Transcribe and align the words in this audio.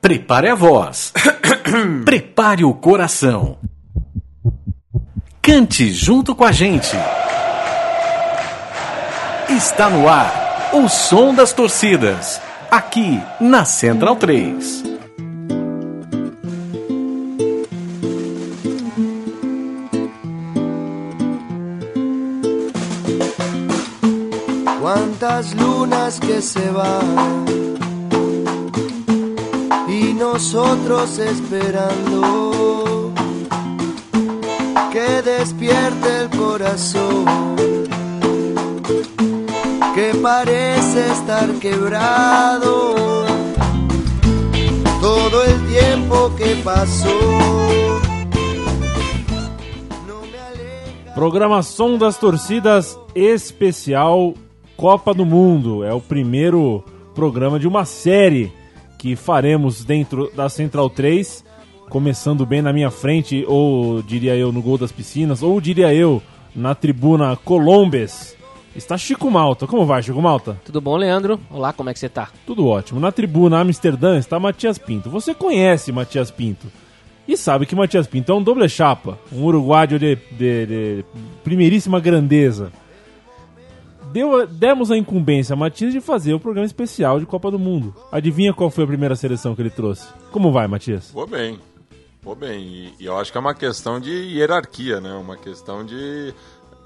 Prepare 0.00 0.48
a 0.48 0.54
voz. 0.54 1.12
Prepare 2.06 2.64
o 2.64 2.72
coração. 2.72 3.58
Cante 5.42 5.92
junto 5.92 6.34
com 6.34 6.42
a 6.42 6.50
gente. 6.52 6.96
Está 9.50 9.90
no 9.90 10.08
ar 10.08 10.70
o 10.72 10.88
som 10.88 11.34
das 11.34 11.52
torcidas. 11.52 12.40
Aqui 12.70 13.20
na 13.38 13.66
Central 13.66 14.16
3. 14.16 14.84
Quantas 24.80 25.52
lunas 25.52 26.18
que 26.18 26.40
se 26.40 26.70
van 26.70 27.50
y 27.50 27.59
nosotros 30.40 31.18
esperando 31.18 33.12
que 34.90 35.20
despierte 35.20 36.22
el 36.22 36.30
corazón 36.30 37.26
que 39.94 40.14
parece 40.22 41.12
estar 41.12 41.52
quebrado 41.60 42.94
todo 44.98 45.44
el 45.44 45.66
tiempo 45.66 46.34
que 46.38 46.56
pasó. 46.64 48.00
Programação 51.14 51.98
das 51.98 52.16
torcidas 52.16 52.98
especial 53.14 54.32
Copa 54.74 55.12
do 55.12 55.26
Mundo. 55.26 55.84
É 55.84 55.92
o 55.92 56.00
primeiro 56.00 56.82
programa 57.14 57.58
de 57.58 57.68
uma 57.68 57.84
série 57.84 58.58
que 59.00 59.16
faremos 59.16 59.82
dentro 59.82 60.30
da 60.36 60.46
Central 60.50 60.90
3, 60.90 61.42
começando 61.88 62.44
bem 62.44 62.60
na 62.60 62.70
minha 62.70 62.90
frente, 62.90 63.42
ou 63.48 64.02
diria 64.02 64.36
eu 64.36 64.52
no 64.52 64.60
gol 64.60 64.76
das 64.76 64.92
piscinas, 64.92 65.42
ou 65.42 65.58
diria 65.58 65.92
eu 65.94 66.22
na 66.54 66.74
tribuna 66.74 67.34
Colombes. 67.34 68.36
Está 68.76 68.98
Chico 68.98 69.30
Malta. 69.30 69.66
Como 69.66 69.86
vai, 69.86 70.02
Chico 70.02 70.20
Malta? 70.20 70.60
Tudo 70.66 70.82
bom, 70.82 70.96
Leandro? 70.98 71.40
Olá, 71.50 71.72
como 71.72 71.88
é 71.88 71.94
que 71.94 71.98
você 71.98 72.10
tá? 72.10 72.28
Tudo 72.46 72.66
ótimo. 72.66 73.00
Na 73.00 73.10
tribuna 73.10 73.58
Amsterdã 73.58 74.18
está 74.18 74.38
Matias 74.38 74.76
Pinto. 74.76 75.08
Você 75.08 75.32
conhece 75.32 75.90
Matias 75.90 76.30
Pinto 76.30 76.66
e 77.26 77.38
sabe 77.38 77.64
que 77.64 77.74
Matias 77.74 78.06
Pinto 78.06 78.30
é 78.30 78.34
um 78.34 78.42
doble 78.42 78.68
chapa, 78.68 79.18
um 79.32 79.42
uruguaio 79.44 79.98
de, 79.98 80.16
de- 80.32 80.66
de 80.66 81.04
primeiríssima 81.42 81.98
grandeza. 82.00 82.70
Deu, 84.12 84.46
demos 84.46 84.90
a 84.90 84.96
incumbência 84.96 85.52
a 85.52 85.56
Matias 85.56 85.92
de 85.92 86.00
fazer 86.00 86.34
o 86.34 86.40
programa 86.40 86.66
especial 86.66 87.20
de 87.20 87.26
Copa 87.26 87.50
do 87.50 87.58
Mundo. 87.58 87.94
Adivinha 88.10 88.52
qual 88.52 88.70
foi 88.70 88.84
a 88.84 88.86
primeira 88.86 89.14
seleção 89.14 89.54
que 89.54 89.62
ele 89.62 89.70
trouxe? 89.70 90.08
Como 90.32 90.50
vai, 90.50 90.66
Matias? 90.66 91.10
Vou 91.12 91.26
bem, 91.26 91.58
vou 92.22 92.34
bem. 92.34 92.60
E, 92.60 92.94
e 93.00 93.06
eu 93.06 93.16
acho 93.18 93.30
que 93.30 93.38
é 93.38 93.40
uma 93.40 93.54
questão 93.54 94.00
de 94.00 94.10
hierarquia, 94.10 95.00
né? 95.00 95.12
Uma 95.14 95.36
questão 95.36 95.84
de 95.84 96.34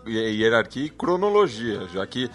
hi- 0.07 0.41
hierarquia 0.41 0.85
e 0.85 0.91
cronologia, 0.91 1.89
já 1.93 2.07
que 2.07 2.29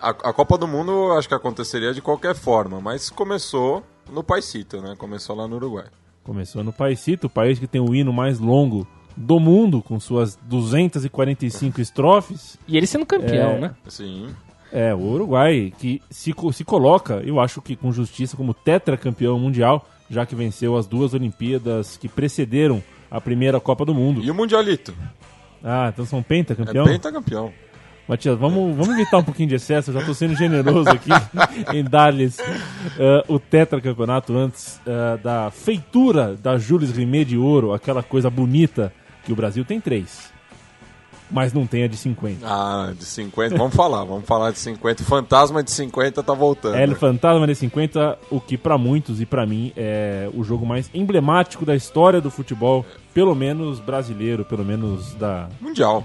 a, 0.00 0.10
a 0.10 0.32
Copa 0.32 0.56
do 0.56 0.66
Mundo 0.66 0.90
eu 0.90 1.12
acho 1.18 1.28
que 1.28 1.34
aconteceria 1.34 1.92
de 1.92 2.00
qualquer 2.00 2.34
forma, 2.34 2.80
mas 2.80 3.10
começou 3.10 3.82
no 4.10 4.22
Paisito, 4.24 4.80
né? 4.80 4.94
Começou 4.96 5.36
lá 5.36 5.46
no 5.46 5.56
Uruguai. 5.56 5.86
Começou 6.22 6.64
no 6.64 6.72
Paisito, 6.72 7.26
o 7.26 7.30
país 7.30 7.58
que 7.58 7.66
tem 7.66 7.80
o 7.80 7.94
hino 7.94 8.12
mais 8.12 8.38
longo 8.38 8.86
do 9.16 9.38
mundo, 9.38 9.80
com 9.82 9.98
suas 10.00 10.36
245 10.42 11.80
estrofes. 11.80 12.58
E 12.66 12.76
ele 12.76 12.86
sendo 12.86 13.06
campeão, 13.06 13.52
É. 13.52 13.60
né? 13.60 13.70
Sim, 13.88 14.28
É, 14.72 14.92
o 14.92 14.98
Uruguai, 14.98 15.72
que 15.78 16.02
se, 16.10 16.34
se 16.52 16.64
coloca, 16.64 17.22
eu 17.24 17.38
acho 17.38 17.62
que 17.62 17.76
com 17.76 17.92
justiça, 17.92 18.36
como 18.36 18.52
tetracampeão 18.52 19.38
mundial, 19.38 19.88
já 20.10 20.26
que 20.26 20.34
venceu 20.34 20.76
as 20.76 20.84
duas 20.84 21.14
Olimpíadas 21.14 21.96
que 21.96 22.08
precederam 22.08 22.82
a 23.08 23.20
primeira 23.20 23.60
Copa 23.60 23.84
do 23.84 23.94
Mundo. 23.94 24.20
E 24.20 24.28
o 24.30 24.34
Mundialito? 24.34 24.92
Ah, 25.62 25.90
então 25.92 26.04
são 26.04 26.20
pentacampeão? 26.24 26.86
É 26.86 26.88
pentacampeão. 26.88 27.52
Matias, 28.08 28.36
vamos, 28.36 28.76
vamos 28.76 28.94
evitar 28.98 29.18
um 29.18 29.22
pouquinho 29.22 29.48
de 29.48 29.54
excesso, 29.54 29.90
eu 29.90 29.94
já 29.94 30.00
estou 30.00 30.14
sendo 30.14 30.34
generoso 30.36 30.90
aqui 30.90 31.08
em 31.72 31.82
dar-lhes 31.84 32.38
eh, 32.98 33.24
o 33.28 33.38
tetracampeonato 33.38 34.36
antes 34.36 34.78
eh, 34.84 35.16
da 35.22 35.50
feitura 35.50 36.34
da 36.34 36.58
Jules 36.58 36.90
Rimet 36.90 37.24
de 37.30 37.38
ouro, 37.38 37.72
aquela 37.72 38.02
coisa 38.02 38.28
bonita 38.28 38.92
que 39.24 39.32
o 39.32 39.36
Brasil 39.36 39.64
tem 39.64 39.80
três, 39.80 40.32
mas 41.30 41.52
não 41.52 41.66
tem 41.66 41.84
a 41.84 41.88
de 41.88 41.96
50. 41.96 42.46
Ah, 42.46 42.92
de 42.96 43.04
50, 43.04 43.56
vamos 43.56 43.74
falar, 43.74 44.04
vamos 44.04 44.24
falar 44.24 44.50
de 44.50 44.58
50. 44.58 45.02
O 45.02 45.06
fantasma 45.06 45.62
de 45.62 45.70
50 45.70 46.22
tá 46.22 46.34
voltando. 46.34 46.76
El 46.76 46.94
Fantasma 46.94 47.46
de 47.46 47.54
50, 47.54 48.18
o 48.30 48.40
que 48.40 48.56
pra 48.56 48.76
muitos 48.78 49.20
e 49.20 49.26
pra 49.26 49.46
mim 49.46 49.72
é 49.76 50.28
o 50.34 50.44
jogo 50.44 50.66
mais 50.66 50.90
emblemático 50.92 51.64
da 51.64 51.74
história 51.74 52.20
do 52.20 52.30
futebol, 52.30 52.84
pelo 53.12 53.34
menos 53.34 53.80
brasileiro, 53.80 54.44
pelo 54.44 54.64
menos 54.64 55.14
da 55.14 55.48
Mundial. 55.60 56.04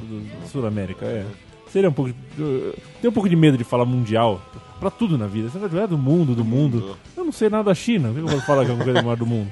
Sul 0.51 0.66
América, 0.66 1.06
é. 1.06 1.25
Seria 1.72 1.90
um 1.90 1.94
pouco. 1.94 2.12
eu 2.38 2.75
tenho 3.00 3.12
um 3.12 3.13
pouco 3.13 3.30
de 3.30 3.36
medo 3.36 3.57
de 3.57 3.63
falar 3.63 3.86
mundial 3.86 4.41
pra 4.80 4.90
tudo 4.90 5.18
na 5.18 5.28
vida. 5.28 5.50
Você 5.50 5.59
vai 5.59 5.84
é 5.84 5.88
do 5.88 5.97
mundo, 5.97 6.34
do 6.34 6.44
mundo. 6.44 6.97
Eu 7.16 7.24
não 7.24 7.31
sei 7.31 7.50
nada 7.50 7.66
da 7.66 7.75
China. 7.75 8.07
Por 8.09 8.16
que 8.16 8.22
eu 8.22 8.28
vou 8.28 8.41
falar 8.41 8.66
que 8.66 8.72
é 8.72 8.74
uma 8.74 8.84
coisa 8.84 9.01
maior 9.01 9.18
do 9.18 9.25
mundo? 9.25 9.51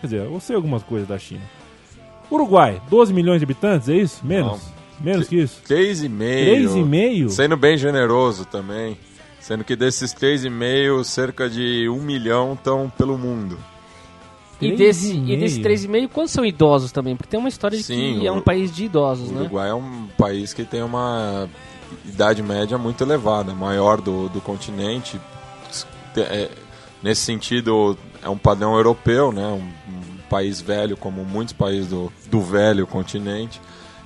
Quer 0.00 0.06
dizer, 0.06 0.24
eu 0.26 0.40
sei 0.40 0.54
algumas 0.54 0.82
coisas 0.82 1.08
da 1.08 1.18
China. 1.18 1.42
Uruguai, 2.30 2.80
12 2.88 3.12
milhões 3.12 3.40
de 3.40 3.44
habitantes, 3.44 3.88
é 3.88 3.94
isso? 3.96 4.20
Menos? 4.24 4.60
Menos 5.00 5.26
que 5.28 5.36
isso? 5.36 5.60
3,5. 5.68 6.08
3,5? 6.18 7.28
Sendo 7.30 7.56
bem 7.56 7.76
generoso 7.78 8.44
também. 8.44 8.96
Sendo 9.40 9.64
que 9.64 9.74
desses 9.74 10.12
3,5, 10.14 11.02
cerca 11.04 11.48
de 11.48 11.88
1 11.88 11.96
milhão 12.02 12.52
estão 12.52 12.92
pelo 12.96 13.16
mundo. 13.16 13.58
E 14.60 14.76
desse, 14.76 15.14
e 15.14 15.32
e 15.32 15.36
desse 15.38 15.58
meio. 15.58 15.78
3,5, 15.78 16.08
quantos 16.12 16.32
são 16.32 16.44
idosos 16.44 16.92
também? 16.92 17.16
Porque 17.16 17.30
tem 17.30 17.40
uma 17.40 17.48
história 17.48 17.78
de 17.78 17.82
Sim, 17.82 18.18
que 18.20 18.26
é 18.26 18.30
o- 18.30 18.34
um 18.34 18.40
país 18.42 18.70
de 18.70 18.84
idosos, 18.84 19.30
O 19.30 19.32
né? 19.32 19.40
Uruguai 19.40 19.70
é 19.70 19.74
um 19.74 20.06
país 20.18 20.52
que 20.52 20.64
tem 20.64 20.82
uma 20.82 21.48
idade 22.04 22.42
média 22.42 22.76
muito 22.76 23.02
elevada, 23.02 23.54
maior 23.54 24.02
do, 24.02 24.28
do 24.28 24.40
continente. 24.42 25.18
É, 26.16 26.50
nesse 27.02 27.22
sentido, 27.22 27.96
é 28.22 28.28
um 28.28 28.36
padrão 28.36 28.74
europeu, 28.76 29.32
né? 29.32 29.46
Um 29.46 29.66
país 30.30 30.60
velho, 30.60 30.96
como 30.96 31.24
muitos 31.24 31.52
países 31.52 31.88
do, 31.88 32.10
do 32.30 32.40
velho 32.40 32.86
continente. 32.86 33.60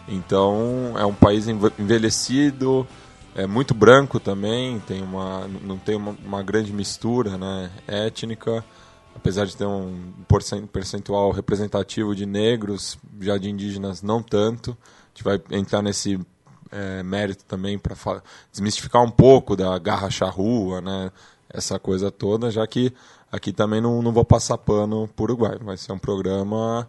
Então, 0.08 0.94
é 0.98 1.04
um 1.04 1.14
país 1.14 1.46
enve- 1.46 1.72
envelhecido, 1.78 2.86
é 3.34 3.46
muito 3.46 3.74
branco 3.74 4.18
também, 4.18 4.80
tem 4.80 5.02
uma, 5.02 5.46
não 5.62 5.76
tem 5.78 5.96
uma, 5.96 6.16
uma 6.24 6.42
grande 6.42 6.72
mistura 6.72 7.36
né, 7.36 7.70
étnica, 7.86 8.64
apesar 9.14 9.44
de 9.44 9.56
ter 9.56 9.66
um 9.66 10.12
percentual 10.72 11.30
representativo 11.30 12.14
de 12.14 12.26
negros, 12.26 12.98
já 13.20 13.36
de 13.36 13.50
indígenas 13.50 14.02
não 14.02 14.22
tanto. 14.22 14.70
A 14.70 15.08
gente 15.08 15.24
vai 15.24 15.40
entrar 15.50 15.82
nesse 15.82 16.18
é, 16.70 17.02
mérito 17.02 17.44
também 17.44 17.78
para 17.78 17.94
desmistificar 18.50 19.02
um 19.02 19.10
pouco 19.10 19.54
da 19.56 19.78
garra 19.78 20.10
charrua, 20.10 20.80
né, 20.80 21.10
essa 21.48 21.78
coisa 21.78 22.10
toda, 22.10 22.50
já 22.50 22.66
que 22.66 22.92
aqui 23.34 23.52
também 23.52 23.80
não, 23.80 24.00
não 24.02 24.12
vou 24.12 24.24
passar 24.24 24.56
pano 24.58 25.08
para 25.14 25.22
o 25.22 25.24
Uruguai, 25.24 25.58
vai 25.62 25.76
ser 25.76 25.92
um 25.92 25.98
programa 25.98 26.88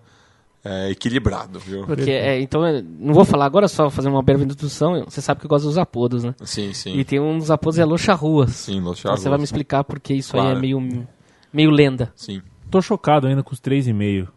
é, 0.63 0.89
equilibrado, 0.89 1.59
viu? 1.59 1.85
Porque, 1.85 2.09
é, 2.11 2.39
então, 2.41 2.66
é, 2.66 2.81
não 3.00 3.13
vou 3.13 3.23
falar 3.25 3.45
agora, 3.45 3.67
só 3.67 3.89
fazer 3.89 4.09
uma 4.09 4.22
breve 4.23 4.44
introdução. 4.44 5.03
Você 5.05 5.22
sabe 5.22 5.39
que 5.39 5.45
eu 5.45 5.50
gosto 5.50 5.66
dos 5.66 5.78
apodos, 5.78 6.23
né? 6.23 6.34
Sim, 6.44 6.73
sim. 6.73 6.95
E 6.97 7.03
tem 7.03 7.19
um 7.19 7.38
dos 7.38 7.51
apodos 7.51 7.78
é 7.79 7.85
Locha 7.85 8.13
Ruas. 8.13 8.51
Sim, 8.55 8.79
Los 8.81 9.00
Então 9.00 9.16
você 9.16 9.29
vai 9.29 9.38
me 9.38 9.44
explicar 9.44 9.84
porque 9.84 10.13
isso 10.13 10.35
aí 10.35 10.41
Claro. 10.41 10.57
é 10.57 10.61
meio, 10.61 11.07
meio 11.53 11.69
lenda. 11.69 12.11
Sim. 12.16 12.41
Tô 12.72 12.81
chocado 12.81 13.28
ainda 13.28 13.44
com 13.44 13.53
os 13.53 13.59
3,5. 13.61 14.28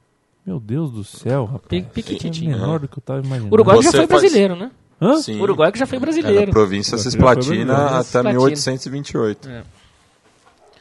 Meu 0.45 0.59
Deus 0.61 0.91
do 0.91 1.05
céu, 1.05 1.45
rapaz. 1.45 1.67
Pe- 1.69 1.77
É 1.79 1.83
Pequitinho. 1.83 2.51
menor 2.57 2.79
do 2.81 2.89
que 2.89 2.99
eu 2.99 3.03
tava 3.03 3.21
imaginando. 3.21 3.53
Uruguai 3.55 3.79
que 3.79 3.85
já 3.85 3.91
foi 3.93 4.07
faz- 4.07 4.21
brasileiro, 4.23 4.57
né? 4.57 4.71
Hã? 5.01 5.17
Sim. 5.17 5.41
Uruguai 5.41 5.71
que 5.71 5.79
já 5.79 5.87
foi 5.87 5.99
brasileiro. 5.99 6.51
província 6.51 6.97
Já 6.97 7.03
foi 7.03 7.11
Cisplatina 7.13 7.75
até 7.87 8.03
Cisplatina. 8.03 8.33
1828. 8.35 9.49
É. 9.49 9.63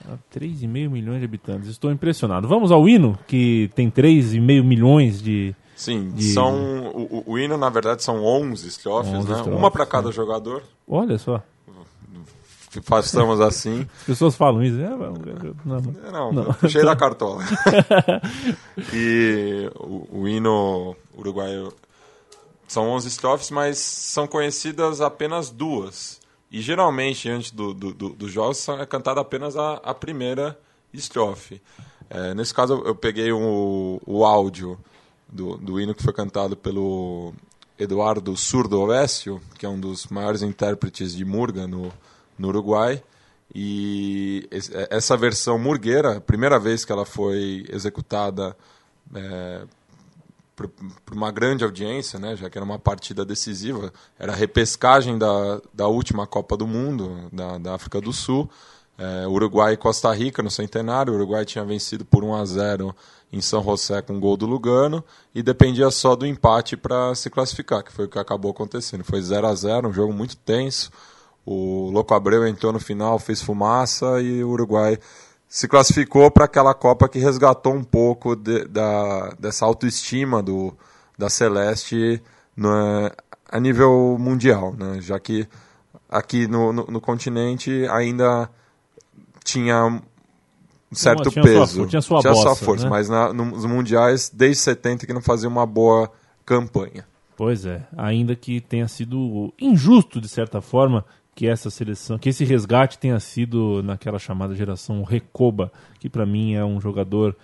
Ah, 0.10 0.16
3,5 0.34 0.90
milhões 0.90 1.20
de 1.20 1.26
habitantes. 1.26 1.70
Estou 1.70 1.92
impressionado. 1.92 2.48
Vamos 2.48 2.72
ao 2.72 2.88
hino, 2.88 3.18
que 3.28 3.70
tem 3.76 3.90
3,5 3.92 4.64
milhões 4.64 5.22
de. 5.22 5.54
Sim, 5.76 6.10
De- 6.12 6.32
são 6.34 6.88
o, 6.88 7.24
o- 7.28 7.38
hino 7.38 7.56
na 7.58 7.70
verdade 7.70 8.02
são 8.04 8.24
11 8.24 8.68
estrofes, 8.68 9.14
11 9.14 9.28
né? 9.30 9.36
estrofes, 9.36 9.60
Uma 9.60 9.70
para 9.70 9.84
né? 9.86 9.92
cada 9.92 10.12
jogador. 10.12 10.64
Olha 10.88 11.18
só. 11.18 11.44
Façamos 12.84 13.40
assim. 13.42 13.88
As 14.02 14.04
pessoas 14.06 14.36
falam 14.36 14.64
isso. 14.64 14.80
É, 14.80 14.90
não, 14.90 15.14
não. 16.12 16.32
Não, 16.32 16.54
puxei 16.54 16.84
da 16.86 16.96
cartola. 16.98 17.44
e 18.94 19.70
o, 19.76 20.08
o 20.22 20.28
hino 20.28 20.96
uruguaio 21.18 21.74
são 22.68 22.90
11 22.90 23.08
estrofes, 23.08 23.50
mas 23.52 23.78
são 23.78 24.28
conhecidas 24.28 25.02
apenas 25.02 25.50
duas. 25.50 26.20
E 26.58 26.62
geralmente, 26.62 27.30
antes 27.30 27.52
do, 27.52 27.72
do, 27.72 27.94
do, 27.94 28.10
dos 28.10 28.32
jogos, 28.32 28.68
é 28.68 28.84
cantada 28.88 29.22
apenas 29.22 29.56
a, 29.56 29.74
a 29.76 29.94
primeira 29.94 30.60
estrofe. 30.92 31.62
É, 32.10 32.34
nesse 32.34 32.52
caso, 32.52 32.82
eu- 32.84 32.96
peguei 32.96 33.32
o, 33.32 34.02
o 34.08 34.26
áudio 34.26 34.76
do, 35.30 35.56
do 35.58 35.80
hino 35.80 35.94
que 35.94 36.02
foi 36.02 36.12
cantado 36.12 36.58
pelo 36.58 37.32
Eduardo 37.78 38.36
Surdo 38.36 38.82
Ovécio, 38.82 39.40
que 39.60 39.68
é 39.68 39.70
um 39.70 39.80
dos 39.80 40.08
maiores 40.08 40.42
intérpretes 40.42 41.14
de 41.16 41.24
Murga 41.24 41.68
no, 41.68 41.94
no 42.40 42.48
Uruguai. 42.48 43.04
E 43.54 44.50
é, 44.52 44.98
essa 44.98 45.16
versão 45.16 45.60
murgueira, 45.60 46.18
a 46.18 46.22
primeira 46.22 46.58
vez 46.58 46.84
que 46.84 46.92
ela 46.92 47.06
foi 47.06 47.68
executada 47.70 48.58
é, 49.14 49.62
por 50.58 51.14
uma 51.14 51.32
grande 51.32 51.64
audiência, 51.64 52.18
né, 52.18 52.36
já 52.36 52.50
que 52.50 52.58
era 52.58 52.66
uma 52.66 52.80
partida 52.80 53.24
decisiva, 53.24 53.94
era 54.18 54.34
a 54.34 54.36
repescagem 54.36 55.18
da, 55.18 55.62
da 55.72 55.88
última 55.88 56.26
Copa 56.26 56.58
do 56.58 56.66
Mundo, 56.66 57.30
da, 57.32 57.60
da 57.60 57.76
África 57.76 58.02
do 58.02 58.12
Sul, 58.12 58.50
é, 58.98 59.28
Uruguai 59.28 59.74
e 59.74 59.78
Costa 59.78 60.12
Rica 60.12 60.42
no 60.42 60.50
centenário. 60.50 61.14
O 61.14 61.16
Uruguai 61.16 61.46
tinha 61.46 61.64
vencido 61.64 62.04
por 62.04 62.24
1 62.24 62.34
a 62.34 62.46
0 62.46 62.96
em 63.32 63.40
São 63.42 63.64
José 63.64 64.02
com 64.02 64.20
gol 64.20 64.36
do 64.36 64.48
Lugano 64.48 65.04
e 65.36 65.44
dependia 65.44 65.92
só 65.92 66.16
do 66.16 66.26
empate 66.26 66.76
para 66.76 67.14
se 67.14 67.30
classificar, 67.30 67.84
que 67.84 67.92
foi 67.92 68.06
o 68.06 68.10
que 68.10 68.18
acabou 68.18 68.50
acontecendo. 68.50 69.04
Foi 69.04 69.22
0 69.22 69.46
a 69.46 69.54
0 69.54 69.90
um 69.90 69.94
jogo 69.94 70.12
muito 70.12 70.36
tenso. 70.38 70.90
O 71.46 71.90
Louco 71.92 72.14
Abreu 72.14 72.48
entrou 72.48 72.74
no 72.74 72.80
final, 72.80 73.20
fez 73.20 73.42
fumaça 73.42 74.20
e 74.22 74.44
o 74.44 74.50
Uruguai 74.50 74.98
se 75.48 75.68
classificou 75.68 76.30
para 76.30 76.46
aquela 76.46 76.74
Copa 76.74 77.08
que 77.08 77.20
resgatou 77.20 77.74
um 77.74 77.84
pouco 77.84 78.36
de- 78.36 78.66
da, 78.68 79.30
dessa 79.40 79.66
autoestima 79.66 80.42
do, 80.44 80.74
da 81.18 81.30
Celeste 81.30 82.22
no- 82.56 83.12
a 83.50 83.60
nível 83.60 84.18
mundial, 84.20 84.74
né? 84.78 85.00
já 85.00 85.18
que 85.20 85.48
aqui 86.10 86.48
no, 86.48 86.74
no, 86.74 86.86
no 86.88 87.02
continente 87.02 87.88
ainda 87.90 88.50
tinha 89.44 89.86
um 89.86 90.02
certo 90.92 91.30
tinha 91.30 91.44
sua 91.44 91.54
peso, 91.54 91.80
for- 91.82 91.88
tinha 91.90 92.02
sua 92.02 92.22
bossa, 92.22 92.56
força, 92.66 92.84
né? 92.86 92.90
mas 92.90 93.10
na- 93.10 93.32
nos 93.34 93.66
mundiais 93.66 94.30
desde 94.34 94.62
70 94.62 95.06
que 95.06 95.14
não 95.14 95.22
fazia 95.22 95.48
uma 95.50 95.66
boa 95.66 96.12
campanha. 96.46 97.06
Pois 97.36 97.66
é, 97.66 97.86
ainda 97.96 98.36
que 98.36 98.60
tenha 98.60 98.88
sido 98.88 99.54
injusto 99.60 100.20
de 100.20 100.28
certa 100.28 100.60
forma 100.60 101.06
que 101.38 101.46
essa 101.48 101.70
seleção, 101.70 102.18
que 102.18 102.30
esse 102.30 102.44
resgate 102.44 102.98
tenha 102.98 103.20
sido 103.20 103.84
naquela 103.84 104.18
chamada 104.18 104.56
geração 104.56 105.04
Recoba, 105.04 105.72
que 106.00 106.10
pra 106.10 106.26
mim 106.26 106.56
é 106.56 106.66
um 106.66 106.82
jogador 106.82 107.38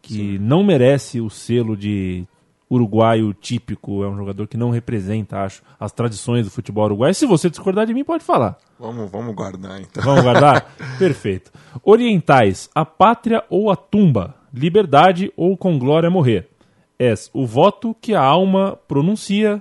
que 0.00 0.38
não 0.38 0.62
merece 0.62 1.20
o 1.20 1.28
selo 1.28 1.76
de 1.76 2.24
uruguaio 2.70 3.34
típico, 3.34 4.04
é 4.04 4.08
um 4.08 4.16
jogador 4.16 4.46
que 4.46 4.56
não 4.56 4.70
representa, 4.70 5.40
acho, 5.40 5.64
as 5.80 5.90
tradições 5.90 6.44
do 6.44 6.50
futebol 6.52 6.84
uruguaio. 6.84 7.12
Se 7.12 7.26
você 7.26 7.50
discordar 7.50 7.86
de 7.86 7.92
mim, 7.92 8.04
pode 8.04 8.22
falar. 8.22 8.56
Vamos, 8.78 9.10
vamos 9.10 9.34
guardar 9.34 9.80
então. 9.80 10.00
Vamos 10.00 10.22
guardar? 10.22 10.72
Perfeito. 10.96 11.50
Orientais, 11.82 12.70
a 12.72 12.84
pátria 12.84 13.42
ou 13.50 13.68
a 13.68 13.74
tumba, 13.74 14.36
liberdade 14.54 15.32
ou 15.36 15.56
com 15.56 15.76
glória 15.76 16.08
morrer. 16.08 16.48
És 16.96 17.28
o 17.34 17.44
voto 17.44 17.96
que 18.00 18.14
a 18.14 18.22
alma 18.22 18.78
pronuncia 18.86 19.60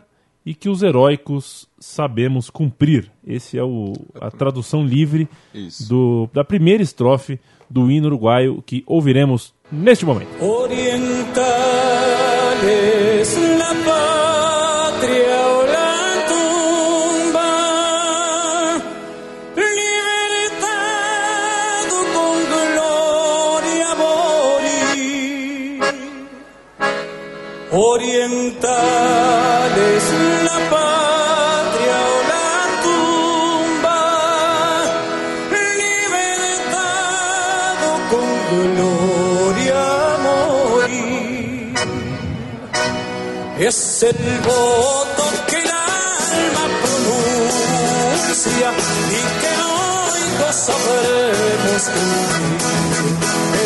e 0.50 0.56
que 0.56 0.68
os 0.68 0.82
heróicos 0.82 1.70
sabemos 1.80 2.50
cumprir. 2.50 3.12
Esse 3.24 3.60
é 3.60 3.64
o, 3.64 3.94
a 4.20 4.32
tradução 4.32 4.84
livre 4.84 5.30
do, 5.88 6.28
da 6.34 6.44
primeira 6.44 6.82
estrofe 6.82 7.40
do 7.70 7.92
hino 7.92 8.08
uruguaio 8.08 8.64
que 8.66 8.84
ouviremos 8.88 9.54
neste 9.72 10.08
momento. 10.08 10.44
Orientales, 10.44 10.98
la 13.60 13.76
patria 13.86 15.40
o 28.32 28.49
Es 43.70 44.02
el 44.02 44.18
voto 44.40 45.24
que 45.46 45.58
el 45.58 45.70
alma 45.70 46.66
pronuncia 46.82 48.70
y 49.12 49.22
que 49.42 49.52
hoy 49.62 50.22
lo 50.40 50.50
sabremos 50.52 51.84
cumplir. 52.98 53.62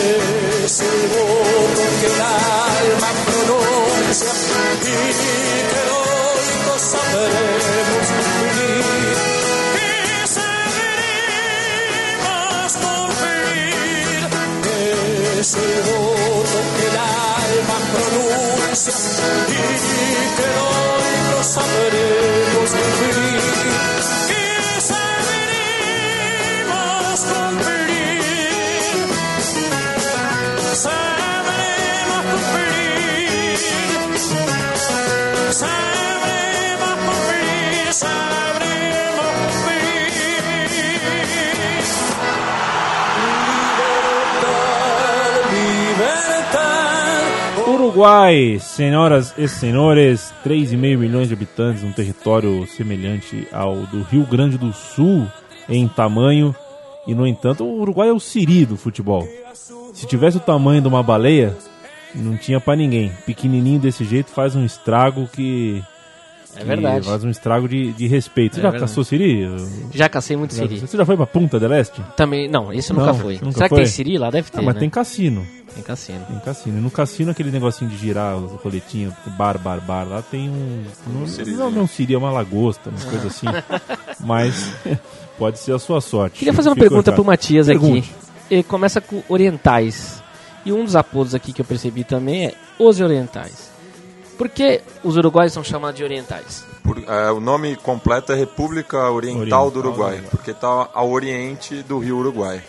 Es 0.66 0.78
el 0.82 1.02
voto 1.08 1.84
que 2.02 2.08
el 2.08 2.20
alma 2.20 3.12
pronuncia 3.24 4.34
y 4.82 4.94
que 5.72 5.82
hoy 5.96 6.48
lo 6.68 6.76
sabremos 6.92 8.08
cumplir. 8.20 9.16
Y 9.80 10.28
sabremos 10.28 11.12
cumplir. 12.84 14.28
Es 15.40 15.52
el 15.54 15.74
voto 15.84 16.23
y 18.86 18.92
que 20.36 20.50
hoy 20.60 21.32
lo 21.32 21.44
sabremos 21.44 22.70
cumplir. 22.72 24.43
Uruguai, 47.94 48.58
senhoras 48.60 49.36
e 49.38 49.48
senhores, 49.48 50.34
3,5 50.44 50.98
milhões 50.98 51.28
de 51.28 51.36
habitantes, 51.36 51.84
um 51.84 51.92
território 51.92 52.66
semelhante 52.66 53.48
ao 53.52 53.76
do 53.86 54.02
Rio 54.02 54.26
Grande 54.26 54.58
do 54.58 54.74
Sul 54.74 55.28
em 55.70 55.88
tamanho, 55.88 56.56
e 57.06 57.14
no 57.14 57.28
entanto 57.28 57.64
o 57.64 57.82
Uruguai 57.82 58.10
é 58.10 58.12
o 58.12 58.20
siri 58.20 58.66
do 58.66 58.78
futebol. 58.78 59.28
Se 59.94 60.08
tivesse 60.08 60.38
o 60.38 60.40
tamanho 60.40 60.82
de 60.82 60.88
uma 60.88 61.04
baleia, 61.04 61.56
não 62.16 62.36
tinha 62.36 62.60
pra 62.60 62.76
ninguém. 62.76 63.12
Pequenininho 63.28 63.80
desse 63.80 64.04
jeito 64.04 64.32
faz 64.32 64.56
um 64.56 64.66
estrago 64.66 65.30
que... 65.32 65.84
É 66.56 66.64
verdade. 66.64 67.06
Faz 67.06 67.24
um 67.24 67.30
estrago 67.30 67.68
de, 67.68 67.92
de 67.94 68.08
respeito. 68.08 68.56
Você 68.56 68.60
É 68.62 68.64
já 68.64 68.70
verdade. 68.72 68.90
caçou 68.92 69.04
siri? 69.04 69.44
Já 69.94 70.08
cacei 70.08 70.38
muito 70.38 70.54
siri. 70.54 70.80
Você 70.80 70.96
já 70.96 71.06
foi 71.06 71.18
pra 71.18 71.26
Punta 71.26 71.60
del 71.60 71.74
Este? 71.74 72.02
Também, 72.16 72.48
não, 72.50 72.72
esse 72.72 72.94
Não, 72.94 73.00
nunca 73.00 73.14
foi. 73.16 73.34
nunca 73.42 73.52
Será 73.54 73.66
que 73.66 73.76
foi? 73.76 73.84
tem 73.84 73.86
siri 73.92 74.18
lá? 74.18 74.30
Deve 74.30 74.50
ter, 74.52 74.60
Ah, 74.60 74.62
mas 74.62 74.76
né? 74.76 74.80
tem 74.82 74.90
cassino. 74.90 75.46
Tem 75.74 75.84
cassino. 75.84 76.24
Tem 76.28 76.40
cassino. 76.40 76.78
E 76.78 76.82
no 76.82 76.92
cassino, 76.92 77.32
aquele 77.32 77.50
negocinho 77.50 77.90
de 77.90 77.98
girar 77.98 78.38
o 78.38 78.60
roletinho, 78.64 79.12
bar, 79.38 79.58
bar, 79.58 79.82
bar, 79.82 80.08
lá 80.08 80.22
tem 80.22 80.48
um. 80.50 80.84
Não, 81.08 81.26
sirizinho. 81.28 81.58
não, 81.58 81.72
não 81.72 81.88
seria 81.88 82.18
uma 82.20 82.32
lagosta, 82.32 82.92
uma 82.92 83.00
coisa 83.10 83.28
assim. 83.28 83.48
Mas 84.20 84.72
pode 85.38 85.58
ser 85.60 85.74
a 85.74 85.80
sua 85.80 86.00
sorte. 86.02 86.38
Queria 86.40 86.54
fazer 86.54 86.70
uma 86.70 86.76
pergunta 86.76 87.12
pro 87.12 87.26
Matias 87.26 87.66
Pergunte. 87.68 88.14
aqui. 88.16 88.54
Ele 88.54 88.64
começa 88.64 89.02
com 89.02 89.24
orientais. 89.28 90.22
E 90.66 90.72
um 90.72 90.84
dos 90.86 90.96
apodos 90.96 91.34
aqui 91.36 91.52
que 91.52 91.60
eu 91.62 91.66
percebi 91.66 92.04
também 92.04 92.46
é 92.46 92.54
os 92.80 93.02
orientais. 93.02 93.73
Por 94.38 94.50
que 94.50 94.82
os 95.04 95.16
uruguaios 95.18 95.54
são 95.54 95.64
chamados 95.64 95.98
de 95.98 96.04
orientais? 96.04 96.66
Por- 96.84 96.98
é, 97.08 97.32
o 97.32 97.40
nome 97.40 97.76
completo 97.78 98.32
é 98.32 98.36
República 98.36 99.10
Oriental, 99.10 99.40
Oriental 99.42 99.72
do 99.72 99.80
Uruguai, 99.80 99.98
do 100.12 100.14
Uruguai. 100.16 100.30
porque 100.32 100.52
está 100.52 100.90
ao 100.94 101.10
oriente 101.12 101.82
do 101.84 102.00
Rio 102.00 102.18
Uruguai. 102.18 102.62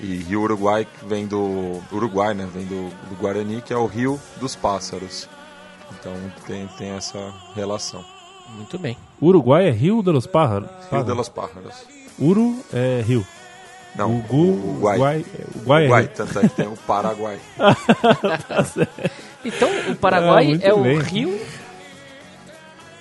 E 0.00 0.16
Rio 0.18 0.42
Uruguai 0.42 0.86
vem 1.06 1.26
do 1.26 1.80
Uruguai, 1.90 2.34
né? 2.34 2.46
Vem 2.52 2.66
do, 2.66 2.90
do 3.08 3.14
Guarani, 3.18 3.62
que 3.62 3.72
é 3.72 3.76
o 3.76 3.86
Rio 3.86 4.20
dos 4.38 4.54
Pássaros. 4.54 5.26
Então 5.98 6.12
tem, 6.46 6.66
tem 6.76 6.90
essa 6.90 7.32
relação. 7.54 8.04
Muito 8.56 8.78
bem. 8.78 8.96
Uruguai 9.22 9.68
é 9.68 9.70
Rio 9.70 10.02
de 10.02 10.10
los 10.10 10.26
Pájaros. 10.26 10.68
Rio 10.92 11.02
de 11.04 11.12
los 11.12 11.28
Pájaros. 11.30 11.74
Uru 12.18 12.58
é 12.72 13.02
Rio. 13.06 13.26
Não, 13.94 14.14
Ugu, 14.18 14.36
Uruguai. 14.36 14.96
Uruguai, 14.98 15.24
Uruguai 15.54 15.82
é 15.82 15.86
Uruguai, 15.86 16.02
Rio. 16.02 16.10
tanto 16.14 16.38
é 16.38 16.42
que 16.42 16.48
tem 16.56 16.66
o 16.68 16.76
Paraguai. 16.86 17.38
Então, 19.46 19.68
o 19.90 19.94
Paraguai 19.96 20.44
Ah, 20.44 20.48
muito 20.48 20.64
é 20.66 20.72
o 20.74 20.82
bem. 20.82 20.98
rio. 21.00 21.40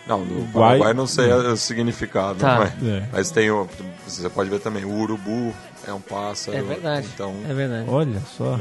Não, 0.08 0.20
no 0.24 0.36
Uruguai- 0.42 0.52
Paraguai 0.70 0.94
não 0.94 1.08
sei 1.08 1.32
o 1.34 1.56
significado, 1.58 2.36
Tá. 2.40 2.58
mas, 2.60 2.88
É. 2.88 3.04
mas 3.12 3.32
tem 3.32 3.50
o. 3.50 3.68
Você 4.08 4.30
pode 4.30 4.50
ver 4.50 4.60
também, 4.60 4.86
o 4.86 4.92
urubu 5.00 5.52
é 5.88 5.92
um 5.92 6.00
pássaro. 6.02 6.56
É 6.58 6.62
verdade. 6.62 7.08
Então, 7.14 7.34
É 7.50 7.54
verdade. 7.54 7.86
Olha 7.90 8.22
só. 8.38 8.60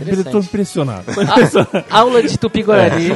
Estou 0.00 0.40
impressionado. 0.40 1.12
Tô 1.12 1.20
impressionado. 1.22 1.84
Aula 1.90 2.22
de 2.22 2.38
Tupi-Guarani. 2.38 3.10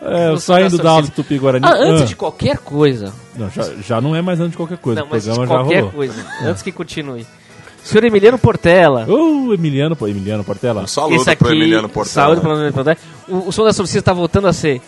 É, 0.00 0.28
no 0.30 0.38
saindo 0.38 0.76
da 0.78 0.90
aula 0.90 1.02
de 1.02 1.08
Sorocaba. 1.08 1.10
Tupi 1.16 1.38
Guarani. 1.38 1.66
Ah, 1.66 1.74
antes 1.74 2.08
de 2.08 2.16
qualquer 2.16 2.58
coisa. 2.58 3.12
Não, 3.36 3.48
já, 3.50 3.62
já 3.80 4.00
não 4.00 4.14
é 4.14 4.20
mais 4.22 4.38
antes 4.38 4.52
de 4.52 4.56
qualquer 4.56 4.78
coisa. 4.78 5.00
Não, 5.00 5.06
o 5.08 5.10
mas 5.10 5.24
de 5.24 5.30
programa 5.30 5.48
já 5.54 5.60
qualquer 5.62 5.78
rolou. 5.80 5.92
coisa. 5.92 6.26
Antes 6.42 6.62
que 6.62 6.70
continue. 6.72 7.26
Senhor 7.82 8.04
Emiliano 8.04 8.38
Portela. 8.38 9.06
Ô, 9.08 9.52
Emiliano, 9.54 9.96
Emiliano 10.02 10.44
Portela. 10.44 10.82
um 10.82 10.86
saludo 10.86 11.16
Esse 11.16 11.30
aqui, 11.30 11.42
pro 11.44 11.52
Emiliano 11.54 11.88
Portela. 11.88 12.26
Saúde 12.26 12.40
pro 12.40 12.50
Emiliano 12.52 12.72
Portela. 12.74 12.96
O, 13.28 13.48
o 13.48 13.52
som 13.52 13.64
da 13.64 13.72
Sorocisa 13.72 13.98
está 14.00 14.12
voltando 14.12 14.46
a 14.48 14.52
ser 14.52 14.80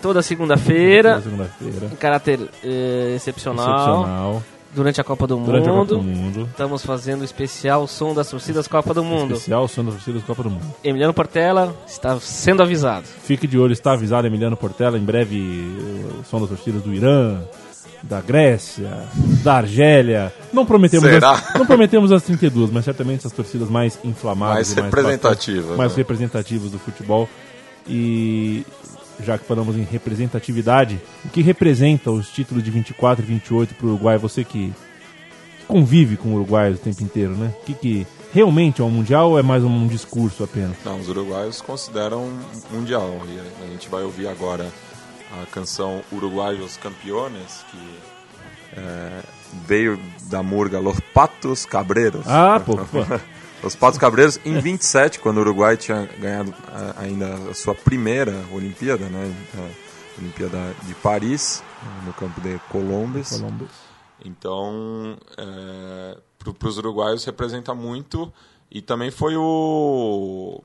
toda 0.00 0.20
segunda-feira, 0.22 1.20
Segunda-feira. 1.20 1.86
em 1.92 1.96
caráter 1.96 2.40
eh, 2.64 3.14
excepcional. 3.16 3.64
Excepcional. 3.66 4.42
durante 4.74 5.00
a 5.00 5.04
Copa 5.04 5.26
do 5.26 5.36
Durante 5.36 5.68
a 5.68 5.72
Copa 5.72 5.84
do 5.86 5.98
Mundo. 6.02 6.16
Mundo. 6.16 6.48
Estamos 6.50 6.84
fazendo 6.84 7.20
o 7.20 7.24
especial 7.24 7.86
Som 7.86 8.14
das 8.14 8.28
Torcidas 8.30 8.66
Copa 8.66 8.92
do 8.94 9.04
Mundo. 9.04 9.34
Especial 9.34 9.68
Som 9.68 9.84
das 9.84 9.94
Torcidas 9.94 10.22
Copa 10.24 10.42
do 10.42 10.50
Mundo. 10.50 10.64
Emiliano 10.82 11.12
Portela 11.14 11.74
está 11.86 12.18
sendo 12.20 12.62
avisado. 12.62 13.04
Fique 13.22 13.46
de 13.46 13.58
olho, 13.58 13.72
está 13.72 13.92
avisado 13.92 14.26
Emiliano 14.26 14.56
Portela. 14.56 14.98
Em 14.98 15.04
breve, 15.04 15.38
o 16.20 16.24
som 16.24 16.40
das 16.40 16.48
torcidas 16.48 16.82
do 16.82 16.92
Irã, 16.92 17.40
da 18.02 18.20
Grécia, 18.20 19.04
da 19.44 19.54
Argélia. 19.58 20.32
Não 20.52 20.66
prometemos, 20.66 21.08
Será? 21.08 21.32
as, 21.32 21.54
não 21.54 21.64
prometemos 21.66 22.10
as 22.12 22.22
32, 22.22 22.70
mas 22.70 22.84
certamente 22.84 23.18
essas 23.20 23.32
torcidas 23.32 23.68
mais 23.70 23.98
inflamadas, 24.04 24.54
Mais 24.54 24.72
e 24.72 24.74
representativas, 24.80 25.60
bastantes- 25.62 25.76
mais 25.78 25.92
né? 25.92 25.96
representativas 25.96 26.70
do 26.70 26.78
futebol. 26.78 27.28
E 27.86 28.64
já 29.22 29.38
que 29.38 29.44
falamos 29.46 29.76
em 29.76 29.82
representatividade, 29.82 31.00
o 31.24 31.28
que 31.28 31.42
representa 31.42 32.10
os 32.10 32.28
títulos 32.28 32.62
de 32.64 32.70
24 32.70 33.24
e 33.24 33.28
28 33.28 33.74
para 33.74 33.86
o 33.86 33.90
Uruguai? 33.90 34.18
Você 34.18 34.44
que 34.44 34.72
convive 35.68 36.16
com 36.16 36.30
o 36.30 36.34
Uruguai 36.34 36.72
o 36.72 36.78
tempo 36.78 37.02
inteiro, 37.02 37.32
né? 37.36 37.52
O 37.60 37.64
que, 37.64 37.74
que 37.74 38.06
realmente 38.32 38.80
é 38.80 38.84
um 38.84 38.90
mundial 38.90 39.30
ou 39.30 39.38
é 39.38 39.42
mais 39.42 39.62
um 39.64 39.86
discurso 39.86 40.42
apenas? 40.44 40.76
Não, 40.84 40.98
os 40.98 41.08
uruguaios 41.08 41.60
consideram 41.60 42.28
mundial. 42.70 43.20
E 43.28 43.64
a 43.64 43.70
gente 43.70 43.88
vai 43.88 44.02
ouvir 44.02 44.26
agora 44.26 44.66
a 45.40 45.46
canção 45.46 46.02
Uruguaios 46.12 46.76
Campeones, 46.76 47.64
que 47.70 47.98
é, 48.76 49.22
veio 49.66 49.98
da 50.28 50.42
murga 50.42 50.78
Los 50.78 50.98
Patos 51.14 51.64
Cabreros. 51.64 52.26
Ah, 52.26 52.60
pô, 52.64 52.76
pô. 52.86 53.66
Os 53.66 53.76
Patos 53.76 53.98
Cabreiros 53.98 54.40
em 54.44 54.58
27, 54.58 55.20
quando 55.20 55.38
o 55.38 55.40
Uruguai 55.40 55.76
tinha 55.76 56.06
ganhado 56.18 56.52
ah, 56.68 56.94
ainda 56.98 57.34
a 57.50 57.54
sua 57.54 57.74
primeira 57.74 58.44
Olimpíada, 58.52 59.06
né? 59.06 59.34
A 59.56 60.20
Olimpíada 60.20 60.74
de 60.82 60.94
Paris, 60.96 61.62
no 62.04 62.12
campo 62.12 62.40
de 62.40 62.58
Colombes. 62.70 63.30
Columbus. 63.30 63.70
Então, 64.24 65.16
para 66.38 66.68
os 66.68 66.78
uruguaios 66.78 67.24
representa 67.24 67.74
muito 67.74 68.32
e 68.70 68.80
também 68.80 69.10
foi 69.10 69.36
o, 69.36 70.62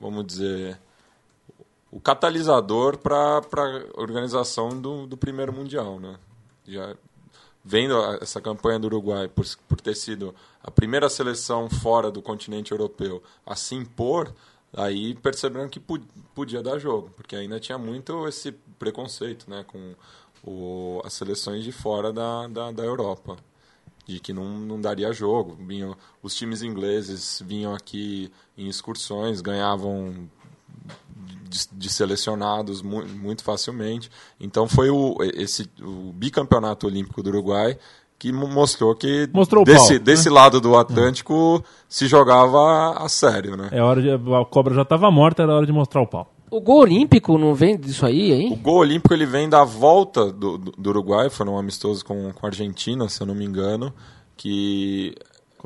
vamos 0.00 0.26
dizer, 0.26 0.78
o 1.96 2.00
catalisador 2.00 2.98
para 2.98 3.38
a 3.38 4.00
organização 4.00 4.68
do, 4.78 5.06
do 5.06 5.16
primeiro 5.16 5.50
mundial, 5.50 5.98
né? 5.98 6.18
Já 6.68 6.94
vendo 7.64 7.98
essa 8.20 8.38
campanha 8.38 8.78
do 8.78 8.86
Uruguai 8.86 9.28
por, 9.28 9.46
por 9.66 9.80
ter 9.80 9.96
sido 9.96 10.34
a 10.62 10.70
primeira 10.70 11.08
seleção 11.08 11.70
fora 11.70 12.10
do 12.10 12.20
continente 12.20 12.70
europeu 12.70 13.22
a 13.46 13.56
se 13.56 13.74
impor, 13.74 14.30
aí 14.76 15.14
perceberam 15.14 15.70
que 15.70 15.80
podia 16.34 16.62
dar 16.62 16.78
jogo, 16.78 17.10
porque 17.16 17.34
ainda 17.34 17.58
tinha 17.58 17.78
muito 17.78 18.28
esse 18.28 18.52
preconceito, 18.78 19.48
né, 19.48 19.64
com 19.66 19.94
o, 20.44 21.00
as 21.02 21.14
seleções 21.14 21.64
de 21.64 21.72
fora 21.72 22.12
da, 22.12 22.46
da, 22.46 22.72
da 22.72 22.84
Europa 22.84 23.38
de 24.06 24.20
que 24.20 24.32
não, 24.32 24.44
não 24.44 24.80
daria 24.80 25.12
jogo. 25.12 25.56
Vinham, 25.66 25.96
os 26.22 26.34
times 26.34 26.62
ingleses 26.62 27.42
vinham 27.44 27.74
aqui 27.74 28.30
em 28.56 28.68
excursões, 28.68 29.40
ganhavam 29.40 30.30
de, 31.48 31.58
de 31.72 31.88
selecionados 31.90 32.82
mu, 32.82 33.04
muito 33.06 33.42
facilmente. 33.44 34.10
Então 34.40 34.66
foi 34.68 34.90
o, 34.90 35.16
esse, 35.34 35.68
o 35.80 36.12
bicampeonato 36.12 36.86
olímpico 36.86 37.22
do 37.22 37.30
Uruguai 37.30 37.78
que 38.18 38.32
mo- 38.32 38.48
mostrou 38.48 38.94
que 38.94 39.28
Mostrou 39.32 39.62
o 39.62 39.64
desse, 39.66 39.78
pau, 39.88 39.92
né? 39.92 39.98
desse 39.98 40.28
lado 40.30 40.60
do 40.60 40.76
Atlântico 40.76 41.62
se 41.88 42.06
jogava 42.06 42.92
a 43.04 43.08
sério, 43.08 43.56
né? 43.56 43.68
É 43.72 43.82
hora 43.82 44.00
de. 44.00 44.10
A 44.10 44.44
cobra 44.44 44.74
já 44.74 44.82
estava 44.82 45.10
morta, 45.10 45.42
era 45.42 45.54
hora 45.54 45.66
de 45.66 45.72
mostrar 45.72 46.00
o 46.02 46.06
pau. 46.06 46.32
O 46.50 46.60
gol 46.60 46.80
olímpico 46.82 47.36
não 47.36 47.54
vem 47.54 47.76
disso 47.76 48.06
aí, 48.06 48.30
O 48.30 48.34
hein? 48.34 48.60
gol 48.62 48.76
olímpico 48.76 49.12
ele 49.12 49.26
vem 49.26 49.48
da 49.48 49.64
volta 49.64 50.32
do, 50.32 50.56
do, 50.56 50.70
do 50.72 50.90
Uruguai, 50.90 51.28
foi 51.28 51.46
um 51.46 51.58
amistoso 51.58 52.04
com, 52.04 52.32
com 52.32 52.46
a 52.46 52.48
Argentina, 52.48 53.08
se 53.08 53.20
eu 53.20 53.26
não 53.26 53.34
me 53.34 53.44
engano, 53.44 53.92
que 54.36 55.14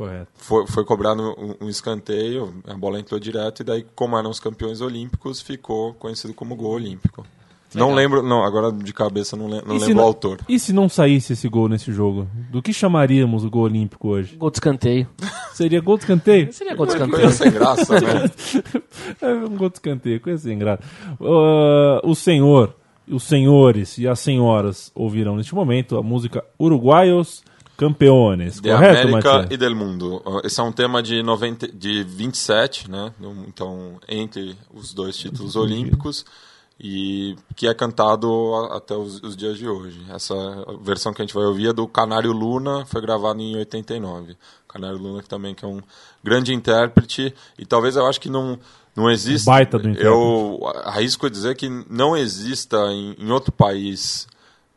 Correto. 0.00 0.28
foi, 0.36 0.66
foi 0.66 0.82
cobrado 0.84 1.22
um, 1.38 1.66
um 1.66 1.68
escanteio, 1.68 2.54
a 2.66 2.72
bola 2.74 2.98
entrou 2.98 3.20
direto 3.20 3.60
e 3.60 3.64
daí, 3.64 3.84
como 3.94 4.16
eram 4.16 4.30
os 4.30 4.40
campeões 4.40 4.80
olímpicos, 4.80 5.42
ficou 5.42 5.92
conhecido 5.92 6.32
como 6.32 6.56
gol 6.56 6.72
olímpico. 6.72 7.26
Não 7.74 7.92
lembro, 7.94 8.22
não, 8.22 8.42
agora 8.42 8.72
de 8.72 8.92
cabeça 8.94 9.36
não, 9.36 9.46
lem- 9.46 9.62
não 9.64 9.76
lembro 9.76 9.98
o 9.98 10.06
autor. 10.06 10.40
E 10.48 10.58
se 10.58 10.72
não 10.72 10.88
saísse 10.88 11.34
esse 11.34 11.48
gol 11.50 11.68
nesse 11.68 11.92
jogo? 11.92 12.26
Do 12.50 12.62
que 12.62 12.72
chamaríamos 12.72 13.44
o 13.44 13.50
gol 13.50 13.64
olímpico 13.64 14.08
hoje? 14.08 14.36
Gol 14.36 14.50
de 14.50 14.56
escanteio. 14.56 15.06
Seria 15.52 15.80
gol 15.82 15.96
de 15.98 16.04
escanteio? 16.04 16.50
Seria 16.52 16.74
gol 16.74 16.86
de 16.86 16.96
Coisa 16.96 17.04
escanteio. 17.04 17.30
sem 17.32 17.52
graça, 17.52 18.00
né? 18.00 18.30
É 19.20 19.34
um 19.34 19.54
gol 19.56 19.68
de 19.68 19.76
escanteio, 19.76 20.18
coisa 20.20 20.42
sem 20.42 20.58
graça. 20.58 20.82
Ah, 21.20 22.00
o 22.02 22.14
senhor, 22.14 22.74
os 23.06 23.22
senhores 23.22 23.98
e 23.98 24.08
as 24.08 24.18
senhoras 24.18 24.90
ouvirão 24.94 25.36
neste 25.36 25.54
momento 25.54 25.96
a 25.98 26.02
música 26.02 26.42
Uruguaios 26.58 27.44
Campeones. 27.80 28.60
De 28.60 28.70
correto, 28.70 29.08
América 29.08 29.32
Matias? 29.32 29.50
e 29.50 29.56
del 29.56 29.74
Mundo. 29.74 30.22
Esse 30.44 30.60
é 30.60 30.62
um 30.62 30.70
tema 30.70 31.02
de, 31.02 31.22
90, 31.22 31.68
de 31.68 32.04
27, 32.04 32.90
né? 32.90 33.10
Então, 33.48 33.98
entre 34.06 34.54
os 34.70 34.92
dois 34.92 35.16
títulos 35.16 35.56
olímpicos, 35.56 36.26
e 36.78 37.36
que 37.56 37.66
é 37.66 37.72
cantado 37.72 38.54
até 38.70 38.94
os, 38.94 39.22
os 39.22 39.34
dias 39.34 39.56
de 39.56 39.66
hoje. 39.66 39.98
Essa 40.10 40.34
versão 40.82 41.14
que 41.14 41.22
a 41.22 41.24
gente 41.24 41.34
vai 41.34 41.44
ouvir 41.44 41.68
é 41.68 41.72
do 41.72 41.88
Canário 41.88 42.32
Luna, 42.32 42.84
foi 42.84 43.00
gravado 43.00 43.40
em 43.40 43.56
89. 43.56 44.36
Canário 44.68 44.98
Luna 44.98 45.22
que 45.22 45.28
também 45.28 45.54
que 45.54 45.64
é 45.64 45.68
um 45.68 45.80
grande 46.22 46.52
intérprete, 46.52 47.34
e 47.58 47.64
talvez 47.64 47.96
eu 47.96 48.06
acho 48.06 48.20
que 48.20 48.28
não, 48.28 48.58
não 48.94 49.10
existe... 49.10 49.46
Baita 49.46 49.78
do 49.78 49.88
intérprete. 49.88 50.06
Eu 50.06 50.60
arrisco 50.84 51.30
dizer 51.30 51.56
que 51.56 51.68
não 51.88 52.14
exista 52.14 52.76
em, 52.92 53.14
em 53.18 53.30
outro 53.30 53.52
país 53.52 54.26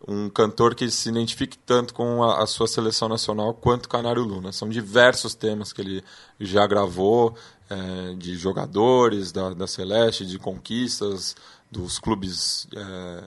um 0.08 0.30
cantor 0.30 0.76
que 0.76 0.90
se 0.90 1.10
identifique 1.10 1.58
tanto 1.58 1.94
com 1.94 2.24
a, 2.24 2.44
a 2.44 2.48
sua 2.48 2.68
seleção 2.68 3.08
nacional 3.08 3.54
quanto 3.54 3.88
Canário 3.88 4.24
Luna. 4.24 4.52
São 4.52 4.68
diversos 4.68 5.34
temas 5.34 5.72
que 5.72 5.82
ele 5.82 6.04
já 6.40 6.68
gravou, 6.68 7.36
eh, 7.70 8.16
de 8.18 8.36
jogadores 8.36 9.32
da, 9.32 9.54
da 9.54 9.66
Celeste, 9.66 10.26
de 10.26 10.38
conquistas, 10.38 11.36
dos 11.72 11.98
clubes 11.98 12.68
eh, 12.76 13.24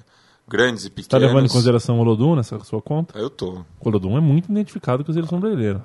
grandes 0.46 0.84
e 0.84 0.90
pequenos. 0.90 1.08
Tá 1.08 1.18
levando 1.18 1.46
em 1.46 1.48
consideração 1.48 1.98
o 1.98 2.00
Olodum 2.00 2.36
nessa 2.36 2.58
sua 2.60 2.82
conta? 2.82 3.18
Eu 3.18 3.30
tô. 3.30 3.64
O 3.80 3.88
Olodum 3.88 4.16
é 4.16 4.20
muito 4.20 4.50
identificado 4.50 5.04
com 5.04 5.10
a 5.10 5.14
seleção 5.14 5.40
brasileira. 5.40 5.84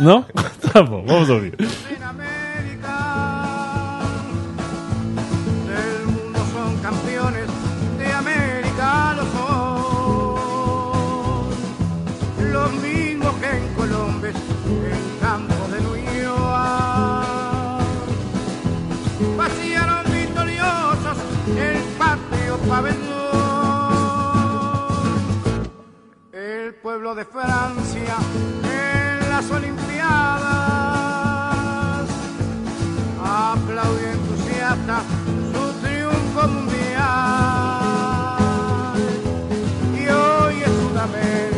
Não? 0.00 0.22
tá 0.72 0.82
bom, 0.82 1.04
vamos 1.06 1.28
ouvir. 1.28 1.56
Pueblo 26.92 27.14
de 27.14 27.24
Francia 27.24 28.16
en 28.64 29.30
las 29.30 29.50
Olimpiadas 29.50 30.02
aplaudió 33.24 34.08
entusiasta 34.08 35.00
su 35.54 35.72
triunfo 35.80 36.48
mundial. 36.48 36.98
Y 39.94 40.06
hoy 40.06 40.62
es 40.64 40.70
Sudamérica 40.82 41.51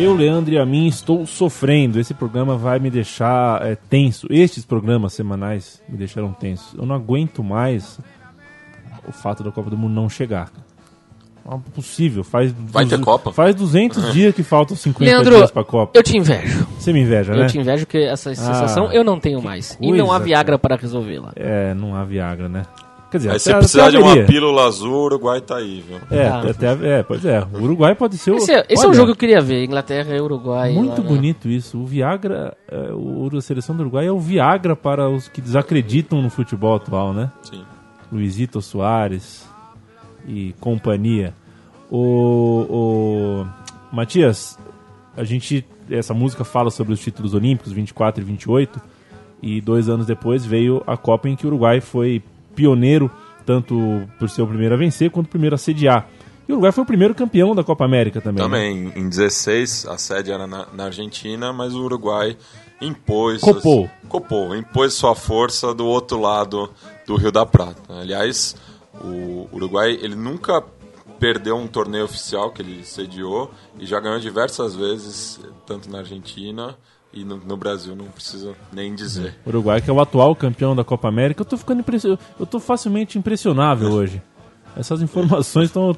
Eu, 0.00 0.14
Leandro 0.14 0.54
e 0.54 0.58
a 0.58 0.64
mim 0.64 0.86
estou 0.86 1.26
sofrendo. 1.26 2.00
Esse 2.00 2.14
programa 2.14 2.56
vai 2.56 2.78
me 2.78 2.88
deixar 2.90 3.60
é, 3.66 3.74
tenso. 3.74 4.26
Estes 4.30 4.64
programas 4.64 5.12
semanais 5.12 5.82
me 5.86 5.98
deixaram 5.98 6.32
tenso. 6.32 6.74
Eu 6.78 6.86
não 6.86 6.94
aguento 6.94 7.44
mais 7.44 8.00
o 9.06 9.12
fato 9.12 9.44
da 9.44 9.52
Copa 9.52 9.68
do 9.68 9.76
Mundo 9.76 9.92
não 9.92 10.08
chegar. 10.08 10.50
Não 11.44 11.58
é 11.58 11.70
possível. 11.74 12.24
Faz 12.24 12.50
Vai 12.50 12.86
ter 12.86 12.98
Copa. 12.98 13.30
Faz 13.30 13.54
200 13.54 14.10
dias 14.14 14.34
que 14.34 14.42
faltam 14.42 14.74
50 14.74 15.04
Leandro, 15.04 15.36
dias 15.36 15.50
pra 15.50 15.64
Copa. 15.64 15.98
eu 15.98 16.02
te 16.02 16.16
invejo. 16.16 16.66
Você 16.78 16.94
me 16.94 17.02
inveja, 17.02 17.34
né? 17.34 17.42
Eu 17.42 17.46
te 17.46 17.58
invejo 17.58 17.84
porque 17.84 17.98
essa 17.98 18.34
sensação 18.34 18.90
eu 18.90 19.04
não 19.04 19.20
tenho 19.20 19.42
mais. 19.42 19.76
E 19.82 19.92
não 19.92 20.06
há 20.06 20.08
coisa, 20.12 20.24
Viagra 20.24 20.58
para 20.58 20.76
resolvê-la. 20.76 21.32
É, 21.36 21.74
não 21.74 21.94
há 21.94 22.04
Viagra, 22.04 22.48
né? 22.48 22.62
Quer 23.10 23.16
dizer, 23.16 23.30
Aí 23.30 23.36
até 23.36 23.54
precisar 23.54 23.90
de 23.90 23.96
uma 23.96 24.16
pílula 24.24 24.66
azul, 24.66 24.92
o 24.92 25.04
Uruguai 25.04 25.40
tá 25.40 25.56
aí, 25.56 25.84
viu? 25.86 25.98
É, 26.10 26.28
Tá. 26.28 26.50
até, 26.50 26.98
é, 26.98 27.02
pois 27.02 27.24
é. 27.24 27.44
O 27.52 27.64
Uruguai 27.64 27.94
pode 27.94 28.16
ser 28.16 28.30
o. 28.30 28.36
Esse, 28.36 28.52
é, 28.52 28.64
esse 28.68 28.84
é 28.84 28.88
um 28.88 28.94
jogo 28.94 29.06
que 29.06 29.12
eu 29.12 29.16
queria 29.16 29.40
ver. 29.40 29.64
Inglaterra 29.64 30.16
e 30.16 30.20
Uruguai. 30.20 30.72
Muito 30.72 31.02
lá, 31.02 31.08
né? 31.08 31.08
bonito 31.08 31.48
isso. 31.48 31.78
O 31.78 31.84
Viagra, 31.84 32.56
é, 32.68 32.92
o, 32.92 33.28
a 33.36 33.40
seleção 33.40 33.74
do 33.74 33.80
Uruguai 33.80 34.06
é 34.06 34.12
o 34.12 34.18
Viagra 34.20 34.76
para 34.76 35.08
os 35.10 35.26
que 35.28 35.40
desacreditam 35.40 36.22
no 36.22 36.30
futebol 36.30 36.76
atual, 36.76 37.12
né? 37.12 37.32
Sim. 37.42 37.64
Luizito 38.12 38.62
Soares 38.62 39.44
e 40.28 40.54
companhia. 40.60 41.34
O, 41.90 42.66
o 42.70 43.46
Matias, 43.92 44.56
a 45.16 45.24
gente 45.24 45.66
essa 45.90 46.14
música 46.14 46.44
fala 46.44 46.70
sobre 46.70 46.92
os 46.92 47.00
títulos 47.00 47.34
olímpicos 47.34 47.72
24 47.72 48.22
e 48.22 48.24
28 48.24 48.80
e 49.42 49.60
dois 49.60 49.88
anos 49.88 50.06
depois 50.06 50.44
veio 50.44 50.82
a 50.86 50.96
Copa 50.96 51.28
em 51.28 51.34
que 51.34 51.44
o 51.44 51.48
Uruguai 51.48 51.80
foi 51.80 52.22
pioneiro 52.54 53.10
tanto 53.50 54.08
por 54.18 54.28
ser 54.30 54.42
o 54.42 54.46
primeiro 54.46 54.74
a 54.74 54.78
vencer 54.78 55.10
quanto 55.10 55.26
o 55.26 55.30
primeiro 55.30 55.54
a 55.54 55.58
sediar. 55.58 56.08
E 56.48 56.52
o 56.52 56.54
Uruguai 56.54 56.72
foi 56.72 56.84
o 56.84 56.86
primeiro 56.86 57.14
campeão 57.14 57.54
da 57.54 57.64
Copa 57.64 57.84
América 57.84 58.20
também. 58.20 58.42
né? 58.42 58.44
Também, 58.44 58.92
em 58.94 59.08
16, 59.08 59.86
a 59.86 59.98
sede 59.98 60.30
era 60.30 60.46
na, 60.46 60.66
na 60.72 60.84
Argentina, 60.84 61.52
mas 61.52 61.74
o 61.74 61.82
Uruguai 61.82 62.36
impôs... 62.80 63.40
Copou. 63.40 63.90
Copou, 64.08 64.56
impôs 64.56 64.94
sua 64.94 65.14
força 65.14 65.74
do 65.74 65.86
outro 65.86 66.20
lado 66.20 66.70
do 67.06 67.16
Rio 67.16 67.32
da 67.32 67.44
Prata. 67.44 68.00
Aliás, 68.00 68.56
o 69.00 69.48
Uruguai, 69.52 69.98
ele 70.00 70.14
nunca 70.14 70.62
perdeu 71.18 71.56
um 71.56 71.66
torneio 71.66 72.04
oficial 72.04 72.50
que 72.50 72.62
ele 72.62 72.84
sediou 72.84 73.50
e 73.78 73.86
já 73.86 74.00
ganhou 74.00 74.18
diversas 74.18 74.74
vezes, 74.74 75.40
tanto 75.66 75.90
na 75.90 75.98
Argentina 75.98 76.76
e 77.12 77.24
no, 77.24 77.36
no 77.38 77.56
Brasil, 77.56 77.94
não 77.96 78.06
precisa 78.06 78.54
nem 78.72 78.94
dizer. 78.94 79.34
O 79.44 79.48
Uruguai, 79.50 79.80
que 79.80 79.90
é 79.90 79.92
o 79.92 80.00
atual 80.00 80.34
campeão 80.36 80.74
da 80.76 80.84
Copa 80.84 81.08
América, 81.08 81.40
eu 81.42 81.44
tô 81.44 81.56
ficando 81.56 81.80
impression... 81.80 82.16
eu 82.38 82.46
tô 82.46 82.60
facilmente 82.60 83.18
impressionável 83.18 83.90
hoje. 83.90 84.22
Essas 84.76 85.02
informações 85.02 85.66
estão 85.66 85.92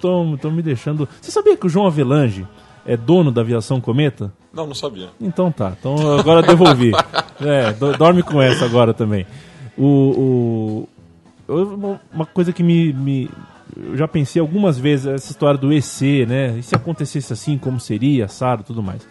me 0.51 0.63
deixando. 0.63 1.07
Você 1.21 1.31
sabia 1.31 1.57
que 1.57 1.67
o 1.67 1.69
João 1.69 1.87
Avelange 1.87 2.47
é 2.87 2.97
dono 2.97 3.31
da 3.31 3.43
aviação 3.43 3.81
Cometa? 3.81 4.33
Não, 4.53 4.67
não 4.67 4.75
sabia. 4.75 5.11
Então 5.21 5.53
tá. 5.53 5.75
Então 5.79 6.19
agora 6.19 6.43
devolvi. 6.43 6.93
É, 7.45 7.73
do- 7.73 7.97
dorme 7.97 8.23
com 8.23 8.41
essa 8.41 8.65
agora 8.65 8.95
também. 8.95 9.27
O, 9.77 10.87
o- 11.49 11.99
uma 12.13 12.25
coisa 12.27 12.53
que 12.53 12.63
me, 12.63 12.93
me- 12.93 13.29
Eu 13.77 13.97
já 13.97 14.07
pensei 14.07 14.41
algumas 14.41 14.79
vezes 14.79 15.07
essa 15.07 15.33
história 15.33 15.59
do 15.59 15.73
EC, 15.73 16.27
né? 16.29 16.59
E 16.59 16.63
se 16.63 16.75
acontecesse 16.75 17.33
assim, 17.33 17.59
como 17.59 17.81
seria, 17.81 18.27
assado 18.27 18.63
e 18.63 18.65
tudo 18.65 18.83
mais. 18.83 19.07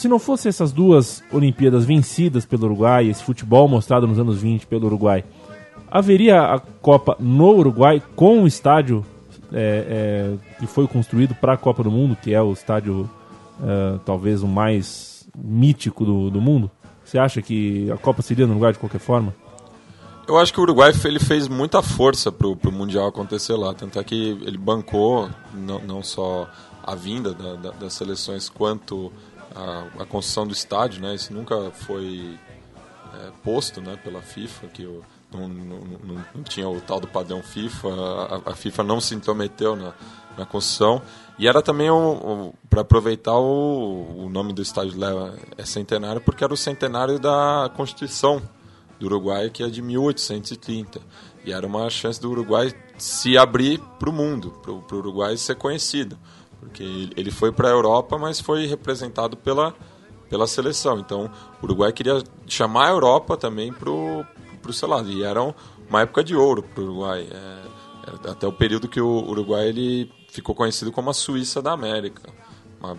Se 0.00 0.08
não 0.08 0.18
fosse 0.18 0.48
essas 0.48 0.72
duas 0.72 1.22
Olimpíadas 1.30 1.84
vencidas 1.84 2.46
pelo 2.46 2.64
Uruguai, 2.64 3.08
esse 3.08 3.22
futebol 3.22 3.68
mostrado 3.68 4.06
nos 4.06 4.18
anos 4.18 4.40
20 4.40 4.66
pelo 4.66 4.86
Uruguai, 4.86 5.22
haveria 5.90 6.40
a 6.40 6.58
Copa 6.58 7.18
no 7.20 7.50
Uruguai 7.50 8.02
com 8.16 8.42
o 8.42 8.46
estádio 8.46 9.04
é, 9.52 10.38
é, 10.40 10.58
que 10.58 10.66
foi 10.66 10.88
construído 10.88 11.34
para 11.34 11.52
a 11.52 11.56
Copa 11.58 11.82
do 11.82 11.90
Mundo, 11.90 12.16
que 12.16 12.32
é 12.32 12.40
o 12.40 12.50
estádio 12.50 13.10
é, 13.62 13.98
talvez 14.06 14.42
o 14.42 14.48
mais 14.48 15.28
mítico 15.36 16.02
do, 16.02 16.30
do 16.30 16.40
mundo? 16.40 16.70
Você 17.04 17.18
acha 17.18 17.42
que 17.42 17.90
a 17.90 17.98
Copa 17.98 18.22
seria 18.22 18.46
no 18.46 18.52
Uruguai 18.52 18.72
de 18.72 18.78
qualquer 18.78 19.00
forma? 19.00 19.34
Eu 20.26 20.38
acho 20.38 20.50
que 20.50 20.60
o 20.60 20.62
Uruguai 20.62 20.94
ele 21.04 21.20
fez 21.20 21.46
muita 21.46 21.82
força 21.82 22.32
pro, 22.32 22.56
pro 22.56 22.72
Mundial 22.72 23.06
acontecer 23.06 23.52
lá. 23.54 23.74
Tanto 23.74 23.98
é 23.98 24.04
que 24.04 24.30
ele 24.46 24.56
bancou 24.56 25.28
não, 25.52 25.78
não 25.80 26.02
só 26.02 26.48
a 26.82 26.94
vinda 26.94 27.34
da- 27.34 27.56
da- 27.56 27.70
das 27.72 27.92
seleções 27.92 28.48
quanto 28.48 29.12
a, 29.54 30.02
a 30.02 30.06
construção 30.06 30.46
do 30.46 30.52
estádio, 30.52 31.00
né? 31.02 31.14
Isso 31.14 31.32
nunca 31.32 31.70
foi 31.72 32.38
é, 33.14 33.30
posto 33.42 33.80
né, 33.80 33.96
pela 34.02 34.20
FIFA, 34.22 34.66
que 34.68 34.84
o- 34.86 35.02
não, 35.32 35.48
não, 35.48 35.78
não- 36.04 36.24
não 36.34 36.42
tinha 36.42 36.68
o 36.68 36.80
tal 36.80 36.98
do 37.00 37.06
padrão 37.06 37.42
FIFA, 37.42 37.88
a, 38.46 38.50
a 38.50 38.54
FIFA 38.54 38.82
não 38.84 39.00
se 39.00 39.14
intrometeu 39.14 39.76
na, 39.76 39.92
na 40.36 40.44
construção. 40.46 41.00
E 41.38 41.46
era 41.48 41.62
também 41.62 41.88
para 42.68 42.82
aproveitar 42.82 43.34
o, 43.36 44.24
o 44.24 44.28
nome 44.28 44.52
do 44.52 44.60
estádio 44.60 44.98
lá 44.98 45.32
é 45.56 45.64
centenário, 45.64 46.20
porque 46.20 46.44
era 46.44 46.52
o 46.52 46.56
centenário 46.56 47.18
da 47.18 47.70
Constituição 47.76 48.42
do 48.98 49.06
Uruguai, 49.06 49.48
que 49.50 49.62
é 49.62 49.68
de 49.68 49.80
1830. 49.80 51.00
E 51.44 51.52
era 51.52 51.66
uma 51.66 51.88
chance 51.88 52.20
do 52.20 52.30
Uruguai 52.30 52.72
se 52.98 53.38
abrir 53.38 53.78
para 53.98 54.10
o 54.10 54.12
mundo, 54.12 54.50
para 54.62 54.72
o 54.72 54.98
Uruguai 54.98 55.36
ser 55.38 55.54
conhecido. 55.54 56.18
Porque 56.60 57.10
ele- 57.16 57.30
foi 57.30 57.50
para 57.50 57.68
a 57.68 57.72
Europa, 57.72 58.16
mas 58.18 58.40
foi 58.40 58.66
representado 58.66 59.36
pela, 59.36 59.74
pela 60.28 60.46
seleção. 60.46 60.98
Então, 61.00 61.30
o 61.60 61.64
Uruguai 61.66 61.92
queria 61.92 62.22
chamar 62.46 62.86
a 62.88 62.90
Europa 62.90 63.36
também 63.36 63.72
para 63.72 63.90
o 63.90 64.24
seu 64.72 64.88
lado. 64.88 65.10
E 65.10 65.24
era 65.24 65.42
um- 65.42 65.54
uma 65.88 66.02
época 66.02 66.22
de 66.22 66.36
ouro 66.36 66.62
para 66.62 66.80
o 66.82 66.84
Uruguai. 66.86 67.26
É, 67.30 67.62
era 68.06 68.32
até 68.32 68.46
o 68.46 68.52
período 68.52 68.88
que 68.88 69.00
o 69.00 69.08
Uruguai 69.28 69.66
ele 69.68 70.12
ficou 70.30 70.54
conhecido 70.54 70.92
como 70.92 71.10
a 71.10 71.14
Suíça 71.14 71.60
da 71.60 71.72
América. 71.72 72.22
Uma 72.78 72.96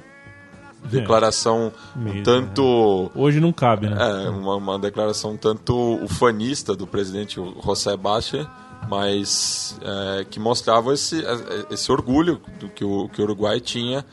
declaração 0.83 1.71
um 1.95 1.99
Mesmo, 2.01 2.23
tanto... 2.23 3.11
Hoje 3.15 3.39
não 3.39 3.53
cabe, 3.53 3.87
né? 3.87 3.97
É, 4.25 4.29
uma, 4.29 4.55
uma 4.55 4.79
declaração 4.79 5.37
tanto 5.37 5.75
ufanista 6.03 6.75
do 6.75 6.87
presidente 6.87 7.39
José 7.63 7.95
Baixa, 7.95 8.49
mas 8.89 9.79
é, 9.81 10.25
que 10.25 10.39
mostrava 10.39 10.93
esse, 10.93 11.23
esse 11.69 11.91
orgulho 11.91 12.41
do 12.59 12.69
que 12.69 12.83
o, 12.83 13.07
que 13.09 13.21
o 13.21 13.23
Uruguai 13.23 13.59
tinha 13.59 14.05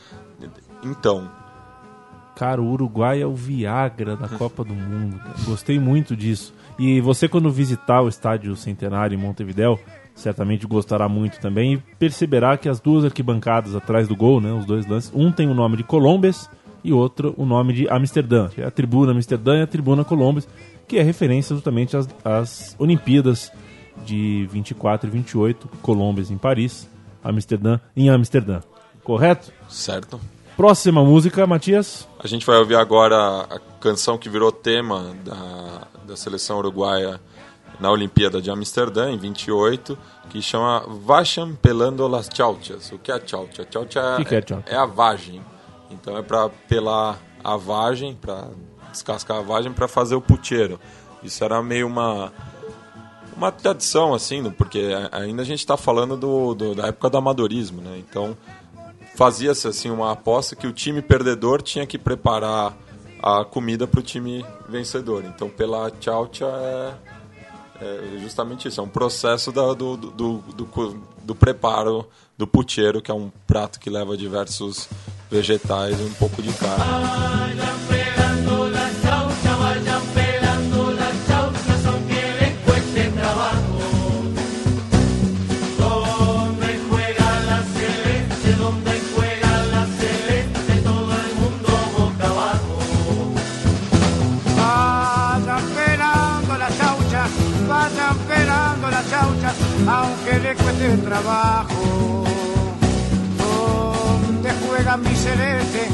então. 0.83 1.29
Cara, 2.35 2.61
o 2.61 2.71
Uruguai 2.71 3.21
é 3.21 3.25
o 3.25 3.35
Viagra 3.35 4.15
da 4.15 4.29
Copa 4.29 4.63
do 4.63 4.73
Mundo. 4.73 5.19
Gostei 5.45 5.77
muito 5.77 6.15
disso. 6.15 6.53
E 6.77 7.01
você, 7.01 7.27
quando 7.27 7.51
visitar 7.51 8.01
o 8.01 8.07
Estádio 8.07 8.55
Centenário 8.55 9.13
em 9.13 9.21
Montevidéu, 9.21 9.77
certamente 10.15 10.65
gostará 10.65 11.09
muito 11.09 11.39
também 11.41 11.73
e 11.73 11.77
perceberá 11.97 12.57
que 12.57 12.69
as 12.69 12.79
duas 12.79 13.03
arquibancadas 13.03 13.75
atrás 13.75 14.07
do 14.07 14.15
gol, 14.15 14.39
né, 14.39 14.53
os 14.53 14.65
dois 14.65 14.85
lances, 14.85 15.11
um 15.13 15.31
tem 15.31 15.49
o 15.49 15.53
nome 15.53 15.75
de 15.75 15.83
Colombes 15.83 16.49
e 16.81 16.93
outro 16.93 17.33
o 17.37 17.45
nome 17.45 17.73
de 17.73 17.89
Amsterdã. 17.89 18.49
é 18.57 18.63
a 18.63 18.71
tribuna 18.71 19.11
Amsterdã 19.11 19.57
e 19.57 19.61
a 19.61 19.67
tribuna 19.67 20.05
Colombes, 20.05 20.47
que 20.87 20.97
é 20.97 21.03
referência 21.03 21.53
justamente 21.53 21.97
às, 21.97 22.07
às 22.23 22.75
Olimpíadas 22.79 23.51
de 24.05 24.47
24 24.51 25.07
e 25.07 25.11
28, 25.11 25.69
Colombes 25.81 26.31
em 26.31 26.37
Paris, 26.37 26.89
Amsterdã 27.23 27.79
em 27.95 28.09
Amsterdã. 28.09 28.61
Correto? 29.03 29.51
Certo? 29.67 30.19
Próxima 30.55 31.03
música, 31.03 31.47
Matias. 31.47 32.07
A 32.19 32.27
gente 32.27 32.45
vai 32.45 32.57
ouvir 32.57 32.75
agora 32.75 33.15
a 33.49 33.59
canção 33.79 34.17
que 34.17 34.29
virou 34.29 34.51
tema 34.51 35.15
da, 35.23 35.87
da 36.05 36.15
seleção 36.17 36.57
uruguaia 36.57 37.19
na 37.79 37.89
Olimpíada 37.89 38.41
de 38.41 38.51
Amsterdã, 38.51 39.09
em 39.09 39.17
28, 39.17 39.97
que 40.29 40.41
chama 40.41 40.83
Vacham 40.85 41.55
Pelando 41.55 42.05
las 42.07 42.29
Chauchas. 42.33 42.91
O 42.91 42.99
que 42.99 43.11
é 43.11 43.15
a 43.15 43.21
chaucha? 43.25 43.65
Chaucha 43.71 44.17
que 44.17 44.25
que 44.25 44.35
é 44.35 44.45
chaucha? 44.45 44.65
é 44.67 44.75
a 44.75 44.85
vagem. 44.85 45.41
Então 45.89 46.17
é 46.17 46.21
para 46.21 46.49
pelar 46.67 47.17
a 47.43 47.55
vagem, 47.55 48.13
para 48.13 48.49
descascar 48.91 49.37
a 49.37 49.41
vagem, 49.41 49.71
para 49.71 49.87
fazer 49.87 50.15
o 50.15 50.21
puteiro. 50.21 50.79
Isso 51.23 51.43
era 51.43 51.61
meio 51.63 51.87
uma 51.87 52.33
uma 53.39 53.51
tradição, 53.51 54.13
assim, 54.13 54.41
né? 54.41 54.53
porque 54.57 54.89
ainda 55.11 55.41
a 55.41 55.45
gente 55.45 55.59
está 55.59 55.75
falando 55.77 56.15
do, 56.17 56.53
do- 56.53 56.75
da 56.75 56.87
época 56.87 57.09
do 57.09 57.17
amadorismo, 57.17 57.81
né? 57.81 57.97
Então 57.97 58.35
fazia-se 59.15 59.67
assim 59.67 59.89
uma 59.89 60.11
aposta 60.11 60.55
que 60.55 60.67
o 60.67 60.71
time 60.73 61.01
perdedor 61.01 61.61
tinha 61.61 61.85
que 61.87 61.97
preparar 61.97 62.75
a 63.21 63.43
comida 63.43 63.87
para 63.87 63.99
o 63.99 64.03
time 64.03 64.45
vencedor. 64.67 65.23
Então 65.25 65.49
pela 65.49 65.89
tchaucha 65.89 66.45
é, 66.45 66.93
é 67.81 68.19
justamente 68.21 68.67
isso, 68.67 68.79
é 68.79 68.83
um 68.83 68.87
processo 68.89 69.51
da- 69.51 69.73
do, 69.73 69.95
do, 69.97 70.37
do, 70.41 71.01
do 71.23 71.35
preparo 71.35 72.05
do 72.37 72.45
puteiro, 72.47 73.01
que 73.01 73.09
é 73.11 73.13
um 73.13 73.31
prato 73.47 73.79
que 73.79 73.89
leva 73.89 74.15
diversos 74.17 74.87
vegetais 75.31 75.99
e 75.99 76.03
um 76.03 76.13
pouco 76.13 76.41
de 76.41 76.51
carne. 76.53 77.68
Trabajo. 100.97 102.23
Donde 103.37 104.51
juega 104.67 104.97
mi 104.97 105.15
celeste, 105.15 105.87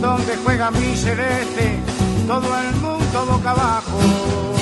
donde 0.00 0.36
juega 0.44 0.70
mi 0.70 0.96
celeste, 0.96 1.78
todo 2.26 2.58
el 2.60 2.76
mundo 2.76 3.26
boca 3.26 3.50
abajo. 3.50 4.55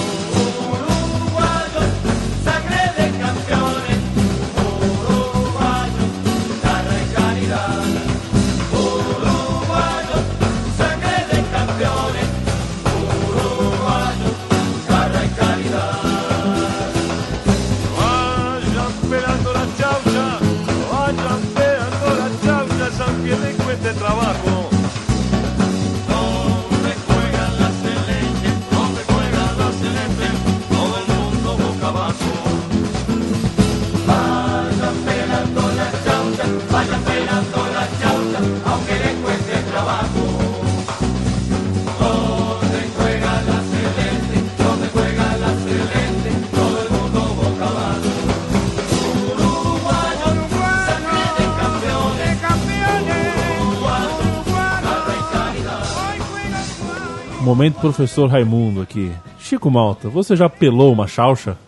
Momento 57.54 57.78
professor 57.78 58.28
Raimundo 58.28 58.82
aqui. 58.82 59.12
Chico 59.38 59.70
Malta, 59.70 60.08
você 60.08 60.34
já 60.34 60.48
pelou 60.48 60.92
uma 60.92 61.06
chaucha? 61.06 61.56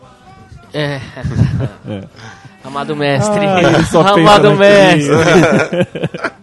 É. 0.75 1.01
Amado 2.65 2.95
mestre. 2.97 3.39
Ah, 3.47 4.11
Amado 4.13 4.57
mestre. 4.57 5.15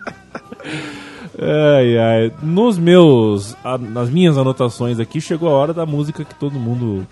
Ai, 1.39 1.97
ai. 1.99 2.32
Nos 2.41 2.77
meus, 2.77 3.56
a- 3.63 3.77
nas 3.77 4.10
minhas 4.10 4.38
anotações 4.38 4.97
aqui, 4.99 5.19
chegou 5.19 5.49
a 5.49 5.51
hora 5.53 5.73
da 5.73 5.86
música 5.86 6.23
que 6.23 6.34
todo 6.36 6.58
mundo 6.58 7.06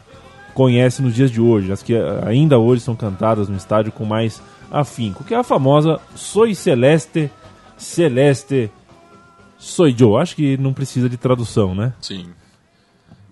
conhece 0.54 1.02
nos 1.02 1.14
dias 1.14 1.30
de 1.30 1.42
hoje, 1.42 1.72
as 1.72 1.84
que 1.84 1.94
ainda 2.26 2.58
hoje 2.58 2.82
são 2.82 2.96
cantadas 2.96 3.50
no 3.50 3.58
estádio 3.58 3.92
com 3.92 4.06
mais 4.06 4.42
afinco, 4.72 5.24
que 5.26 5.34
é 5.34 5.38
a 5.38 5.44
famosa 5.44 6.00
Soy 6.16 6.56
Celeste, 6.56 7.30
Celeste, 7.78 8.72
Soy 9.62 9.96
Yo. 9.98 10.18
Acho 10.18 10.36
que 10.36 10.58
não 10.58 10.74
precisa 10.74 11.08
de 11.08 11.18
tradução, 11.18 11.76
né? 11.76 11.94
Sim. 12.02 12.34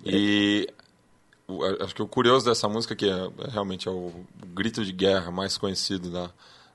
E 0.04 0.72
acho 1.80 1.94
que 1.94 2.02
o 2.02 2.06
curioso 2.06 2.46
dessa 2.46 2.68
música 2.68 2.94
que 2.94 3.06
é, 3.06 3.30
é 3.46 3.50
realmente 3.50 3.88
é 3.88 3.90
o, 3.90 4.12
grito 4.54 4.84
de 4.84 4.92
guerra 4.92 5.30
mais 5.32 5.58
conhecido 5.58 6.10
da, 6.10 6.30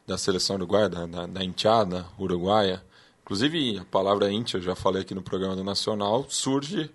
da 0.06 0.18
seleção 0.18 0.58
uruguaia, 0.58 0.90
da, 0.90 1.06
da, 1.06 1.26
da 1.26 1.44
enteada 1.44 2.06
uruguaia. 2.20 2.84
Inclusive, 3.24 3.80
a 3.80 3.86
palavra 3.86 4.32
íntia, 4.32 4.60
já 4.60 4.76
falei 4.76 5.02
aqui 5.02 5.16
no 5.16 5.22
programa 5.22 5.56
do 5.56 5.64
Nacional, 5.64 6.26
surge 6.30 6.92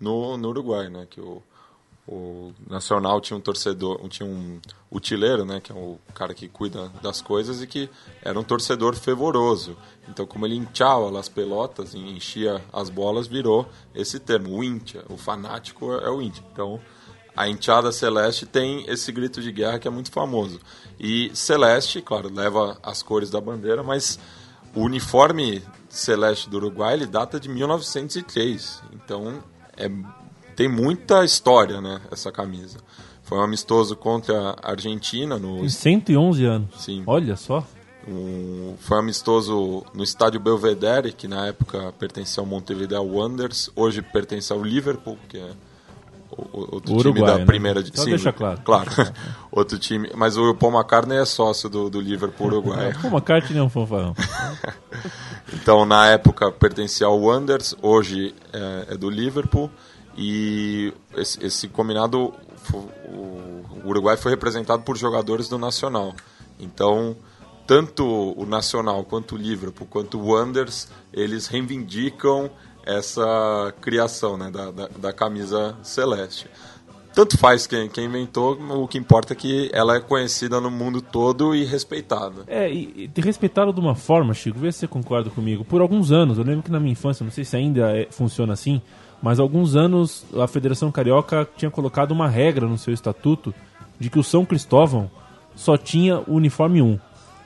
no, 0.00 0.36
no 0.38 0.48
Uruguai, 0.48 0.88
né? 0.88 1.06
Que 1.10 1.20
o, 1.20 1.42
o 2.06 2.52
Nacional 2.68 3.20
tinha 3.20 3.36
um 3.36 3.40
torcedor, 3.40 3.98
tinha 4.08 4.28
um 4.28 4.60
utileiro, 4.90 5.44
né, 5.44 5.60
que 5.60 5.72
é 5.72 5.74
o 5.74 5.98
cara 6.14 6.34
que 6.34 6.48
cuida 6.48 6.90
das 7.02 7.22
coisas 7.22 7.62
e 7.62 7.66
que 7.66 7.88
era 8.22 8.38
um 8.38 8.44
torcedor 8.44 8.94
fervoroso. 8.94 9.76
Então, 10.08 10.26
como 10.26 10.44
ele 10.44 10.56
inchava 10.56 11.18
as 11.18 11.28
pelotas 11.28 11.94
enchia 11.94 12.62
as 12.72 12.90
bolas, 12.90 13.26
virou 13.26 13.66
esse 13.94 14.20
termo, 14.20 14.58
o 14.58 14.62
íntia. 14.62 15.02
O 15.08 15.16
fanático 15.16 15.92
é 15.92 16.10
o 16.10 16.20
íntia. 16.20 16.44
Então, 16.52 16.78
a 17.34 17.48
enteada 17.48 17.90
celeste 17.90 18.44
tem 18.46 18.84
esse 18.86 19.10
grito 19.10 19.40
de 19.40 19.50
guerra 19.50 19.78
que 19.78 19.88
é 19.88 19.90
muito 19.90 20.12
famoso. 20.12 20.60
E 21.00 21.30
celeste, 21.34 22.02
claro, 22.02 22.32
leva 22.32 22.78
as 22.82 23.02
cores 23.02 23.30
da 23.30 23.40
bandeira, 23.40 23.82
mas 23.82 24.18
o 24.74 24.82
uniforme 24.82 25.62
celeste 25.88 26.50
do 26.50 26.58
Uruguai 26.58 26.94
ele 26.94 27.06
data 27.06 27.40
de 27.40 27.48
1903. 27.48 28.82
Então, 28.92 29.42
é 29.76 29.88
tem 30.54 30.68
muita 30.68 31.24
história, 31.24 31.80
né, 31.80 32.00
essa 32.10 32.30
camisa. 32.32 32.78
Foi 33.22 33.38
um 33.38 33.42
amistoso 33.42 33.96
contra 33.96 34.56
a 34.62 34.70
Argentina 34.70 35.38
no 35.38 35.60
Tem 35.60 35.68
111 35.68 36.44
anos. 36.44 36.68
Sim. 36.78 37.02
Olha 37.06 37.36
só. 37.36 37.66
um, 38.06 38.74
foi 38.78 38.98
um 38.98 39.00
amistoso 39.00 39.82
no 39.94 40.04
estádio 40.04 40.38
Belvedere, 40.38 41.12
que 41.12 41.26
na 41.26 41.46
época 41.46 41.92
pertencia 41.98 42.40
ao 42.42 42.46
Montevideo 42.46 43.02
Wanderers, 43.02 43.70
hoje 43.74 44.02
pertence 44.02 44.52
ao 44.52 44.62
Liverpool, 44.62 45.18
que 45.28 45.38
é 45.38 45.50
outro 46.52 46.94
O 46.94 46.98
time 46.98 47.10
Uruguai, 47.10 47.32
da 47.32 47.38
né? 47.38 47.44
primeira 47.46 47.82
de 47.82 47.96
Só 47.96 48.04
deixar 48.04 48.32
claro. 48.32 48.60
Claro. 48.62 48.90
outro 49.50 49.78
time, 49.78 50.10
mas 50.14 50.36
o 50.36 50.54
Paul 50.54 50.72
McCartney 50.72 51.18
é 51.18 51.24
sócio 51.24 51.68
do, 51.68 51.88
do 51.88 52.00
Liverpool 52.00 52.48
Uruguai. 52.48 52.92
Pô, 53.00 53.08
uma 53.08 53.20
carta 53.20 53.52
é 53.52 53.62
um 53.62 53.68
fanfarrão. 53.68 54.14
Então, 55.52 55.84
na 55.84 56.06
época, 56.08 56.50
pertencia 56.50 57.06
ao 57.06 57.20
Wanderers, 57.20 57.76
hoje 57.82 58.34
é, 58.52 58.86
é 58.94 58.96
do 58.96 59.10
Liverpool. 59.10 59.70
E 60.16 60.92
esse, 61.16 61.44
esse 61.44 61.68
combinado, 61.68 62.32
o, 62.72 63.88
Uruguai 63.88 64.16
foi 64.16 64.30
representado 64.30 64.82
por 64.82 64.96
jogadores 64.96 65.48
do 65.48 65.58
Nacional. 65.58 66.14
Então, 66.58 67.16
tanto 67.66 68.04
o 68.04 68.46
Nacional, 68.46 69.04
quanto 69.04 69.34
o 69.34 69.38
Liverpool, 69.38 69.86
quanto 69.88 70.18
o 70.18 70.32
Wanderers, 70.32 70.88
eles 71.12 71.46
reivindicam 71.46 72.50
essa 72.86 73.74
criação 73.80 74.36
né, 74.36 74.50
da, 74.50 74.70
da, 74.70 74.88
da 74.88 75.12
camisa 75.12 75.76
celeste. 75.82 76.48
Tanto 77.14 77.38
faz 77.38 77.64
quem, 77.64 77.88
quem 77.88 78.06
inventou, 78.06 78.58
o 78.82 78.88
que 78.88 78.98
importa 78.98 79.34
é 79.34 79.36
que 79.36 79.70
ela 79.72 79.94
é 79.94 80.00
conhecida 80.00 80.60
no 80.60 80.68
mundo 80.68 81.00
todo 81.00 81.54
e 81.54 81.64
respeitada. 81.64 82.42
É, 82.48 82.68
e, 82.70 83.08
e 83.16 83.20
respeitá-lo 83.20 83.72
de 83.72 83.78
uma 83.78 83.94
forma, 83.94 84.34
Chico, 84.34 84.58
vê 84.58 84.72
se 84.72 84.80
você 84.80 84.88
concorda 84.88 85.30
comigo. 85.30 85.64
Por 85.64 85.80
alguns 85.80 86.10
anos, 86.10 86.38
eu 86.38 86.44
lembro 86.44 86.64
que 86.64 86.72
na 86.72 86.80
minha 86.80 86.90
infância, 86.92 87.22
não 87.22 87.30
sei 87.30 87.44
se 87.44 87.56
ainda 87.56 87.96
é- 87.96 88.08
funciona 88.10 88.52
assim, 88.52 88.82
mas 89.24 89.40
há 89.40 89.42
alguns 89.42 89.74
anos 89.74 90.22
a 90.38 90.46
Federação 90.46 90.92
Carioca 90.92 91.48
tinha 91.56 91.70
colocado 91.70 92.10
uma 92.12 92.28
regra 92.28 92.66
no 92.68 92.76
seu 92.76 92.92
estatuto 92.92 93.54
de 93.98 94.10
que 94.10 94.18
o 94.18 94.22
São 94.22 94.44
Cristóvão 94.44 95.10
só 95.56 95.78
tinha 95.78 96.20
o 96.26 96.34
uniforme 96.34 96.82
1. 96.82 96.98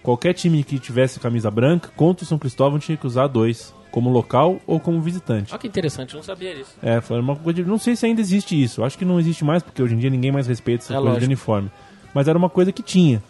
Qualquer 0.03 0.35
time 0.35 0.65
que 0.65 0.77
tivesse 0.81 1.21
camisa 1.21 1.53
branca, 1.53 1.89
contra 1.95 2.25
o 2.25 2.27
São 2.27 2.37
Cristóvão 2.37 2.81
tinha 2.81 2.97
que 2.97 3.07
usar 3.07 3.29
dois, 3.29 3.73
como 3.93 4.11
local 4.11 4.59
ou 4.67 4.81
como 4.81 5.01
visitante. 5.01 5.53
Olha 5.53 5.61
que 5.61 5.69
interessante, 5.69 6.15
eu 6.15 6.19
não 6.19 6.25
sabia 6.25 6.53
disso. 6.53 6.75
É, 6.83 7.01
foi 7.01 7.21
uma 7.21 7.37
coisa 7.37 7.63
de, 7.63 7.69
Não 7.69 7.79
sei 7.79 7.95
se 7.95 8.07
ainda 8.07 8.21
existe 8.21 8.61
isso. 8.61 8.83
Acho 8.83 8.99
que 8.99 9.05
não 9.05 9.21
existe 9.21 9.45
mais, 9.45 9.63
porque 9.63 9.81
hoje 9.81 9.95
em 9.95 9.99
dia 9.99 10.11
ninguém 10.11 10.33
mais 10.33 10.49
respeita 10.49 10.83
essa 10.83 10.95
É 10.95 10.97
coisa 10.97 11.11
de 11.11 11.15
lógico. 11.15 11.27
uniforme. 11.27 11.71
Mas 12.13 12.27
era 12.27 12.37
uma 12.37 12.51
coisa 12.51 12.73
que 12.73 12.83
tinha. 12.83 13.23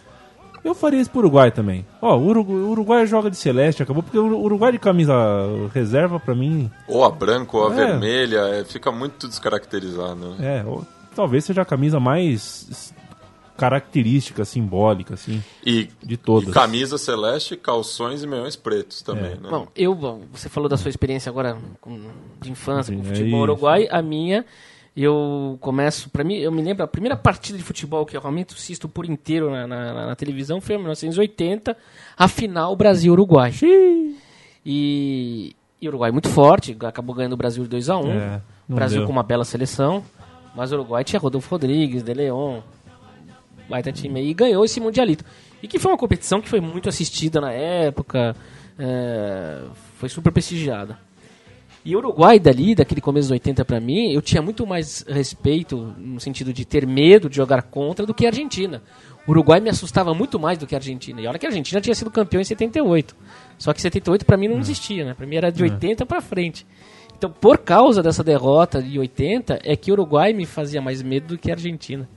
Eu 0.65 0.75
faria 0.75 1.01
isso 1.01 1.11
pro 1.11 1.21
Uruguai 1.21 1.51
também. 1.51 1.87
Ó, 2.03 2.17
o 2.17 2.27
Urugu- 2.27 2.53
o 2.53 2.71
Uruguai 2.71 3.07
joga 3.07 3.31
de 3.31 3.37
celeste, 3.37 3.83
acabou, 3.83 4.03
porque 4.03 4.19
o 4.19 4.41
Uruguai 4.41 4.73
de 4.73 4.79
camisa 4.79 5.15
reserva, 5.73 6.19
pra 6.21 6.35
mim, 6.35 6.71
Ou 6.87 7.05
a 7.05 7.11
branca 7.11 7.57
ou 7.57 7.69
a 7.69 7.73
É. 7.73 7.77
vermelha, 7.77 8.39
é, 8.49 8.65
fica 8.65 8.91
muito 8.93 9.29
descaracterizado. 9.29 10.17
né? 10.37 10.61
é. 10.61 10.65
ou- 10.65 10.85
talvez 11.15 11.45
seja 11.45 11.63
a 11.63 11.65
camisa 11.65 11.99
mais 11.99 12.93
característica, 13.57 14.45
simbólica, 14.45 15.15
assim, 15.15 15.43
E, 15.67 15.89
de 16.01 16.17
todas. 16.17 16.51
e 16.51 16.53
camisa 16.53 16.97
celeste, 16.97 17.57
calções 17.57 18.23
e 18.23 18.27
meiões 18.27 18.55
pretos 18.55 19.03
também, 19.03 19.33
É. 19.33 19.35
né? 19.35 19.49
Bom, 19.51 19.67
eu, 19.75 19.95
bom, 19.97 20.23
você 20.33 20.49
falou 20.49 20.69
da 20.69 20.77
sua 20.77 20.89
experiência 20.91 21.29
agora 21.29 21.57
com- 21.81 22.01
de 22.41 22.53
infância 22.53 22.95
com 22.95 23.03
Sim, 23.03 23.11
é 23.11 23.15
futebol 23.15 23.31
isso. 23.45 23.51
uruguai, 23.53 23.89
a 23.91 24.01
minha, 24.01 24.45
eu 25.05 25.57
começo, 25.61 26.09
pra 26.11 26.25
mim, 26.25 26.35
eu 26.37 26.51
me 26.51 26.61
lembro, 26.63 26.83
a 26.83 26.89
primeira 26.89 27.17
partida 27.17 27.57
de 27.59 27.65
futebol 27.65 28.05
que 28.07 28.17
eu 28.17 28.21
realmente 28.21 28.55
assisto 28.55 28.89
por 28.89 29.05
inteiro 29.09 29.51
na, 29.51 29.67
na- 29.67 30.07
na 30.09 30.17
televisão 30.17 30.61
foi 30.61 30.75
em 30.75 30.79
1980, 30.79 31.77
a 32.17 32.29
final 32.29 32.75
Brasil-Uruguai. 32.77 33.53
E, 34.65 35.55
e 35.81 35.87
o 35.87 35.91
Uruguai 35.91 36.11
muito 36.11 36.29
forte, 36.29 36.77
acabou 36.85 37.15
ganhando 37.15 37.33
o 37.35 37.37
Brasil 37.37 37.63
de 37.63 37.69
2 37.71 37.89
a 37.91 37.97
1 37.99 38.11
É, 38.11 38.41
Brasil 38.69 38.99
deu. 38.99 39.07
com 39.07 39.13
uma 39.13 39.23
bela 39.23 39.45
seleção, 39.45 40.03
mas 40.55 40.73
o 40.73 40.75
Uruguai 40.75 41.05
tinha 41.05 41.21
Rodolfo 41.21 41.49
Rodrigues, 41.51 42.03
De 42.03 42.13
Leon, 42.13 42.61
baita 43.69 43.93
time 43.93 44.23
e 44.23 44.35
ganhou 44.35 44.65
esse 44.65 44.81
Mundialito. 44.81 45.25
E 45.63 45.69
que 45.69 45.79
foi 45.79 45.91
uma 45.93 45.99
competição 45.99 46.41
que 46.41 46.49
foi 46.49 46.61
muito 46.61 46.89
assistida 46.89 47.41
na 47.41 47.53
época, 47.53 48.35
é, 48.79 49.63
foi 49.97 50.09
super 50.09 50.33
prestigiada. 50.33 50.99
E 51.85 51.95
o 51.95 51.99
Uruguai 51.99 52.39
dali, 52.39 52.75
daquele 52.75 53.01
começo 53.01 53.29
dos 53.29 53.33
80 53.33 53.65
pra 53.65 53.81
mim, 53.81 54.13
eu 54.13 54.21
tinha 54.21 54.43
muito 54.43 54.67
mais 54.67 55.05
respeito 55.09 55.77
no 55.99 56.21
sentido 56.21 56.53
de 56.53 56.65
ter 56.65 56.87
medo 56.87 57.29
de 57.31 57.37
jogar 57.37 57.63
contra 57.63 58.05
do 58.05 58.13
que 58.13 58.27
a 58.27 58.29
Argentina. 58.29 58.83
O 59.27 59.31
Uruguai 59.31 59.61
me 59.61 59.71
assustava 59.71 60.13
muito 60.15 60.39
mais 60.39 60.59
do 60.59 60.67
que 60.67 60.75
a 60.75 60.79
Argentina. 60.79 61.21
E 61.21 61.27
olha 61.27 61.39
que 61.39 61.47
a 61.47 61.49
Argentina 61.49 61.81
tinha 61.81 61.95
sido 61.95 62.11
campeão 62.11 62.41
em 62.41 62.45
78. 62.45 63.15
Só 63.59 63.73
que 63.73 63.81
78 63.81 64.25
pra 64.27 64.37
mim 64.37 64.49
não 64.49 64.59
existia, 64.59 65.05
né? 65.05 65.15
Pra 65.15 65.27
mim 65.27 65.37
era 65.37 65.51
de 65.51 65.63
80 65.63 66.05
pra 66.07 66.21
frente. 66.21 66.67
Então, 67.17 67.31
por 67.31 67.59
causa 67.59 68.03
dessa 68.03 68.23
derrota 68.23 68.83
de 68.83 68.99
80, 68.99 69.59
é 69.65 69.75
que 69.77 69.91
o 69.91 69.95
Uruguai 69.95 70.33
me 70.33 70.47
fazia 70.47 70.81
mais 70.81 71.03
medo 71.03 71.29
do 71.29 71.39
que 71.39 71.51
a 71.51 71.55
Argentina. 71.55 72.09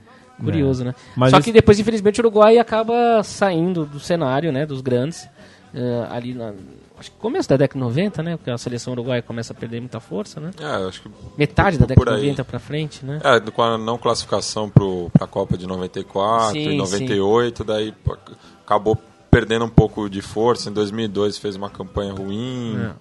Curioso, 0.43 0.83
né? 0.83 0.95
Mas 1.15 1.31
Só 1.31 1.37
esse- 1.37 1.45
que 1.45 1.51
depois, 1.51 1.79
infelizmente, 1.79 2.19
o 2.19 2.23
Uruguai 2.23 2.57
acaba 2.57 3.21
saindo 3.23 3.85
do 3.85 3.99
cenário, 3.99 4.51
né? 4.51 4.65
Dos 4.65 4.81
grandes. 4.81 5.27
Eh, 5.73 6.07
ali 6.09 6.33
na. 6.33 6.53
Acho 6.99 7.11
que 7.11 7.17
começo 7.17 7.49
da 7.49 7.57
década 7.57 7.79
de 7.79 7.85
90, 7.85 8.21
né? 8.23 8.37
Porque 8.37 8.51
a 8.51 8.57
seleção 8.57 8.93
uruguaia 8.93 9.21
começa 9.21 9.53
a 9.53 9.55
perder 9.55 9.79
muita 9.79 9.99
força, 9.99 10.39
né? 10.39 10.51
É, 10.59 10.87
acho 10.87 11.01
que 11.01 11.09
Metade 11.35 11.77
da 11.77 11.85
década 11.85 12.11
de 12.11 12.17
aí. 12.17 12.23
90 12.23 12.43
pra 12.43 12.59
frente, 12.59 13.05
né? 13.05 13.19
É, 13.23 13.39
com 13.39 13.63
a 13.63 13.77
não 13.77 13.97
classificação 13.97 14.69
para 14.69 15.25
a 15.25 15.27
Copa 15.27 15.57
de 15.57 15.65
94 15.65 16.51
Sim, 16.51 16.69
e 16.69 16.77
98, 16.77 17.63
daí 17.63 17.91
pô, 17.91 18.15
acabou 18.63 18.95
perdendo 19.31 19.65
um 19.65 19.69
pouco 19.69 20.09
de 20.09 20.21
força. 20.21 20.69
Em 20.69 20.73
2002 20.73 21.37
fez 21.39 21.55
uma 21.55 21.69
campanha 21.69 22.13
ruim. 22.13 22.77
É. 22.77 22.91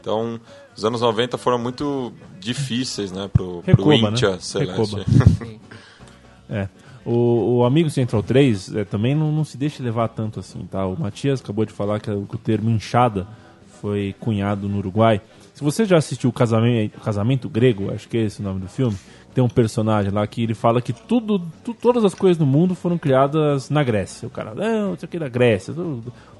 Então, 0.00 0.40
os 0.74 0.84
anos 0.84 1.00
90 1.00 1.36
foram 1.36 1.58
muito 1.58 2.12
difíceis, 2.40 3.12
né, 3.12 3.28
pro, 3.32 3.62
pro 3.62 3.88
Recoba, 3.88 4.10
né? 4.12 4.38
Celeste. 4.40 4.56
Recoba. 4.58 5.04
É. 6.50 6.68
O, 7.04 7.56
o 7.58 7.64
amigo 7.64 7.90
Central 7.90 8.22
3 8.22 8.76
é, 8.76 8.84
também 8.84 9.14
não, 9.14 9.32
não 9.32 9.44
se 9.44 9.56
deixa 9.56 9.82
levar 9.82 10.08
tanto 10.08 10.38
assim, 10.40 10.60
tá? 10.70 10.86
O 10.86 10.98
Matias 10.98 11.40
acabou 11.40 11.64
de 11.64 11.72
falar 11.72 11.98
que, 12.00 12.10
o- 12.10 12.26
que 12.26 12.36
o 12.36 12.38
termo 12.38 12.70
inchada 12.70 13.26
foi 13.80 14.14
cunhado 14.20 14.68
no 14.68 14.78
Uruguai. 14.78 15.20
Se 15.54 15.64
você 15.64 15.84
já 15.84 15.96
assistiu 15.96 16.30
o 16.30 16.32
casamento, 16.32 17.00
casamento 17.00 17.48
Grego, 17.48 17.92
acho 17.92 18.08
que 18.08 18.16
é 18.16 18.22
esse 18.22 18.40
o 18.40 18.44
nome 18.44 18.60
do 18.60 18.68
filme, 18.68 18.96
tem 19.34 19.42
um 19.42 19.48
personagem 19.48 20.12
lá 20.12 20.24
que 20.26 20.42
ele 20.44 20.54
fala 20.54 20.80
que 20.80 20.92
tudo, 20.92 21.40
tu- 21.64 21.74
todas 21.74 22.04
as 22.04 22.14
coisas 22.14 22.38
no 22.38 22.46
mundo 22.46 22.74
foram 22.74 22.96
criadas 22.96 23.68
na 23.68 23.82
Grécia. 23.82 24.28
O 24.28 24.30
cara, 24.30 24.54
não, 24.54 24.94
isso 24.94 25.04
aqui 25.04 25.16
é 25.16 25.20
da 25.20 25.28
Grécia, 25.28 25.74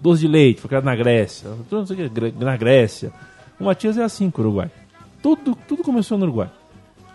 doce 0.01 0.21
de 0.21 0.29
leite 0.29 0.61
foi 0.61 0.69
criado 0.69 0.85
na 0.85 0.95
Grécia, 0.95 1.51
tudo 1.69 1.81
não 1.81 1.87
sei 1.87 1.97
o 1.97 1.99
que, 1.99 2.09
Gre- 2.09 2.35
na 2.39 2.57
Grécia. 2.57 3.13
O 3.59 3.65
Matias 3.65 3.99
é 3.99 4.05
assim 4.05 4.31
com 4.31 4.41
o 4.43 4.45
Uruguai. 4.45 4.71
Tudo, 5.21 5.57
tudo 5.69 5.83
começou 5.83 6.17
no 6.17 6.25
Uruguai. 6.25 6.51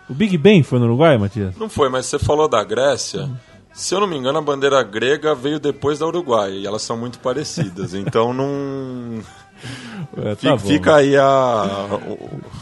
O 0.10 0.14
Big 0.14 0.38
Bang 0.38 0.64
foi 0.64 0.80
no 0.80 0.86
Uruguai, 0.86 1.18
Matias? 1.18 1.56
Não 1.58 1.70
foi, 1.70 1.90
mas 1.90 2.06
você 2.06 2.18
falou 2.18 2.48
da 2.48 2.64
Grécia. 2.64 3.30
Se 3.74 3.94
eu 3.94 4.00
não 4.00 4.08
me 4.08 4.18
engano, 4.18 4.40
a 4.40 4.42
bandeira 4.42 4.82
grega 4.82 5.36
veio 5.36 5.60
depois 5.60 6.00
da 6.00 6.08
Uruguai 6.08 6.52
e 6.52 6.66
elas 6.66 6.82
são 6.82 6.98
muito 6.98 7.20
parecidas. 7.20 7.94
Então 7.98 8.34
não. 8.34 9.22
É, 10.18 10.36
tá 10.36 10.52
bom. 10.52 10.58
Fica 10.60 10.96
aí 10.96 11.18
a. 11.18 11.88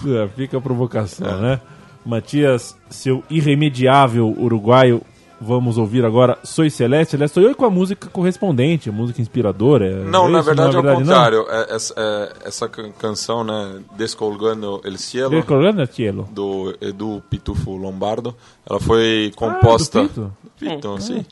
É, 0.07 0.27
fica 0.35 0.57
a 0.57 0.61
provocação, 0.61 1.39
né? 1.39 1.59
Matias, 2.05 2.75
seu 2.89 3.23
irremediável 3.29 4.27
uruguaio, 4.37 5.01
vamos 5.39 5.77
ouvir 5.77 6.05
agora 6.05 6.37
Soy 6.43 6.69
Celeste. 6.69 7.15
Aliás, 7.15 7.31
estou 7.31 7.43
eu 7.43 7.55
com 7.55 7.65
a 7.65 7.69
música 7.69 8.09
correspondente, 8.09 8.89
a 8.89 8.91
música 8.91 9.21
inspiradora. 9.21 9.85
é 9.87 9.95
Não, 10.05 10.27
na 10.29 10.39
isso? 10.39 10.45
verdade 10.47 10.75
é 10.75 10.79
o 10.79 10.83
não? 10.83 10.95
contrário. 10.95 11.45
É, 11.49 11.75
essa, 11.75 11.93
é, 11.97 12.33
essa 12.47 12.67
can- 12.69 12.91
canção, 12.91 13.43
né, 13.43 13.81
Descolgando 13.97 14.81
el 14.83 14.97
Cielo, 14.97 15.31
Recolgando 15.35 15.81
a 15.81 15.85
cielo. 15.85 16.27
do 16.31 16.75
Edu 16.81 17.21
Pitufo 17.29 17.75
Lombardo, 17.75 18.35
ela 18.69 18.79
foi 18.79 19.31
composta. 19.35 19.99
Ah, 19.99 20.03
do 20.03 20.09
Pito? 20.09 20.33
Pito, 20.75 21.01
sim. 21.01 21.25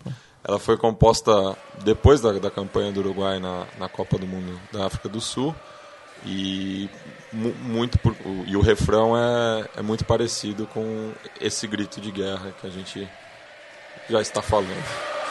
Ela 0.45 0.59
foi 0.59 0.75
composta 0.75 1.55
depois 1.85 2.19
da, 2.19 2.33
da 2.33 2.51
campanha 2.51 2.91
do 2.91 2.99
Uruguai 2.99 3.39
na, 3.39 3.63
na 3.79 3.87
Copa 3.87 4.17
do 4.17 4.27
Mundo 4.27 4.59
da 4.73 4.85
África 4.85 5.07
do 5.07 5.21
Sul. 5.21 5.55
E, 6.25 6.89
mu- 7.33 7.53
muito 7.63 7.97
por- 7.99 8.15
o- 8.25 8.43
e 8.47 8.55
o 8.55 8.61
refrão 8.61 9.17
é, 9.17 9.65
é 9.77 9.81
muito 9.81 10.05
parecido 10.05 10.65
com 10.73 11.11
esse 11.41 11.67
grito 11.67 11.99
de 11.99 12.11
guerra 12.11 12.53
que 12.61 12.65
a 12.67 12.69
gente 12.69 13.07
já 14.09 14.21
está 14.21 14.41
falando. 14.41 15.22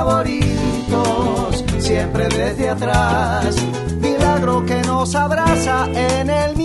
Favoritos, 0.00 1.64
siempre 1.78 2.28
desde 2.28 2.70
atrás. 2.70 3.54
Milagro 4.00 4.64
que 4.64 4.80
nos 4.82 5.14
abraza 5.14 5.86
en 5.92 6.30
el 6.30 6.56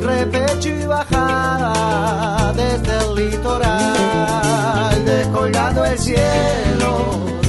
repecho 0.00 0.68
y 0.68 0.86
bajada 0.86 2.52
desde 2.54 2.98
el 2.98 3.30
litoral, 3.30 5.04
descolgando 5.04 5.84
el 5.84 5.98
cielo, 5.98 6.90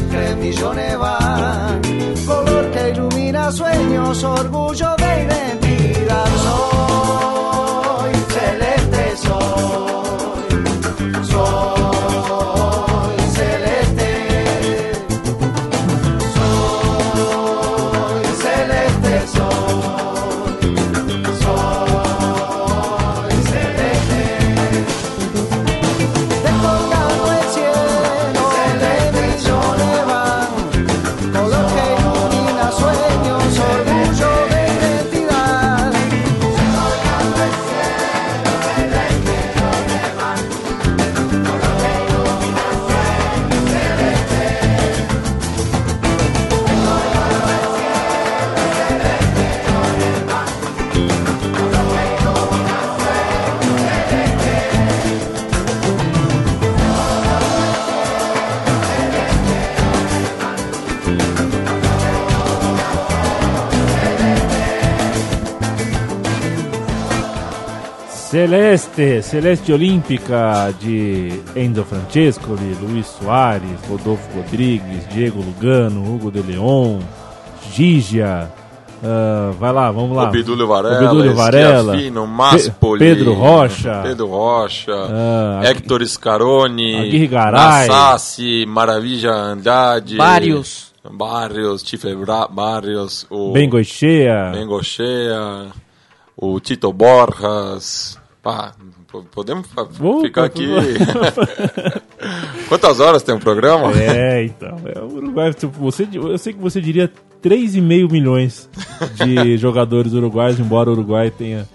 cremillones 0.09 0.97
van, 0.97 1.81
color 2.25 2.71
que 2.71 2.89
ilumina 2.89 3.51
sueños, 3.51 4.23
orgullo 4.23 4.95
de 4.97 5.23
identidad. 5.23 6.25
Soy 6.43 7.46
Celeste, 68.47 69.23
Celeste 69.23 69.73
Olímpica 69.73 70.71
de 70.79 71.41
Enzo 71.55 71.83
Francescoli, 71.83 72.75
Luiz 72.79 73.07
Soares, 73.07 73.79
Rodolfo 73.89 74.29
Rodrigues, 74.35 75.09
Diego 75.09 75.41
Lugano, 75.41 76.03
Hugo 76.03 76.29
de 76.29 76.43
Leon, 76.43 76.99
Gigia. 77.73 78.47
ah, 79.03 79.51
vai 79.59 79.73
lá, 79.73 79.89
vamos 79.89 80.15
lá. 80.15 80.29
Obidúlio 80.29 80.67
Varela, 80.67 80.97
Obidúlio 81.09 81.33
Varela, 81.35 81.93
Schiaffino, 81.95 82.27
Maspoli, 82.27 82.99
Pe- 82.99 83.15
Pedro 83.15 83.33
Rocha. 83.33 84.01
Pedro 84.03 84.27
Rocha, 84.27 84.93
Ah, 85.09 85.61
Hector 85.63 86.05
Scaroni, 86.05 86.93
Aguirre 86.93 87.25
Garay. 87.27 87.87
Nassassi, 87.87 88.65
Maravilha 88.67 89.31
Andrade, 89.33 90.15
Barrios. 90.15 90.93
Barrios, 91.09 91.81
Tifle 91.81 92.15
Barrios, 92.51 93.25
o 93.31 93.51
Ben 93.51 93.67
Goichea, 93.67 94.51
Bengochea, 94.53 95.69
o 96.39 96.59
Tito 96.59 96.93
Borjas. 96.93 98.15
Pá, 98.47 98.71
po- 99.11 99.25
podemos 99.29 99.67
ficar 100.21 100.45
aqui. 100.45 100.65
Quantas 102.69 103.01
horas 103.01 103.21
tem 103.21 103.35
o 103.35 103.39
programa? 103.41 103.91
É, 103.91 104.45
então. 104.45 104.77
É, 104.85 104.99
o 105.01 105.17
Uruguai, 105.17 105.53
tipo, 105.53 105.77
você, 105.77 106.07
eu 106.13 106.37
sei 106.37 106.53
que 106.53 106.59
você 106.61 106.79
diria 106.79 107.11
3,5 107.43 108.09
milhões 108.09 108.69
de 109.15 109.57
jogadores 109.59 110.13
uruguaios, 110.13 110.57
embora 110.61 110.89
o 110.89 110.93
Uruguai 110.93 111.29
tenha 111.29 111.67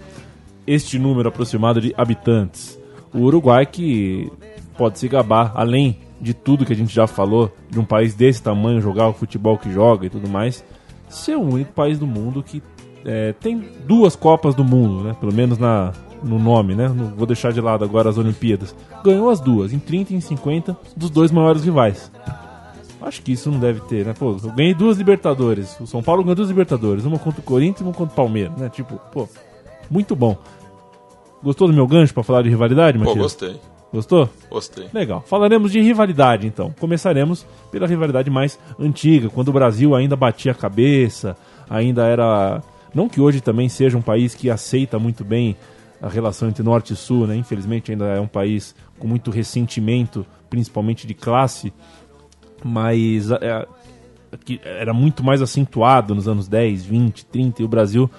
este 0.65 0.97
número 0.97 1.29
aproximado 1.29 1.79
de 1.79 1.93
habitantes. 1.95 2.79
O 3.13 3.19
Uruguai 3.19 3.67
que 3.67 4.31
pode 4.75 4.97
se 4.97 5.07
gabar, 5.07 5.51
além 5.53 5.99
de 6.19 6.33
tudo 6.33 6.65
que 6.65 6.73
a 6.73 6.75
gente 6.75 6.91
já 6.91 7.05
falou, 7.05 7.55
de 7.69 7.79
um 7.79 7.85
país 7.85 8.15
desse 8.15 8.41
tamanho 8.41 8.81
jogar 8.81 9.09
o 9.09 9.13
futebol 9.13 9.59
que 9.59 9.71
joga 9.71 10.07
e 10.07 10.09
tudo 10.09 10.27
mais, 10.27 10.65
ser 11.07 11.35
o 11.35 11.41
único 11.41 11.71
país 11.73 11.99
do 11.99 12.07
mundo 12.07 12.41
que 12.41 12.63
é, 13.05 13.31
tem 13.33 13.63
duas 13.85 14.15
Copas 14.15 14.55
do 14.55 14.63
Mundo, 14.63 15.03
né? 15.03 15.15
Pelo 15.19 15.31
menos 15.31 15.59
na, 15.59 15.91
no 16.23 16.39
nome, 16.39 16.75
né? 16.75 16.87
Não 16.87 17.07
vou 17.07 17.25
deixar 17.27 17.51
de 17.51 17.59
lado 17.61 17.83
agora 17.83 18.09
as 18.09 18.17
Olimpíadas. 18.17 18.75
Ganhou 19.03 19.29
as 19.29 19.39
duas, 19.39 19.73
em 19.73 19.79
30 19.79 20.13
e 20.13 20.15
em 20.15 20.21
50, 20.21 20.75
dos 20.95 21.09
dois 21.09 21.31
maiores 21.31 21.63
rivais. 21.63 22.11
Acho 23.01 23.21
que 23.21 23.33
isso 23.33 23.51
não 23.51 23.59
deve 23.59 23.81
ter, 23.81 24.05
né? 24.05 24.13
Pô, 24.17 24.37
eu 24.41 24.51
ganhei 24.51 24.73
duas 24.73 24.97
Libertadores. 24.97 25.77
O 25.79 25.85
São 25.85 26.01
Paulo 26.01 26.23
ganhou 26.23 26.35
duas 26.35 26.47
Libertadores. 26.47 27.03
Uma 27.03 27.19
contra 27.19 27.41
o 27.41 27.43
Corinthians 27.43 27.81
e 27.81 27.83
uma 27.83 27.91
contra 27.93 28.13
o 28.13 28.15
Palmeiras, 28.15 28.55
né? 28.57 28.69
Tipo, 28.69 28.95
pô, 29.11 29.27
muito 29.89 30.15
bom. 30.15 30.37
Gostou 31.43 31.67
do 31.67 31.73
meu 31.73 31.85
gancho 31.85 32.13
pra 32.13 32.23
falar 32.23 32.41
de 32.43 32.49
rivalidade, 32.49 32.97
Pô, 32.97 33.03
Matias? 33.03 33.21
gostei, 33.21 33.55
Gostou? 33.93 34.29
gostei. 34.49 34.87
Legal. 34.93 35.21
Falaremos 35.27 35.69
de 35.71 35.81
rivalidade, 35.81 36.47
então. 36.47 36.73
Começaremos 36.79 37.45
pela 37.69 37.85
rivalidade 37.85 38.29
mais 38.29 38.57
antiga, 38.79 39.29
quando 39.29 39.49
o 39.49 39.53
Brasil 39.53 39.93
ainda 39.93 40.15
batia 40.15 40.53
a 40.53 40.55
cabeça, 40.55 41.35
ainda 41.69 42.05
era. 42.07 42.61
Não 42.95 43.09
que 43.09 43.19
hoje 43.19 43.41
também 43.41 43.67
seja 43.67 43.97
um 43.97 44.01
país 44.01 44.33
que 44.33 44.49
aceita 44.49 44.97
muito 44.97 45.25
bem 45.25 45.57
a 46.03 46.09
relação 46.09 46.49
entre 46.49 46.61
Norte 46.61 46.91
e 46.91 46.95
Sul, 46.97 47.25
né? 47.25 47.35
Infelizmente 47.37 47.89
ainda 47.89 48.05
é 48.07 48.19
um 48.19 48.27
país 48.27 48.75
com 48.99 49.07
muito 49.07 49.31
ressentimento, 49.31 50.25
principalmente 50.49 51.07
de 51.07 51.13
classe, 51.13 51.71
mas 52.61 53.31
é, 53.31 53.65
era 54.63 54.93
muito 54.93 55.23
mais 55.23 55.41
acentuado 55.41 56.13
nos 56.13 56.27
anos 56.27 56.49
10, 56.49 56.85
20, 56.85 57.25
30 57.25 57.61
e 57.61 57.65
o 57.65 57.69
Brasil 57.69 58.11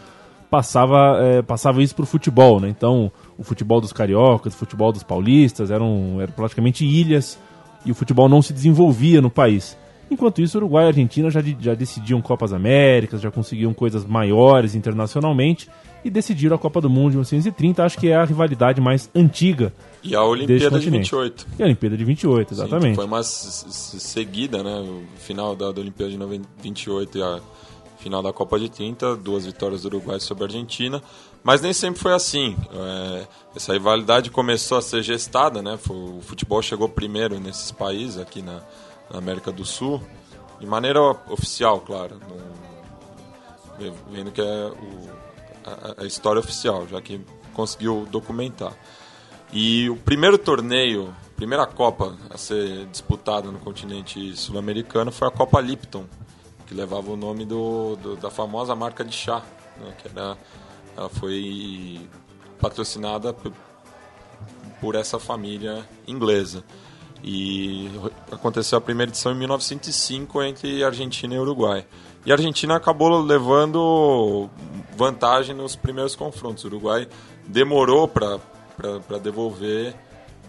passava, 0.50 1.18
é, 1.20 1.42
passava 1.42 1.82
isso 1.82 1.94
pro 1.94 2.06
futebol, 2.06 2.58
né? 2.58 2.70
Então, 2.70 3.12
o 3.36 3.44
futebol 3.44 3.82
dos 3.82 3.92
cariocas, 3.92 4.54
o 4.54 4.56
futebol 4.56 4.90
dos 4.90 5.02
paulistas 5.02 5.70
eram, 5.70 6.22
eram 6.22 6.32
praticamente 6.32 6.86
ilhas 6.86 7.38
e 7.84 7.90
o 7.90 7.94
futebol 7.94 8.30
não 8.30 8.40
se 8.40 8.54
desenvolvia 8.54 9.20
no 9.20 9.28
país. 9.28 9.76
Enquanto 10.14 10.40
isso, 10.40 10.56
Uruguai 10.58 10.84
e 10.84 10.86
Argentina 10.88 11.28
já, 11.30 11.40
de- 11.40 11.56
já 11.60 11.74
decidiam 11.74 12.22
Copas 12.22 12.52
Américas, 12.52 13.20
já 13.20 13.30
conseguiam 13.30 13.74
coisas 13.74 14.04
maiores 14.04 14.74
internacionalmente 14.74 15.68
e 16.04 16.10
decidiram 16.10 16.54
a 16.56 16.58
Copa 16.58 16.80
do 16.80 16.88
Mundo 16.88 17.10
de 17.10 17.16
1930. 17.16 17.82
Acho 17.84 17.98
que 17.98 18.08
é 18.08 18.14
a 18.16 18.24
rivalidade 18.24 18.80
mais 18.80 19.10
antiga. 19.14 19.72
E 20.02 20.14
a 20.14 20.22
Olimpíada 20.22 20.78
de 20.78 20.86
continente. 20.86 21.10
28. 21.10 21.46
E 21.58 21.62
a 21.62 21.66
Olimpíada 21.66 21.96
de 21.96 22.04
28, 22.04 22.54
Sim, 22.54 22.60
exatamente. 22.62 22.90
que 22.90 22.96
foi 22.96 23.06
mais 23.06 23.26
seguida, 23.26 24.62
né? 24.62 24.80
O 24.80 25.02
final 25.18 25.56
da, 25.56 25.72
da 25.72 25.80
Olimpíada 25.80 26.10
de 26.12 26.18
90 26.18 26.46
28 26.62 27.18
e 27.18 27.22
a 27.22 27.40
final 27.98 28.22
da 28.22 28.32
Copa 28.32 28.58
de 28.58 28.68
30, 28.68 29.16
duas 29.16 29.46
vitórias 29.46 29.82
do 29.82 29.86
Uruguai 29.88 30.20
sobre 30.20 30.44
a 30.44 30.46
Argentina. 30.46 31.02
Mas 31.42 31.60
nem 31.62 31.72
sempre 31.72 32.00
foi 32.00 32.12
assim. 32.12 32.54
É, 32.72 33.22
essa 33.56 33.72
rivalidade 33.72 34.30
começou 34.30 34.78
a 34.78 34.82
ser 34.82 35.02
gestada, 35.02 35.62
né? 35.62 35.78
O 35.88 36.20
futebol 36.20 36.60
chegou 36.62 36.88
primeiro 36.88 37.40
nesses 37.40 37.70
países, 37.70 38.18
aqui 38.18 38.42
na, 38.42 38.60
na 39.10 39.18
América 39.18 39.50
do 39.52 39.64
Sul, 39.64 40.02
de 40.60 40.66
maneira 40.66 41.00
oficial, 41.28 41.80
claro. 41.80 42.18
Não- 42.28 42.54
vendo 44.10 44.30
que 44.30 44.40
é 44.40 44.44
o- 44.44 45.10
a- 45.64 46.02
a 46.02 46.06
história 46.06 46.38
oficial, 46.40 46.86
já 46.86 47.00
que 47.02 47.20
conseguiu 47.52 48.06
documentar. 48.10 48.72
E 49.52 49.88
o 49.90 49.96
primeiro 49.96 50.38
torneio, 50.38 51.14
primeira 51.36 51.66
Copa 51.66 52.16
a 52.30 52.38
ser 52.38 52.86
disputada 52.86 53.50
no 53.50 53.58
continente 53.58 54.36
sul-americano 54.36 55.10
foi 55.12 55.28
a 55.28 55.30
Copa 55.30 55.60
Lipton, 55.60 56.04
que 56.66 56.74
levava 56.74 57.10
o 57.10 57.16
nome 57.16 57.44
do, 57.44 57.96
do- 57.96 58.16
da 58.16 58.30
famosa 58.30 58.74
marca 58.74 59.04
de 59.04 59.14
chá, 59.14 59.42
né, 59.76 59.94
que 60.00 60.08
era, 60.08 60.36
ela 60.96 61.08
foi 61.08 62.08
patrocinada 62.60 63.34
por 64.80 64.94
essa 64.94 65.18
família 65.18 65.86
inglesa. 66.06 66.64
E 67.26 67.90
aconteceu 68.30 68.76
a 68.76 68.80
primeira 68.82 69.10
edição 69.10 69.32
em 69.32 69.36
1905 69.36 70.42
entre 70.42 70.84
Argentina 70.84 71.34
e 71.34 71.38
Uruguai. 71.38 71.86
E 72.26 72.30
a 72.30 72.34
Argentina 72.34 72.76
acabou 72.76 73.18
levando 73.22 74.50
vantagem 74.94 75.54
nos 75.54 75.74
primeiros 75.74 76.14
confrontos. 76.14 76.62
O 76.64 76.66
Uruguai 76.66 77.08
demorou 77.46 78.06
para 78.06 78.38
devolver 79.22 79.94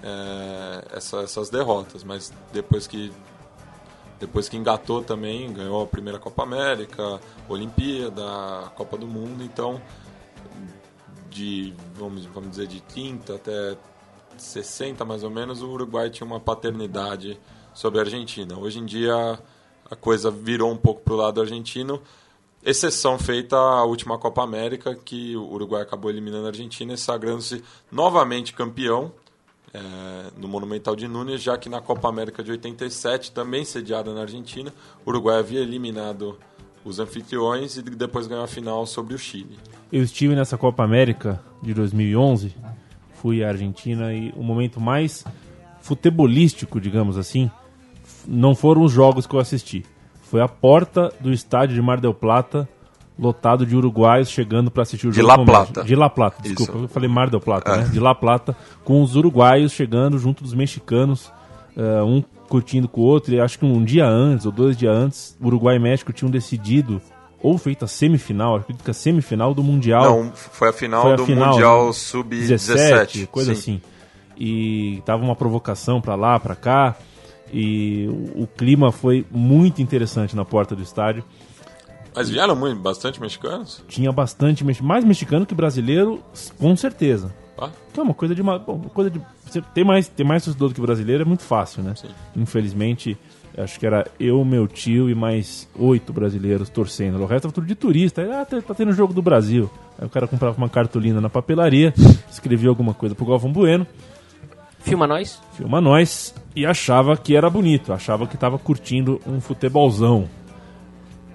eh, 0.03 0.85
essa- 0.91 1.21
essas 1.21 1.49
derrotas, 1.49 2.03
mas 2.03 2.31
depois 2.51 2.85
que 2.87 3.11
depois 4.19 4.47
que 4.47 4.55
engatou 4.55 5.01
também, 5.03 5.51
ganhou 5.51 5.81
a 5.83 5.87
primeira 5.87 6.17
Copa 6.19 6.43
América, 6.43 7.19
Olimpíada, 7.49 8.71
Copa 8.75 8.97
do 8.97 9.05
Mundo, 9.07 9.43
então 9.43 9.81
de 11.29 11.73
vamos, 11.95 12.25
vamos 12.27 12.51
dizer 12.51 12.67
de 12.67 12.81
30 12.81 13.35
até 13.35 13.75
60 14.41 15.03
mais 15.05 15.23
ou 15.23 15.29
menos, 15.29 15.61
o 15.61 15.69
Uruguai 15.69 16.09
tinha 16.09 16.25
uma 16.25 16.39
paternidade 16.39 17.39
sobre 17.73 17.99
a 17.99 18.03
Argentina. 18.03 18.57
Hoje 18.57 18.79
em 18.79 18.85
dia 18.85 19.39
a 19.89 19.95
coisa 19.95 20.31
virou 20.31 20.71
um 20.71 20.77
pouco 20.77 21.01
para 21.01 21.13
o 21.13 21.17
lado 21.17 21.41
argentino, 21.41 22.01
exceção 22.63 23.19
feita 23.19 23.55
a 23.55 23.83
última 23.83 24.17
Copa 24.17 24.43
América, 24.43 24.95
que 24.95 25.35
o 25.35 25.53
Uruguai 25.53 25.83
acabou 25.83 26.09
eliminando 26.09 26.45
a 26.45 26.49
Argentina 26.49 26.93
e 26.93 26.97
sagrando-se 26.97 27.63
novamente 27.91 28.53
campeão 28.53 29.11
é, 29.73 29.79
no 30.37 30.47
Monumental 30.47 30.95
de 30.95 31.07
Nunes, 31.07 31.41
já 31.41 31.57
que 31.57 31.69
na 31.69 31.81
Copa 31.81 32.07
América 32.07 32.41
de 32.41 32.51
87, 32.51 33.31
também 33.31 33.65
sediada 33.65 34.13
na 34.13 34.21
Argentina, 34.21 34.73
o 35.05 35.09
Uruguai 35.09 35.37
havia 35.37 35.59
eliminado 35.59 36.37
os 36.83 36.99
anfitriões 36.99 37.75
e 37.77 37.81
depois 37.81 38.25
ganhou 38.25 38.43
a 38.43 38.47
final 38.47 38.85
sobre 38.85 39.13
o 39.13 39.17
Chile. 39.17 39.57
Eu 39.91 40.03
estive 40.03 40.35
nessa 40.35 40.57
Copa 40.57 40.83
América 40.83 41.41
de 41.61 41.73
2011, 41.73 42.55
fui 43.25 43.43
à 43.43 43.47
Argentina 43.47 44.13
e 44.13 44.31
o 44.37 44.43
momento 44.43 44.79
mais 44.79 45.25
futebolístico, 45.81 46.79
digamos 46.79 47.17
assim, 47.17 47.49
não 48.27 48.53
foram 48.53 48.83
os 48.83 48.91
jogos 48.91 49.25
que 49.25 49.33
eu 49.35 49.39
assisti. 49.39 49.83
Foi 50.21 50.41
a 50.41 50.47
porta 50.47 51.11
do 51.19 51.31
estádio 51.31 51.73
de 51.75 51.81
Mar 51.81 51.99
del 51.99 52.13
Plata, 52.13 52.69
lotado 53.17 53.65
de 53.65 53.75
uruguaios 53.75 54.29
chegando 54.29 54.69
para 54.69 54.83
assistir 54.83 55.07
o 55.07 55.11
De 55.11 55.17
jogo. 55.21 55.27
La 55.27 55.37
com- 55.37 55.45
Plata. 55.45 55.83
De 55.83 55.95
La 55.95 56.07
Plata, 56.09 56.37
desculpa, 56.43 56.71
Isso. 56.73 56.81
eu 56.83 56.87
falei 56.87 57.09
Mar 57.09 57.31
del 57.31 57.39
Plata, 57.39 57.71
É. 57.71 57.77
né? 57.77 57.83
De 57.85 57.99
La 57.99 58.13
Plata, 58.13 58.55
com 58.83 59.01
os 59.01 59.15
uruguaios 59.15 59.71
chegando 59.71 60.19
junto 60.19 60.43
dos 60.43 60.53
mexicanos, 60.53 61.31
eh, 61.75 62.03
um 62.03 62.23
curtindo 62.47 62.87
com 62.87 63.01
o 63.01 63.05
outro. 63.05 63.33
E 63.33 63.39
acho 63.39 63.57
que 63.57 63.65
um 63.65 63.83
dia 63.83 64.05
antes, 64.07 64.45
ou 64.45 64.51
dois 64.51 64.77
dias 64.77 64.95
antes, 64.95 65.35
Uruguai 65.41 65.77
e 65.77 65.79
México 65.79 66.13
tinham 66.13 66.29
decidido, 66.29 67.01
ou 67.41 67.57
feito 67.57 67.85
a 67.85 67.87
semifinal, 67.87 68.55
acredito 68.55 68.83
que 68.83 68.91
a 68.91 68.93
semifinal 68.93 69.53
do 69.53 69.63
Mundial. 69.63 70.23
Não, 70.23 70.31
foi 70.33 70.69
a 70.69 70.73
final 70.73 71.01
Foi 71.03 71.13
a 71.13 71.15
do 71.15 71.25
final, 71.25 71.51
Mundial 71.53 71.85
né? 71.87 71.93
Sub-17. 71.93 72.47
17, 72.47 73.27
coisa 73.27 73.53
sim. 73.53 73.59
assim. 73.59 73.81
E 74.37 75.01
tava 75.05 75.23
uma 75.23 75.35
provocação 75.35 76.01
pra 76.01 76.15
lá, 76.15 76.39
pra 76.39 76.55
cá. 76.55 76.95
E 77.53 78.07
o, 78.35 78.43
o 78.43 78.47
clima 78.47 78.91
foi 78.91 79.25
muito 79.31 79.81
interessante 79.81 80.35
na 80.35 80.43
porta 80.43 80.75
do 80.75 80.81
estádio. 80.81 81.23
Mas 82.15 82.29
vieram 82.29 82.55
muito, 82.55 82.79
bastante 82.81 83.19
mexicanos? 83.19 83.83
Tinha 83.87 84.11
bastante 84.11 84.63
mais 84.81 85.03
mexicano 85.03 85.45
que 85.45 85.53
brasileiro, 85.53 86.23
com 86.57 86.75
certeza. 86.75 87.33
Ah, 87.57 87.69
Que 87.93 87.99
é 87.99 88.03
uma 88.03 88.13
coisa 88.13 88.33
de 88.33 88.41
uma, 88.41 88.57
bom, 88.57 88.75
uma 88.75 88.89
coisa 88.89 89.09
de 89.09 89.21
ter 89.73 89.83
mais 89.83 90.07
ter 90.07 90.23
mais 90.23 90.43
torcedor 90.43 90.69
do 90.69 90.75
que 90.75 90.81
brasileiro 90.81 91.23
é 91.23 91.25
muito 91.25 91.43
fácil, 91.43 91.83
né? 91.83 91.93
Sim. 91.95 92.07
Infelizmente, 92.35 93.17
acho 93.57 93.79
que 93.79 93.85
era 93.85 94.05
eu, 94.19 94.43
meu 94.43 94.67
tio 94.67 95.09
e 95.09 95.15
mais 95.15 95.67
oito 95.77 96.11
brasileiros 96.11 96.69
torcendo. 96.69 97.21
O 97.21 97.25
resto 97.25 97.43
tava 97.43 97.53
tudo 97.53 97.67
de 97.67 97.75
turista. 97.75 98.21
Aí, 98.21 98.31
Ah, 98.31 98.45
tá, 98.45 98.61
tá 98.61 98.73
tendo 98.73 98.91
jogo 98.93 99.13
do 99.13 99.21
Brasil. 99.21 99.69
Aí 99.99 100.05
o 100.05 100.09
cara 100.09 100.27
comprava 100.27 100.57
uma 100.57 100.67
cartolina 100.69 101.21
na 101.21 101.29
papelaria, 101.29 101.93
escrevia 102.29 102.69
alguma 102.69 102.93
coisa 102.93 103.15
pro 103.15 103.25
Galvão 103.25 103.51
Bueno, 103.51 103.87
Filma 104.79 105.07
nós. 105.07 105.41
filma 105.53 105.81
nós 105.81 106.35
e 106.55 106.63
achava 106.65 107.17
que 107.17 107.35
era 107.35 107.49
bonito, 107.49 107.91
achava 107.91 108.27
que 108.27 108.37
tava 108.37 108.59
curtindo 108.59 109.19
um 109.25 109.39
futebolzão. 109.41 110.27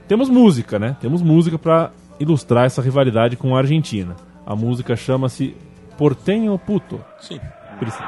Temos 0.07 0.29
música, 0.29 0.79
né? 0.79 0.97
Temos 1.01 1.21
música 1.23 1.59
para 1.59 1.91
ilustrar 2.21 2.66
essa 2.66 2.81
rivalidade 2.83 3.37
com 3.37 3.55
a 3.57 3.59
Argentina. 3.59 4.14
A 4.47 4.55
música 4.55 4.95
chama-se 4.95 5.57
Portenho 5.97 6.57
Puto. 6.59 7.01
Sim. 7.21 7.41
Preci- 7.79 7.99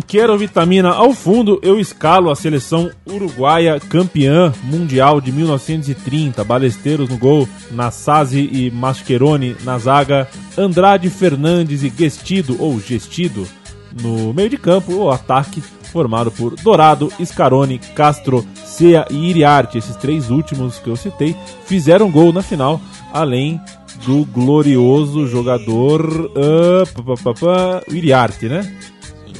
Quero 0.00 0.36
Vitamina 0.38 0.90
ao 0.90 1.12
fundo, 1.12 1.58
eu 1.62 1.78
escalo 1.78 2.30
a 2.30 2.36
seleção 2.36 2.90
uruguaia 3.06 3.80
campeã 3.80 4.52
mundial 4.64 5.20
de 5.20 5.32
1930. 5.32 6.42
Balesteiros 6.44 7.08
no 7.08 7.16
gol, 7.16 7.48
Nassasi 7.70 8.48
e 8.52 8.70
Mascheroni 8.70 9.56
na 9.64 9.78
zaga, 9.78 10.28
Andrade 10.56 11.10
Fernandes 11.10 11.82
e 11.82 11.92
Gestido, 11.96 12.56
ou 12.60 12.80
Gestido, 12.80 13.46
no 14.02 14.32
meio 14.32 14.50
de 14.50 14.56
campo. 14.56 14.92
O 14.94 15.10
ataque 15.10 15.62
formado 15.88 16.30
por 16.30 16.54
Dourado, 16.56 17.12
Scaroni, 17.24 17.78
Castro, 17.94 18.46
Sea 18.54 19.06
e 19.10 19.30
Iriarte. 19.30 19.78
Esses 19.78 19.96
três 19.96 20.30
últimos 20.30 20.78
que 20.78 20.88
eu 20.88 20.96
citei 20.96 21.36
fizeram 21.64 22.10
gol 22.10 22.32
na 22.32 22.42
final, 22.42 22.80
além 23.12 23.60
do 24.04 24.24
glorioso 24.26 25.26
jogador 25.26 26.30
o 27.88 27.94
Iriarte, 27.94 28.48
né? 28.48 28.70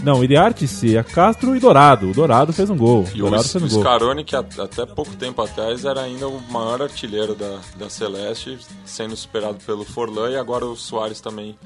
Não, 0.03 0.23
Iriarte, 0.23 0.67
Sea, 0.69 1.03
Castro 1.03 1.57
e 1.57 1.61
Dourado. 1.61 2.11
O 2.11 2.15
Dourado 2.15 2.53
fez 2.53 2.71
um 2.71 2.77
gol. 2.77 3.05
E 3.15 3.21
o, 3.21 3.25
Dourado 3.27 3.49
fez 3.49 3.63
um 3.63 3.67
o 3.67 3.71
gol. 3.71 3.81
Scaroni, 3.81 4.25
que 4.25 4.37
a- 4.37 4.45
até 4.59 4.87
pouco 4.87 5.15
tempo 5.17 5.43
atrás 5.43 5.85
era 5.85 6.01
ainda 6.03 6.29
o 6.29 6.41
maior 6.51 6.83
artilheiro 6.83 7.35
da, 7.35 7.59
da 7.77 7.91
Celeste, 7.91 8.59
sendo 8.85 9.17
superado 9.17 9.59
pelo 9.67 9.85
Forlan, 9.85 10.31
e 10.31 10.37
agora 10.37 10.65
o 10.65 10.77
Soares 10.77 11.21
também 11.21 11.59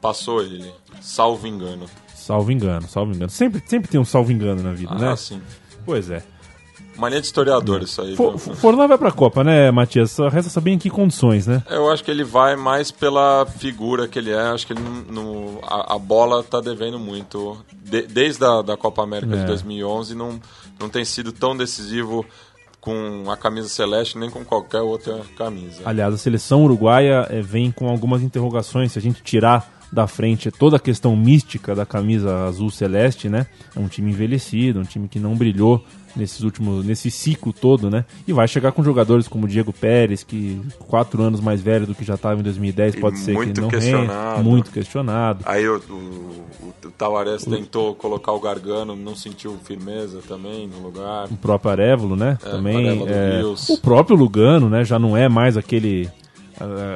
passou 0.00 0.42
ele, 0.42 0.72
salvo 1.00 1.46
engano. 1.46 1.86
Salvo 2.14 2.52
engano, 2.52 2.86
salvo 2.88 3.12
engano. 3.12 3.30
Sempre, 3.30 3.62
sempre 3.66 3.88
tem 3.90 4.00
um 4.00 4.04
salvo 4.04 4.30
engano 4.30 4.62
na 4.62 4.72
vida, 4.72 4.92
Ah, 4.94 4.98
né? 4.98 5.16
sim. 5.16 5.40
Pois 5.84 6.08
é. 6.10 6.22
Mania 6.96 7.20
de 7.20 7.26
historiador 7.26 7.82
isso 7.82 8.00
aí. 8.02 8.14
For? 8.16 8.38
Forlan 8.38 8.86
vai 8.86 8.98
pra 8.98 9.10
Copa, 9.10 9.42
né, 9.42 9.70
Matias? 9.70 10.10
Só 10.10 10.28
resta 10.28 10.50
saber 10.50 10.72
em 10.72 10.78
que 10.78 10.90
condições, 10.90 11.46
né? 11.46 11.62
Eu 11.70 11.90
acho 11.90 12.04
que 12.04 12.10
ele 12.10 12.22
vai 12.24 12.54
mais 12.56 12.90
pela 12.90 13.46
figura 13.46 14.06
que 14.06 14.18
ele 14.18 14.30
é. 14.30 14.40
Acho 14.50 14.66
que 14.66 14.72
ele 14.74 14.80
não, 14.82 15.22
não- 15.22 15.58
a, 15.62 15.94
a 15.94 15.98
bola 15.98 16.42
tá 16.42 16.60
devendo 16.60 16.98
muito. 16.98 17.56
De- 17.72 18.02
desde 18.06 18.44
a 18.44 18.62
da 18.62 18.76
Copa 18.76 19.02
América 19.02 19.34
É. 19.34 19.38
de 19.40 19.46
2011, 19.46 20.14
não, 20.14 20.38
não 20.78 20.88
tem 20.88 21.04
sido 21.04 21.32
tão 21.32 21.56
decisivo 21.56 22.24
com 22.80 23.30
a 23.30 23.36
camisa 23.36 23.68
celeste 23.68 24.18
nem 24.18 24.28
com 24.28 24.44
qualquer 24.44 24.80
outra 24.80 25.20
camisa. 25.38 25.82
Aliás, 25.84 26.12
a 26.12 26.18
seleção 26.18 26.64
uruguaia 26.64 27.26
eh, 27.30 27.40
vem 27.40 27.70
com 27.70 27.88
algumas 27.88 28.22
interrogações. 28.22 28.92
Se 28.92 28.98
a 28.98 29.02
gente 29.02 29.22
tirar 29.22 29.70
da 29.92 30.06
frente 30.06 30.50
toda 30.50 30.76
a 30.76 30.80
questão 30.80 31.14
mística 31.14 31.74
da 31.74 31.84
camisa 31.84 32.46
azul 32.46 32.70
celeste, 32.70 33.28
né? 33.28 33.46
É 33.76 33.78
um 33.78 33.88
time 33.88 34.10
envelhecido, 34.10 34.80
um 34.80 34.84
time 34.84 35.06
que 35.06 35.18
não 35.20 35.34
brilhou 35.36 35.84
nesses 36.16 36.42
últimos, 36.42 36.84
nesse 36.84 37.10
ciclo 37.10 37.52
todo, 37.52 37.90
né? 37.90 38.04
E 38.26 38.32
vai 38.32 38.46
chegar 38.48 38.72
com 38.72 38.82
jogadores 38.82 39.28
como 39.28 39.48
Diego 39.48 39.72
Pérez, 39.72 40.22
que 40.22 40.60
quatro 40.78 41.22
anos 41.22 41.40
mais 41.40 41.60
velho 41.62 41.86
do 41.86 41.94
que 41.94 42.04
já 42.04 42.14
estava 42.14 42.40
em 42.40 42.42
2010, 42.42 42.94
E 42.94 43.00
pode 43.00 43.18
ser 43.18 43.32
que 43.32 43.60
não 43.60 43.68
rende, 43.68 43.76
questionado. 43.76 44.42
muito 44.44 44.70
questionado. 44.70 45.42
Aí 45.46 45.66
o, 45.68 45.76
o, 45.88 45.92
o, 45.92 46.86
o 46.86 46.90
Tavares 46.90 47.44
tentou 47.44 47.94
colocar 47.94 48.32
o 48.32 48.40
Gargano, 48.40 48.94
não 48.96 49.14
sentiu 49.16 49.56
firmeza 49.64 50.20
também 50.28 50.68
no 50.68 50.80
lugar. 50.82 51.28
o 51.30 51.36
próprio 51.36 51.70
Arévolo, 51.70 52.14
né? 52.16 52.38
É, 52.44 52.50
Também 52.50 52.88
é, 53.08 53.42
o 53.44 53.78
próprio 53.78 54.16
Lugano, 54.16 54.68
né? 54.68 54.84
Já 54.84 54.98
não 54.98 55.16
é 55.16 55.28
mais 55.28 55.56
aquele 55.56 56.10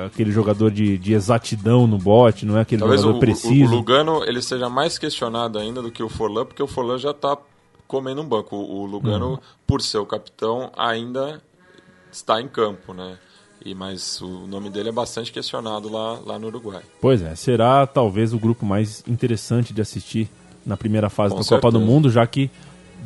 aquele 0.07 0.31
jogador 0.31 0.71
de, 0.71 0.99
de 0.99 1.13
exatidão 1.15 1.87
no 1.87 1.99
bote, 1.99 2.45
não 2.47 2.57
é 2.59 2.61
aquele 2.63 2.81
Talvez 2.81 3.01
o, 3.01 3.05
jogador 3.05 3.17
o- 3.19 3.21
preciso. 3.21 3.73
o 3.73 3.77
Lugano 3.77 4.25
ele 4.25 4.41
seja 4.43 4.69
mais 4.69 4.99
questionado 4.99 5.59
ainda 5.59 5.81
do 5.83 5.91
que 5.91 6.03
o 6.03 6.09
Forlan, 6.09 6.45
porque 6.45 6.63
o 6.63 6.67
Forlan 6.67 6.99
já 6.99 7.11
está 7.11 7.37
comendo 7.89 8.21
um 8.23 8.27
banco. 8.29 8.57
O, 8.57 8.83
o 8.83 8.87
Lugano, 8.87 9.31
Uhum. 9.31 9.39
por 9.67 9.81
ser 9.83 9.99
o 9.99 10.07
capitão, 10.07 10.71
ainda 10.77 11.41
está 12.13 12.41
em 12.41 12.49
campo, 12.49 12.93
né? 12.93 13.17
E, 13.65 13.75
mas 13.75 14.21
o 14.21 14.47
nome 14.47 14.71
dele 14.71 14.91
é 14.91 14.93
bastante 14.93 15.33
questionado 15.33 15.91
lá, 15.91 16.19
lá 16.25 16.39
no 16.39 16.47
Uruguai. 16.49 16.83
Pois 17.01 17.21
é, 17.23 17.35
será 17.35 17.87
talvez 17.87 18.33
o 18.33 18.39
grupo 18.39 18.65
mais 18.65 19.03
interessante 19.09 19.73
de 19.73 19.81
assistir 19.81 20.29
na 20.65 20.77
primeira 20.77 21.09
fase 21.11 21.35
Com 21.35 21.41
da 21.41 21.47
Copa 21.49 21.71
do 21.71 21.79
certeza. 21.79 21.93
Mundo, 21.93 22.11
já 22.11 22.27
que 22.27 22.51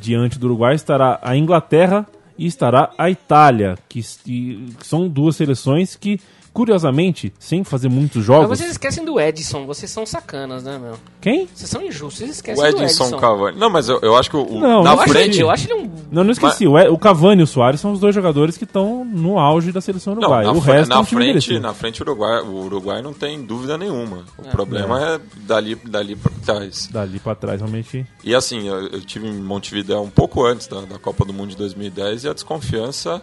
diante 0.01 0.39
do 0.39 0.47
Uruguai 0.47 0.75
estará 0.75 1.19
a 1.23 1.37
Inglaterra 1.37 2.07
e 2.37 2.47
estará 2.47 2.91
a 2.99 3.11
Itália, 3.11 3.77
que, 3.89 4.01
que 4.25 4.69
são 4.83 5.09
duas 5.09 5.37
seleções 5.37 5.95
que, 5.95 6.19
curiosamente, 6.53 7.33
sem 7.39 7.65
fazer 7.65 7.89
muitos 7.89 8.17
Mas 8.19 8.27
jogos. 8.27 8.59
vocês 8.59 8.71
esquecem 8.73 9.05
do 9.05 9.19
Edson, 9.21 9.67
vocês 9.67 9.91
são 9.91 10.05
sacanas, 10.05 10.63
né, 10.65 10.79
meu? 10.79 10.95
Quem? 11.21 11.49
Vocês 11.55 11.71
são 11.71 11.83
injustos, 11.83 12.19
vocês 12.19 12.31
O 12.31 12.33
esquecem 12.33 12.71
do 12.73 12.83
Edson. 12.83 13.17
Cavani. 13.19 13.59
Não, 13.59 13.71
mas 13.71 13.89
eu, 13.89 13.99
eu 14.03 14.17
acho 14.17 14.31
que 14.31 14.37
o, 14.37 14.59
Não, 14.59 14.83
na 14.83 14.91
eu 14.91 14.95
Eu 14.97 15.01
acho, 15.03 15.13
frente. 15.13 15.35
ele, 15.37 15.43
eu 15.43 15.51
acho 15.51 15.67
ele 15.71 15.75
um... 15.83 15.91
Não, 16.11 16.25
não 16.25 16.31
esqueci. 16.33 16.67
O 16.67 16.79
E- 16.79 16.89
O 16.89 16.99
Cavani 16.99 17.41
e 17.41 17.45
o 17.45 17.47
Soares 17.47 17.81
são 17.81 17.93
os 17.93 18.01
dois 18.01 18.15
jogadores 18.15 18.57
que 18.57 18.65
estão 18.65 19.05
no 19.05 19.39
auge 19.39 19.71
da 19.73 19.81
seleção 19.81 20.15
Não, 20.15 20.23
uruguaia. 20.23 20.47
na, 20.47 20.53
o 20.53 20.59
resto 20.59 20.91
é 20.93 20.95
na 20.95 21.01
um 21.01 21.05
time 21.05 21.23
frente, 21.23 21.59
na 21.59 21.73
frente 21.75 22.03
o 22.03 22.05
Uruguai, 22.05 22.41
o 22.43 22.65
Uruguai 22.65 23.01
não 23.03 23.13
tem 23.13 23.41
dúvida 23.43 23.79
nenhuma. 23.79 24.25
O 24.39 24.43
problema 24.49 25.01
é, 25.15 25.21
dali, 25.43 25.75
dali 25.85 26.17
para 26.17 26.33
trás. 26.45 26.89
Dali 26.91 27.19
pra 27.21 27.35
trás, 27.35 27.61
realmente. 27.61 28.05
E 28.25 28.35
assim, 28.35 28.67
eu, 28.69 28.89
eu 28.89 29.01
tive 29.01 29.29
em 29.29 29.33
Montevideo 29.35 30.01
um 30.01 30.11
pouco 30.11 30.45
antes 30.45 30.67
da, 30.67 30.81
da 30.83 30.99
Copa 30.99 31.25
do 31.25 31.33
Mundo 31.33 31.51
de 31.51 31.57
2010 31.57 32.25
e 32.25 32.29
a 32.29 32.33
desconfiança 32.33 33.23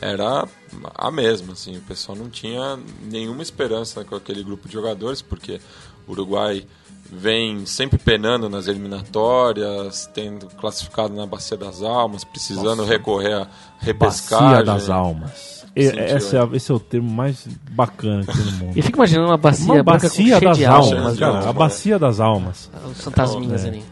era 0.00 0.46
a 0.94 1.10
mesma, 1.10 1.52
assim, 1.54 1.76
o 1.76 1.80
pessoal 1.82 2.16
não 2.16 2.28
tinha 2.28 2.78
nenhuma 3.10 3.42
esperança 3.42 4.04
com 4.04 4.14
aquele 4.14 4.42
grupo 4.44 4.66
de 4.68 4.74
jogadores, 4.74 5.22
porque 5.22 5.60
o 6.06 6.12
Uruguai 6.12 6.64
vem 7.10 7.64
sempre 7.66 7.98
penando 7.98 8.48
nas 8.48 8.66
eliminatórias, 8.66 10.08
tendo 10.12 10.46
classificado 10.56 11.14
na 11.14 11.26
Bacia 11.26 11.56
das 11.56 11.82
Almas, 11.82 12.24
precisando 12.24 12.84
recorrer 12.84 13.32
à 13.34 13.46
repescagem. 13.78 14.48
Bacia 14.48 14.64
das 14.64 14.90
almas. 14.90 15.64
E- 15.74 15.86
é, 15.88 16.16
esse 16.16 16.70
é 16.72 16.74
o 16.74 16.80
termo 16.80 17.10
mais 17.10 17.46
bacana 17.70 18.24
que 18.24 18.32
tem 18.32 18.44
no 18.44 18.52
mundo. 18.52 18.76
Eu 18.76 18.82
fico 18.82 18.96
imaginando 18.98 19.28
uma 19.28 19.36
bacia 19.36 19.72
Uma 19.74 19.82
bacia 19.82 20.40
das 20.40 20.56
de 20.58 20.64
almas, 20.64 20.92
almas. 20.92 21.18
cara. 21.18 21.40
né? 21.40 21.48
A 21.48 21.52
bacia 21.52 21.98
das 21.98 22.18
almas. 22.18 22.70
Os 22.90 23.04
fantasminhas 23.04 23.64
É. 23.64 23.68
ali. 23.68 23.84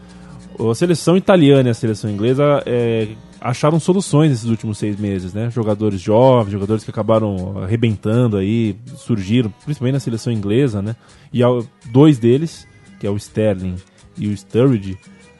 A 0.71 0.73
seleção 0.75 1.15
italiana 1.17 1.67
e 1.69 1.71
a 1.71 1.73
seleção 1.75 2.09
inglesa 2.09 2.63
é, 2.65 3.09
acharam 3.45 3.79
soluções 3.79 4.31
nesses 4.31 4.49
últimos 4.49 4.79
seis 4.79 4.99
meses, 4.99 5.33
né? 5.33 5.51
Jogadores 5.51 6.01
jovens, 6.01 6.51
jogadores 6.51 6.83
que 6.83 6.89
acabaram 6.89 7.59
arrebentando 7.63 8.37
aí, 8.37 8.75
surgiram, 8.97 9.53
principalmente 9.63 9.93
na 9.93 9.99
seleção 9.99 10.33
inglesa, 10.33 10.81
né? 10.81 10.95
E 11.31 11.41
dois 11.91 12.17
deles, 12.17 12.67
que 12.99 13.05
é 13.05 13.09
o 13.09 13.15
Sterling 13.15 13.75
e 14.17 14.27
o 14.27 14.35
Sturridge, 14.35 14.97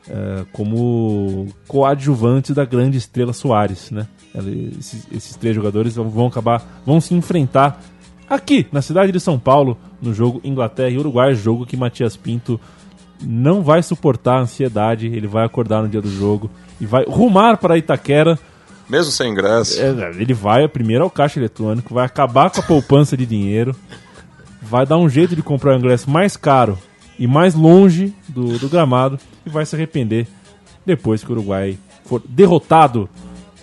é, 0.08 0.46
como 0.54 1.48
coadjuvantes 1.68 2.54
da 2.54 2.64
grande 2.64 2.98
estrela 2.98 3.34
Soares, 3.34 3.90
né? 3.90 4.08
Esses, 4.78 5.08
esses 5.12 5.36
três 5.36 5.56
jogadores 5.56 5.96
vão 5.96 6.28
acabar, 6.28 6.84
vão 6.86 7.02
se 7.02 7.16
enfrentar 7.16 7.82
aqui 8.30 8.68
na 8.72 8.84
cidade 8.84 9.12
de 9.12 9.20
São 9.20 9.40
Paulo, 9.40 9.78
no 10.00 10.14
jogo 10.14 10.42
Inglaterra 10.44 10.90
e 10.90 10.98
Uruguai, 10.98 11.34
jogo 11.34 11.66
que 11.66 11.76
Matias 11.76 12.16
Pinto 12.16 12.60
não 13.20 13.64
vai 13.64 13.82
suportar 13.82 14.38
a 14.38 14.42
ansiedade, 14.42 15.08
ele 15.08 15.26
vai 15.26 15.44
acordar 15.44 15.82
no 15.82 15.90
dia 15.90 16.02
do 16.02 16.12
jogo 16.12 16.52
e 16.80 16.86
vai 16.86 17.06
rumar 17.06 17.58
para 17.58 17.78
Itaquera. 17.78 18.38
Mesmo 18.90 19.12
sem 19.12 19.32
ingresso. 19.32 19.82
É, 19.82 19.90
ele 20.20 20.34
vai 20.34 20.68
primeiro 20.68 21.04
ao 21.04 21.10
caixa 21.10 21.40
eletrônico, 21.40 21.94
vai 21.94 22.06
acabar 22.06 22.50
com 22.52 22.60
a 22.60 22.64
poupança 22.64 23.18
de 23.18 23.26
dinheiro, 23.26 23.76
vai 24.62 24.86
dar 24.86 24.98
um 24.98 25.10
jeito 25.10 25.36
de 25.36 25.42
comprar 25.42 25.76
o 25.76 25.80
ingresso 25.80 26.10
mais 26.10 26.38
caro 26.38 26.78
e 27.18 27.26
mais 27.26 27.56
longe 27.56 28.14
do, 28.28 28.60
do 28.60 28.70
gramado 28.70 29.18
e 29.46 29.50
vai 29.50 29.66
se 29.66 29.76
arrepender 29.76 30.28
depois 30.86 31.24
que 31.24 31.30
o 31.32 31.34
Uruguai 31.34 31.78
for 32.06 32.22
derrotado 32.28 33.10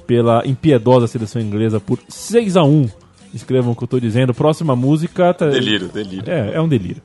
pela 0.06 0.44
impiedosa 0.46 1.06
seleção 1.06 1.40
inglesa 1.40 1.78
por 1.78 1.98
6 2.08 2.56
a 2.56 2.64
1 2.64 2.88
Escrevam 3.34 3.72
o 3.72 3.76
que 3.76 3.82
eu 3.84 3.88
tô 3.88 3.98
dizendo. 3.98 4.34
Próxima 4.34 4.76
música. 4.76 5.32
tá- 5.32 5.46
Delírio, 5.48 5.88
delírio. 5.88 6.30
É, 6.30 6.54
é 6.54 6.60
um 6.60 6.68
delírio. 6.68 7.02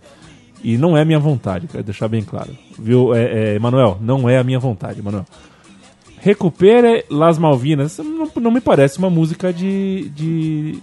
E 0.63 0.77
não 0.77 0.97
é 0.97 1.05
minha 1.05 1.19
vontade, 1.19 1.67
quero 1.67 1.83
deixar 1.83 2.07
bem 2.07 2.23
claro. 2.23 2.49
Viu, 2.77 3.13
é, 3.13 3.55
é, 3.55 3.59
Manuel? 3.59 3.97
Não 4.01 4.27
é 4.27 4.37
a 4.37 4.43
minha 4.43 4.59
vontade, 4.59 5.01
Manuel. 5.01 5.25
Recupere 6.19 7.05
Las 7.09 7.37
Malvinas. 7.37 7.97
Não, 7.99 8.29
não 8.35 8.51
me 8.51 8.61
parece 8.61 8.97
uma 8.97 9.09
música 9.09 9.51
de. 9.53 10.09
de... 10.09 10.79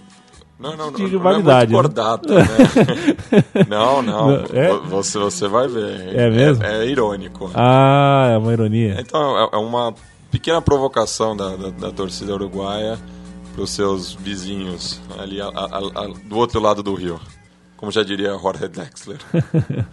Não, 0.59 0.71
não, 0.77 0.85
não. 0.85 0.93
De 0.93 1.03
não 1.03 1.09
rivalidade, 1.09 1.73
É 1.73 1.75
né? 1.75 1.81
muito 1.81 1.95
cordata, 1.95 2.33
né? 2.39 3.65
não, 3.67 4.01
não. 4.01 4.31
É? 4.53 4.73
Você, 4.89 5.17
você 5.19 5.47
vai 5.47 5.67
ver. 5.67 6.15
É 6.15 6.29
mesmo? 6.29 6.63
É, 6.63 6.85
é 6.85 6.87
irônico. 6.87 7.51
Ah, 7.53 8.29
é 8.33 8.37
uma 8.37 8.53
ironia. 8.53 8.95
Então, 8.99 9.37
é, 9.37 9.49
é 9.53 9.57
uma 9.57 9.93
pequena 10.31 10.61
provocação 10.61 11.35
da, 11.35 11.55
da, 11.55 11.69
da 11.69 11.91
torcida 11.91 12.33
uruguaia 12.33 12.97
para 13.53 13.63
os 13.63 13.69
seus 13.71 14.13
vizinhos 14.13 14.99
ali 15.19 15.39
a- 15.41 15.47
a- 15.47 15.77
a- 15.77 16.07
do 16.27 16.37
outro 16.37 16.59
lado 16.59 16.81
do 16.81 16.93
rio. 16.93 17.19
Como 17.77 17.91
já 17.91 18.03
diria 18.03 18.37
Jorge 18.37 18.67
Drexler. 18.67 19.17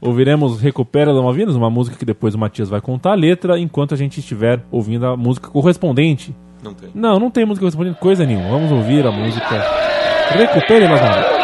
Ouviremos 0.00 0.60
Recupera 0.60 1.12
Las 1.12 1.22
Malvinas, 1.22 1.56
uma 1.56 1.70
música 1.70 1.96
que 1.96 2.04
depois 2.04 2.34
o 2.34 2.38
Matias 2.38 2.68
vai 2.68 2.80
contar 2.80 3.12
a 3.12 3.14
letra, 3.14 3.58
enquanto 3.58 3.94
a 3.94 3.96
gente 3.96 4.20
estiver 4.20 4.62
ouvindo 4.70 5.06
a 5.06 5.16
música 5.16 5.48
correspondente. 5.48 6.34
Não 6.62 6.72
tem. 6.72 6.90
Não, 6.94 7.18
não 7.18 7.30
tem 7.30 7.44
música 7.44 7.62
correspondente, 7.62 7.98
coisa 7.98 8.24
nenhuma. 8.24 8.48
Vamos 8.48 8.70
ouvir 8.70 9.06
a 9.06 9.10
música 9.10 9.62
Recupere 10.32 10.86
Las 10.86 11.43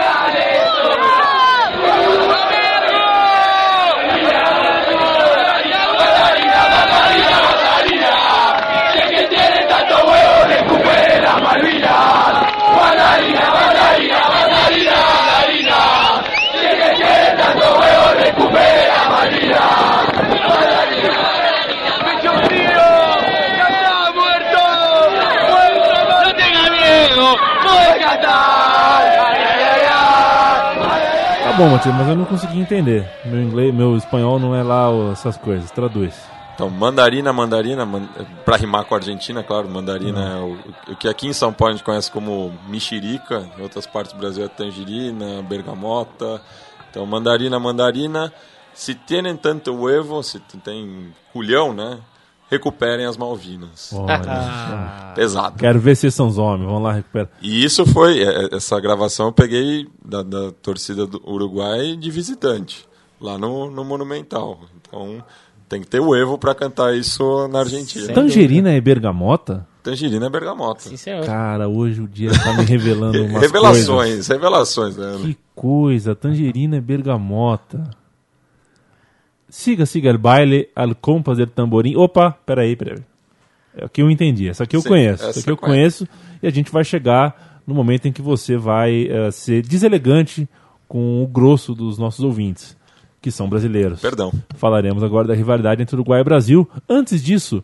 bom, 31.60 31.68
Matias, 31.68 31.94
mas 31.94 32.08
eu 32.08 32.16
não 32.16 32.24
consegui 32.24 32.58
entender. 32.58 33.06
Meu 33.22 33.42
inglês, 33.42 33.74
meu 33.74 33.94
espanhol 33.94 34.38
não 34.38 34.54
é 34.54 34.62
lá 34.62 34.88
essas 35.12 35.36
coisas. 35.36 35.70
Traduz. 35.70 36.14
Então, 36.54 36.70
mandarina, 36.70 37.34
mandarina, 37.34 37.84
man... 37.84 38.08
para 38.46 38.56
rimar 38.56 38.86
com 38.86 38.94
a 38.94 38.96
Argentina, 38.96 39.42
claro, 39.42 39.68
mandarina 39.68 40.20
é 40.20 40.36
o, 40.36 40.92
o 40.92 40.96
que 40.96 41.06
aqui 41.06 41.26
em 41.26 41.34
São 41.34 41.52
Paulo 41.52 41.74
a 41.74 41.76
gente 41.76 41.84
conhece 41.84 42.10
como 42.10 42.50
mexerica, 42.66 43.46
em 43.58 43.62
outras 43.62 43.86
partes 43.86 44.14
do 44.14 44.18
Brasil 44.18 44.42
é 44.42 44.48
tangerina, 44.48 45.42
bergamota. 45.42 46.40
Então, 46.88 47.04
mandarina, 47.04 47.60
mandarina, 47.60 48.32
se 48.72 48.94
tienen 48.94 49.36
tanto 49.36 49.74
huevo, 49.74 50.22
se 50.22 50.40
tem 50.64 51.12
culhão, 51.30 51.74
né? 51.74 51.98
Recuperem 52.50 53.06
as 53.06 53.16
Malvinas. 53.16 53.92
Olha, 53.92 55.12
Pesado. 55.14 55.56
quero 55.58 55.78
ver 55.78 55.96
se 55.96 56.10
são 56.10 56.26
os 56.26 56.36
homens. 56.36 56.66
Vamos 56.66 56.82
lá, 56.82 56.92
recupera. 56.92 57.30
E 57.40 57.64
isso 57.64 57.86
foi, 57.86 58.22
é, 58.22 58.46
é, 58.46 58.56
essa 58.56 58.80
gravação 58.80 59.26
eu 59.26 59.32
peguei 59.32 59.86
da, 60.04 60.22
da 60.22 60.50
torcida 60.60 61.06
do 61.06 61.22
Uruguai 61.24 61.96
de 61.96 62.10
visitante, 62.10 62.86
lá 63.20 63.38
no, 63.38 63.70
no 63.70 63.84
Monumental. 63.84 64.58
Então 64.80 65.22
tem 65.68 65.80
que 65.80 65.86
ter 65.86 66.00
o 66.00 66.16
Evo 66.16 66.36
para 66.36 66.52
cantar 66.52 66.96
isso 66.96 67.46
na 67.46 67.60
Argentina. 67.60 68.12
Tangerina 68.12 68.72
é 68.72 68.80
bergamota? 68.80 69.64
Tangerina 69.82 70.26
é 70.26 70.30
bergamota. 70.30 70.80
Sim, 70.80 70.96
senhor. 70.96 71.24
Cara, 71.24 71.68
hoje 71.68 72.00
o 72.02 72.08
dia 72.08 72.30
tá 72.32 72.52
me 72.54 72.64
revelando 72.64 73.22
umas 73.24 73.40
revelações, 73.42 73.86
coisas. 73.86 74.26
revelações, 74.26 74.96
né? 74.96 75.18
Que 75.22 75.38
coisa, 75.54 76.16
tangerina 76.16 76.76
é 76.76 76.80
bergamota. 76.80 77.88
Siga, 79.50 79.84
siga 79.84 80.10
el 80.10 80.18
baile, 80.18 80.70
al 80.74 80.94
compás 80.96 81.36
del 81.36 81.50
tamborim. 81.50 81.96
Opa, 81.96 82.30
peraí, 82.46 82.76
peraí. 82.76 82.98
É 83.76 83.84
o 83.84 83.88
que 83.88 84.02
eu 84.02 84.10
entendi. 84.10 84.48
Essa 84.48 84.64
aqui 84.64 84.76
eu 84.76 84.80
Sim, 84.80 84.88
conheço. 84.88 85.22
essa 85.22 85.30
Essa 85.30 85.40
aqui 85.40 85.50
eu 85.50 85.56
conheço. 85.56 86.08
E 86.42 86.46
a 86.46 86.50
gente 86.50 86.70
vai 86.70 86.84
chegar 86.84 87.60
no 87.66 87.74
momento 87.74 88.06
em 88.06 88.12
que 88.12 88.22
você 88.22 88.56
vai 88.56 89.06
eh, 89.08 89.30
ser 89.30 89.62
deselegante 89.62 90.48
com 90.88 91.22
o 91.22 91.26
grosso 91.26 91.74
dos 91.74 91.98
nossos 91.98 92.24
ouvintes, 92.24 92.76
que 93.20 93.30
são 93.30 93.48
brasileiros. 93.48 94.00
Perdão. 94.00 94.32
Falaremos 94.56 95.02
agora 95.02 95.28
da 95.28 95.34
rivalidade 95.34 95.80
entre 95.82 95.94
Uruguai 95.94 96.20
e 96.20 96.24
Brasil. 96.24 96.68
Antes 96.88 97.22
disso, 97.22 97.62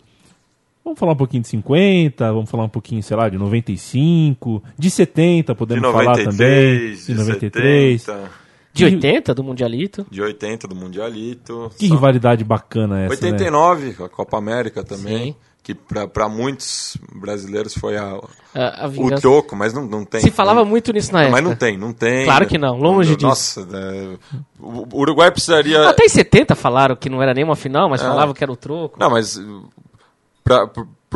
vamos 0.84 0.98
falar 0.98 1.12
um 1.12 1.16
pouquinho 1.16 1.42
de 1.42 1.48
50, 1.48 2.32
vamos 2.32 2.48
falar 2.48 2.64
um 2.64 2.68
pouquinho, 2.68 3.02
sei 3.02 3.16
lá, 3.16 3.28
de 3.28 3.36
95, 3.36 4.62
de 4.78 4.90
70, 4.90 5.52
De 5.52 5.58
podemos 5.58 5.90
falar 5.90 6.16
também. 6.16 6.28
93, 6.30 7.06
De 7.06 7.14
93. 7.14 8.02
70, 8.02 8.45
De 8.76 8.84
80, 8.84 9.34
do 9.34 9.42
Mundialito. 9.42 10.06
de 10.10 10.20
80 10.22 10.68
do 10.68 10.74
Mundialito. 10.76 11.70
Que 11.78 11.88
rivalidade 11.88 12.44
bacana 12.44 13.00
essa, 13.04 13.14
né? 13.26 13.30
89, 13.32 13.96
a 14.04 14.08
Copa 14.08 14.36
América 14.38 14.84
também. 14.84 15.32
Sim. 15.32 15.36
Que 15.62 15.74
para 15.74 16.28
muitos 16.28 16.96
brasileiros 17.12 17.74
foi 17.74 17.96
a, 17.96 18.20
A, 18.54 18.84
a 18.84 18.88
o 18.88 19.20
troco, 19.20 19.56
mas 19.56 19.72
não, 19.74 19.84
não 19.84 20.04
tem. 20.04 20.20
Se 20.20 20.30
falava 20.30 20.60
não, 20.60 20.66
muito 20.66 20.92
nisso 20.92 21.12
na 21.12 21.18
Não, 21.18 21.26
época. 21.26 21.42
mas 21.42 21.50
não 21.50 21.56
tem, 21.56 21.76
não 21.76 21.92
tem. 21.92 22.24
Claro 22.24 22.46
que 22.46 22.56
não, 22.56 22.76
longe 22.78 23.16
disso. 23.16 23.26
Nossa, 23.26 23.68
é, 23.72 24.16
o 24.60 24.86
Uruguai 25.00 25.28
precisaria. 25.32 25.88
Até 25.88 26.04
em 26.04 26.08
70 26.08 26.54
falaram 26.54 26.94
que 26.94 27.08
não 27.10 27.20
era 27.20 27.34
nenhuma 27.34 27.56
final, 27.56 27.88
mas 27.90 28.00
É. 28.00 28.04
falavam 28.04 28.32
que 28.32 28.44
era 28.44 28.52
o 28.52 28.56
troco. 28.56 28.96
Não, 28.96 29.10
mas 29.10 29.40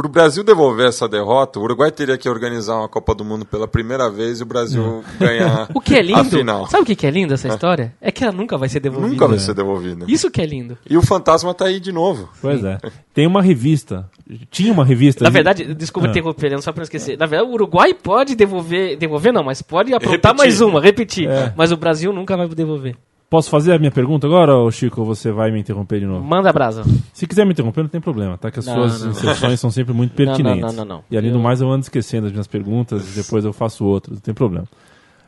para 0.00 0.06
o 0.08 0.10
Brasil 0.10 0.42
devolver 0.42 0.88
essa 0.88 1.06
derrota, 1.06 1.58
o 1.60 1.62
Uruguai 1.62 1.90
teria 1.90 2.16
que 2.16 2.26
organizar 2.28 2.76
uma 2.78 2.88
Copa 2.88 3.14
do 3.14 3.22
Mundo 3.22 3.44
pela 3.44 3.68
primeira 3.68 4.08
vez 4.08 4.40
e 4.40 4.42
o 4.42 4.46
Brasil 4.46 5.04
ganhar 5.18 5.68
O 5.74 5.80
que 5.80 5.94
é 5.94 5.98
a 5.98 6.02
lindo, 6.02 6.24
final. 6.24 6.66
sabe 6.68 6.90
o 6.90 6.96
que 6.96 7.06
é 7.06 7.10
lindo 7.10 7.34
essa 7.34 7.48
história? 7.48 7.94
É 8.00 8.10
que 8.10 8.24
ela 8.24 8.32
nunca 8.32 8.56
vai 8.56 8.68
ser 8.68 8.80
devolvida. 8.80 9.12
Nunca 9.12 9.28
vai 9.28 9.38
ser 9.38 9.52
devolvida. 9.52 10.06
Isso 10.08 10.30
que 10.30 10.40
é 10.40 10.46
lindo. 10.46 10.78
E 10.88 10.96
o 10.96 11.02
fantasma 11.02 11.52
tá 11.52 11.66
aí 11.66 11.78
de 11.78 11.92
novo. 11.92 12.30
Pois 12.40 12.64
é. 12.64 12.78
Tem 13.12 13.26
uma 13.26 13.42
revista. 13.42 14.08
Tinha 14.50 14.72
uma 14.72 14.84
revista. 14.84 15.22
Na 15.22 15.30
verdade, 15.30 15.74
desculpa 15.74 16.08
Ah. 16.08 16.10
interromper, 16.10 16.50
só 16.62 16.72
pra 16.72 16.80
não 16.80 16.84
esquecer. 16.84 17.18
Na 17.18 17.26
verdade, 17.26 17.50
o 17.50 17.54
Uruguai 17.54 17.92
pode 17.92 18.34
devolver, 18.34 18.96
devolver 18.96 19.32
não, 19.32 19.42
mas 19.44 19.60
pode 19.60 19.92
aprontar 19.92 20.12
Repetir. 20.32 20.36
mais 20.38 20.60
uma, 20.62 20.80
repetir. 20.80 21.28
É. 21.28 21.52
Mas 21.56 21.72
o 21.72 21.76
Brasil 21.76 22.12
nunca 22.12 22.36
vai 22.36 22.48
devolver. 22.48 22.96
Posso 23.30 23.48
fazer 23.48 23.72
a 23.74 23.78
minha 23.78 23.92
pergunta 23.92 24.26
agora, 24.26 24.56
ou 24.56 24.68
Chico, 24.72 25.00
ou 25.02 25.06
você 25.06 25.30
vai 25.30 25.52
me 25.52 25.60
interromper 25.60 26.00
de 26.00 26.06
novo? 26.06 26.24
Manda 26.24 26.50
a 26.50 26.52
brasa. 26.52 26.82
Se 27.12 27.28
quiser 27.28 27.46
me 27.46 27.52
interromper, 27.52 27.82
não 27.82 27.88
tem 27.88 28.00
problema, 28.00 28.36
tá? 28.36 28.50
Que 28.50 28.58
as 28.58 28.66
Não, 28.66 28.74
suas 28.74 29.02
não. 29.04 29.10
inserções 29.12 29.60
são 29.60 29.70
sempre 29.70 29.94
muito 29.94 30.10
Não, 30.20 30.26
não, 30.26 30.34
pertinentes. 30.34 30.74
não, 30.76 30.84
não, 30.84 30.96
não. 30.96 31.04
E 31.08 31.16
além 31.16 31.30
do 31.30 31.38
mais, 31.38 31.60
eu 31.60 31.70
ando 31.70 31.82
esquecendo 31.84 32.26
as 32.26 32.32
minhas 32.32 32.48
perguntas 32.48 33.08
e 33.16 33.20
depois 33.22 33.44
eu 33.44 33.52
faço 33.52 33.84
outras, 33.84 34.16
não 34.16 34.20
tem 34.20 34.34
problema. 34.34 34.66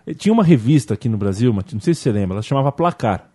E 0.05 0.15
Tinha 0.17 0.33
uma 0.33 0.43
revista 0.43 0.95
aqui 0.95 1.09
no 1.09 1.17
Brasil, 1.17 1.53
não 1.55 1.81
sei 1.81 1.95
se 1.95 2.01
você 2.01 2.11
lembra, 2.11 2.35
ela 2.35 2.43
chamava 2.43 2.73
Placar. 2.73 3.29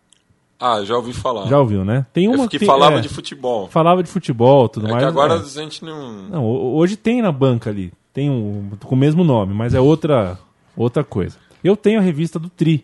Ah, 0.59 0.83
já 0.83 0.97
ouvi 0.97 1.13
falar. 1.13 1.47
Já 1.47 1.59
ouviu, 1.59 1.85
né? 1.85 2.05
Tem 2.11 2.27
uma 2.27 2.43
Eu 2.43 2.49
que 2.49 2.59
falava 2.65 2.97
é, 2.97 2.99
de 2.99 3.07
futebol. 3.07 3.67
falava 3.69 4.03
de 4.03 4.09
futebol, 4.09 4.67
tudo 4.67 4.87
É 4.87 4.91
mais. 4.91 5.03
que 5.03 5.07
agora 5.07 5.35
é. 5.35 5.37
a 5.37 5.43
gente 5.43 5.85
não. 5.85 6.23
Não, 6.29 6.43
ho- 6.43 6.75
hoje 6.75 6.97
tem 6.97 7.21
na 7.21 7.31
banca 7.31 7.69
ali, 7.69 7.93
tem 8.11 8.29
um 8.29 8.71
com 8.83 8.95
o 8.95 8.97
mesmo 8.97 9.23
nome, 9.23 9.53
mas 9.53 9.73
é 9.73 9.79
outra 9.79 10.37
outra 10.75 11.03
coisa. 11.05 11.37
Eu 11.63 11.77
tenho 11.77 11.99
a 11.99 12.01
revista 12.01 12.37
do 12.37 12.49
Tri 12.49 12.83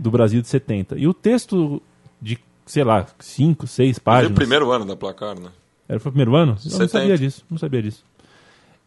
do 0.00 0.10
Brasil 0.10 0.40
de 0.40 0.48
70 0.48 0.96
e 0.98 1.06
o 1.06 1.12
texto 1.14 1.80
de, 2.20 2.38
sei 2.64 2.82
lá, 2.84 3.06
5, 3.18 3.66
6 3.66 3.96
Foi 3.98 4.02
páginas. 4.02 4.32
o 4.32 4.34
primeiro 4.34 4.70
ano 4.72 4.86
da 4.86 4.96
placar, 4.96 5.38
né? 5.38 5.50
Era 5.88 6.00
foi 6.00 6.08
o 6.10 6.12
primeiro 6.12 6.34
ano? 6.36 6.52
Eu 6.52 6.70
não 6.70 6.78
70. 6.78 6.88
sabia 6.88 7.18
disso, 7.18 7.44
não 7.50 7.58
sabia 7.58 7.82
disso. 7.82 8.04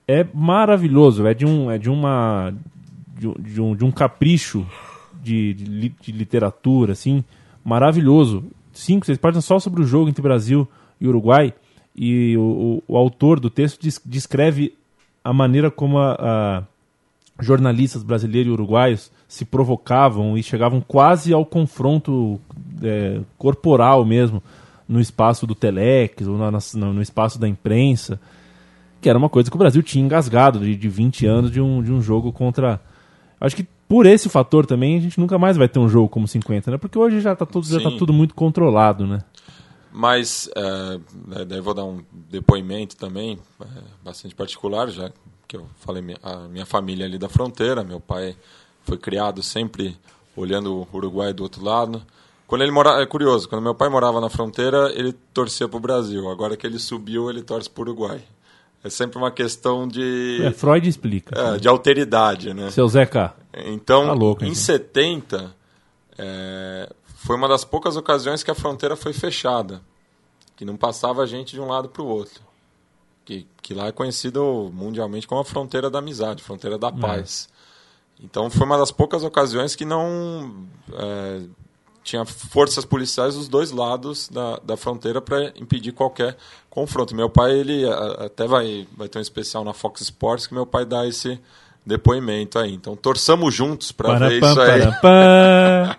É 0.08 0.26
maravilhoso, 0.34 1.26
é 1.28 1.34
de 1.34 1.46
um 1.46 1.70
é 1.72 1.78
de 1.78 1.90
uma 1.90 2.54
de 3.18 3.62
um, 3.62 3.76
de 3.76 3.86
um, 3.86 3.92
capricho 3.92 4.66
de, 5.22 5.54
de, 5.54 5.90
de 5.90 6.12
literatura 6.12 6.94
assim, 6.94 7.24
maravilhoso. 7.64 8.44
Cinco, 8.74 9.06
seis 9.06 9.18
páginas 9.20 9.46
só 9.46 9.60
sobre 9.60 9.82
o 9.82 9.86
jogo 9.86 10.10
entre 10.10 10.22
Brasil 10.22 10.68
e 11.00 11.08
Uruguai 11.08 11.54
e 11.96 12.36
o, 12.38 12.82
o, 12.88 12.94
o 12.96 12.98
autor 12.98 13.40
do 13.40 13.50
texto 13.50 13.80
des- 13.82 14.02
descreve 14.04 14.74
a 15.24 15.32
maneira 15.32 15.70
como 15.70 16.00
a, 16.00 16.14
a 16.20 16.64
jornalistas 17.44 18.04
brasileiros 18.04 18.50
e 18.50 18.54
uruguaios 18.54 19.12
se 19.28 19.46
provocavam 19.46 20.38
e 20.38 20.44
chegavam 20.44 20.80
quase 20.82 21.34
ao 21.34 21.46
confronto 21.46 22.40
é, 22.82 23.22
corporal 23.38 24.04
mesmo 24.06 24.42
no 24.88 25.00
espaço 25.00 25.48
do 25.48 25.56
Telex 25.56 26.28
ou 26.28 26.38
na- 26.38 26.52
na- 26.52 26.94
no, 26.94 27.02
espaço 27.02 27.40
da 27.40 27.48
imprensa, 27.48 28.20
que 29.02 29.10
era 29.10 29.18
uma 29.18 29.30
coisa 29.30 29.50
que 29.50 29.56
o 29.56 29.60
Brasil 29.60 29.82
tinha 29.82 30.04
engasgado 30.04 30.60
de, 30.60 30.76
de 30.76 30.90
20 30.90 31.26
anos 31.26 31.52
de 31.52 31.60
um, 31.62 31.82
de 31.82 31.92
um 31.92 32.02
jogo 32.02 32.32
contra. 32.32 32.80
Acho 33.40 33.56
que 33.56 33.66
por 33.88 34.06
esse 34.06 34.30
fator 34.30 34.66
também, 34.66 34.98
a 34.98 35.02
gente 35.02 35.20
nunca 35.20 35.38
mais 35.38 35.56
vai 35.58 35.68
ter 35.68 35.80
um 35.80 35.88
jogo 35.90 36.10
como 36.10 36.28
50, 36.28 36.72
né? 36.72 36.78
Porque 36.78 36.98
hoje 36.98 37.22
já 37.22 37.36
tá 37.36 37.46
tudo, 37.46 37.68
já 37.68 37.80
tá 37.80 37.92
tudo 37.92 38.12
muito 38.14 38.34
controlado, 38.34 39.06
né? 39.06 39.20
Mas, 39.92 40.50
é, 40.56 41.00
né, 41.28 41.46
daí 41.46 41.62
vou 41.62 41.74
dar 41.74 41.86
um 41.86 42.02
depoimento 42.30 42.96
também, 42.98 43.38
é, 43.62 43.66
bastante 44.04 44.34
particular, 44.34 44.90
já 44.90 45.12
que 45.54 45.58
eu 45.58 45.68
falei, 45.82 46.04
a 46.24 46.36
minha 46.48 46.66
família 46.66 47.06
ali 47.06 47.20
da 47.20 47.30
fronteira, 47.30 47.84
meu 47.84 48.00
pai 48.00 48.36
foi 48.84 48.98
criado 48.98 49.44
sempre 49.44 49.96
olhando 50.36 50.74
o 50.92 50.98
Uruguai 50.98 51.32
do 51.32 51.44
outro 51.44 51.64
lado. 51.64 52.02
Quando 52.48 52.64
ele 52.64 52.72
morava, 52.72 53.02
é 53.02 53.06
curioso, 53.06 53.48
quando 53.48 53.62
meu 53.62 53.76
pai 53.76 53.88
morava 53.88 54.20
na 54.20 54.30
fronteira, 54.32 54.92
ele 54.96 55.14
torcia 55.32 55.68
para 55.68 55.78
o 55.78 55.80
Brasil. 55.80 56.28
Agora 56.30 56.58
que 56.58 56.66
ele 56.66 56.80
subiu, 56.80 57.30
ele 57.30 57.44
torce 57.44 57.70
para 57.70 57.82
o 57.82 57.84
Uruguai. 57.86 58.24
É 58.84 58.90
sempre 58.90 59.18
uma 59.20 59.30
questão 59.32 59.88
de, 59.88 60.40
É, 60.44 60.52
Freud 60.52 60.90
explica. 60.90 61.40
é, 61.40 61.58
de 61.58 61.68
alteridade, 61.68 62.52
né? 62.54 62.72
Seu 62.72 62.88
Zeca. 62.88 63.34
Então, 63.54 64.08
Tá 64.08 64.14
louco, 64.14 64.44
em 64.44 64.48
então. 64.48 64.56
70, 64.60 65.56
é, 66.18 66.90
foi 67.18 67.36
uma 67.36 67.48
das 67.48 67.64
poucas 67.64 67.96
ocasiões 67.96 68.42
que 68.42 68.50
a 68.52 68.56
fronteira 68.56 68.96
foi 68.96 69.14
fechada, 69.14 69.82
que 70.58 70.66
não 70.66 70.76
passava 70.76 71.26
gente 71.28 71.54
de 71.54 71.62
um 71.62 71.68
lado 71.68 71.90
para 71.90 72.02
o 72.02 72.08
outro. 72.08 72.42
Que, 73.26 73.48
que 73.62 73.74
lá 73.74 73.88
é 73.88 73.92
conhecido 73.92 74.70
mundialmente 74.74 75.26
como 75.26 75.40
a 75.40 75.46
fronteira 75.46 75.90
da 75.90 76.00
amizade, 76.00 76.44
fronteira 76.44 76.78
da 76.78 76.92
paz. 76.92 77.48
Então, 78.20 78.50
foi 78.50 78.66
uma 78.66 78.78
das 78.78 78.92
poucas 78.92 79.24
ocasiões 79.24 79.76
que 79.76 79.86
não 79.86 80.68
é, 80.92 81.42
tinha 82.04 82.26
forças 82.26 82.84
policiais 82.84 83.36
dos 83.36 83.48
dois 83.48 83.72
lados 83.72 84.28
da, 84.28 84.58
da 84.58 84.78
fronteira 84.78 85.22
para 85.22 85.54
impedir 85.56 85.94
qualquer 85.94 86.38
confronto. 86.70 87.16
Meu 87.16 87.30
pai, 87.30 87.58
ele 87.58 87.86
até 88.20 88.46
vai, 88.46 88.88
vai 88.96 89.08
ter 89.08 89.20
um 89.20 89.22
especial 89.22 89.64
na 89.64 89.74
Fox 89.74 90.02
Sports 90.02 90.48
que 90.48 90.54
meu 90.54 90.66
pai 90.66 90.86
dá 90.86 91.08
esse 91.08 91.40
depoimento 91.86 92.58
aí. 92.60 92.74
Então, 92.74 92.96
torçamos 92.96 93.54
juntos 93.54 93.92
para 93.92 94.18
ver 94.28 94.40
Parapam, 94.40 94.52
isso 94.52 94.72
aí. 94.72 94.82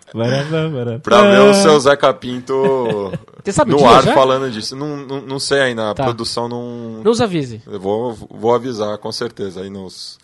Pra 1.02 1.22
ver 1.30 1.40
o 1.40 1.54
seu 1.54 1.78
Zeca 1.80 2.12
Pinto 2.14 3.12
Você 3.44 3.52
sabe 3.52 3.74
o 3.74 3.78
no 3.78 3.86
ar 3.88 4.02
já? 4.02 4.14
falando 4.14 4.50
disso. 4.50 4.74
Não, 4.76 4.96
não, 4.96 5.20
não 5.20 5.38
sei 5.38 5.60
ainda, 5.60 5.90
a 5.90 5.94
Tá. 5.94 6.04
produção 6.04 6.48
não. 6.48 7.02
Nos 7.02 7.20
avise. 7.20 7.62
Eu 7.66 7.78
vou, 7.80 8.12
vou 8.14 8.54
avisar 8.54 8.96
com 8.98 9.12
certeza 9.12 9.60
aí 9.62 9.70
nos 9.70 10.18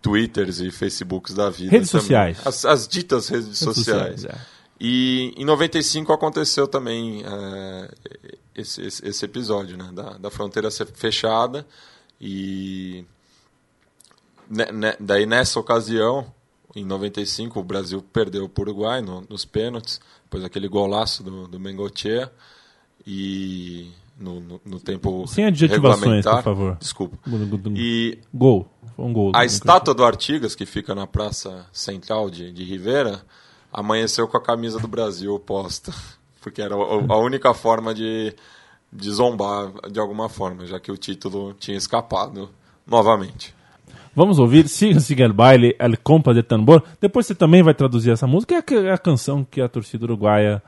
Twitters 0.00 0.60
e 0.60 0.70
Facebooks 0.70 1.34
da 1.34 1.50
vida. 1.50 1.70
Redes 1.70 1.90
também. 1.90 2.02
sociais. 2.02 2.38
As, 2.44 2.64
as 2.64 2.86
ditas 2.88 3.28
redes, 3.28 3.58
sociais. 3.58 4.20
sociais, 4.20 4.24
é. 4.24 4.56
E 4.78 5.32
em 5.36 5.44
95 5.44 6.12
aconteceu 6.12 6.68
também 6.68 7.24
é, 7.26 7.90
esse, 8.54 8.82
esse, 8.82 9.08
esse 9.08 9.24
episódio, 9.24 9.76
né? 9.76 9.88
Da, 9.92 10.18
da 10.18 10.30
fronteira 10.30 10.70
ser 10.70 10.86
fechada. 10.86 11.66
E 12.20 13.04
daí 15.00 15.26
nessa 15.26 15.58
ocasião, 15.58 16.26
em 16.74 16.84
95, 16.84 17.58
o 17.58 17.64
Brasil 17.64 18.02
perdeu 18.12 18.48
para 18.48 18.62
o 18.62 18.64
Uruguai 18.64 19.00
no- 19.00 19.24
nos 19.28 19.44
pênaltis, 19.44 20.00
depois 20.24 20.44
aquele 20.44 20.68
golaço 20.68 21.22
do, 21.22 21.48
do 21.48 21.58
Mengotier. 21.60 22.30
E 23.06 23.90
no, 24.18 24.40
no, 24.40 24.60
no 24.64 24.80
tempo 24.80 25.26
Sem 25.26 25.44
adjetivações, 25.44 26.24
por 26.24 26.42
favor. 26.42 26.76
Desculpa. 26.80 27.18
E... 27.74 28.18
Gol. 28.32 28.68
Um 28.98 29.12
gol. 29.12 29.32
a 29.34 29.44
estátua 29.44 29.92
do 29.92 30.02
Artigas, 30.02 30.54
que 30.54 30.64
fica 30.64 30.94
na 30.94 31.06
praça 31.06 31.66
central 31.70 32.30
de, 32.30 32.50
de 32.50 32.64
Rivera, 32.64 33.22
amanheceu 33.70 34.26
com 34.26 34.38
a 34.38 34.42
camisa 34.42 34.78
do 34.78 34.88
Brasil 34.88 35.38
posta. 35.38 35.92
Porque 36.40 36.62
era 36.62 36.74
a 36.74 37.18
única 37.18 37.52
forma 37.52 37.92
de, 37.92 38.32
de 38.92 39.10
zombar 39.10 39.72
de 39.90 39.98
alguma 39.98 40.28
forma, 40.28 40.64
já 40.64 40.78
que 40.78 40.90
o 40.92 40.96
título 40.96 41.52
tinha 41.54 41.76
escapado 41.76 42.48
novamente. 42.86 43.54
Vamos 44.16 44.38
ouvir 44.38 44.66
Siga 44.68 44.98
Siga 44.98 45.24
el 45.26 45.32
Baile, 45.34 45.76
El 45.78 45.98
Compa 45.98 46.32
de 46.32 46.42
Tambor. 46.42 46.82
Depois 47.00 47.26
você 47.26 47.34
também 47.34 47.62
vai 47.62 47.74
traduzir 47.74 48.10
essa 48.10 48.26
música, 48.26 48.54
é 48.54 48.58
a, 48.58 48.62
que- 48.62 48.74
é 48.74 48.92
a 48.92 48.98
canção 48.98 49.46
que 49.48 49.60
a 49.60 49.68
torcida 49.68 50.04
uruguaia 50.06 50.62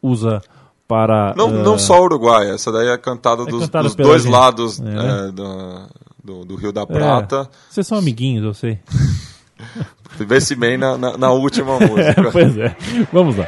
usa 0.00 0.40
para... 0.86 1.34
Não, 1.36 1.48
eh, 1.48 1.62
não 1.62 1.78
só 1.78 2.00
o 2.00 2.04
Uruguai, 2.04 2.50
essa 2.50 2.70
daí 2.70 2.88
é 2.88 2.96
cantada 2.96 3.44
dos, 3.44 3.62
cantada 3.64 3.84
dos 3.84 3.96
pela 3.96 4.08
dois 4.10 4.22
gente. 4.22 4.32
lados 4.32 4.78
É, 4.80 4.82
né? 4.84 5.28
é, 5.28 5.32
da- 5.32 5.86
do, 6.22 6.44
do 6.44 6.54
Rio 6.54 6.70
da 6.72 6.82
é, 6.82 6.86
Prata. 6.86 7.50
Vocês 7.68 7.86
são 7.86 7.98
amiguinhos, 7.98 8.44
eu 8.44 8.54
sei. 8.54 8.78
Vê 10.18 10.40
se 10.40 10.54
bem 10.54 10.76
na, 10.76 10.96
na, 10.98 11.16
na 11.18 11.32
última 11.32 11.78
música. 11.80 12.30
pois 12.30 12.56
é. 12.58 12.76
Vamos 13.12 13.36
lá. 13.36 13.46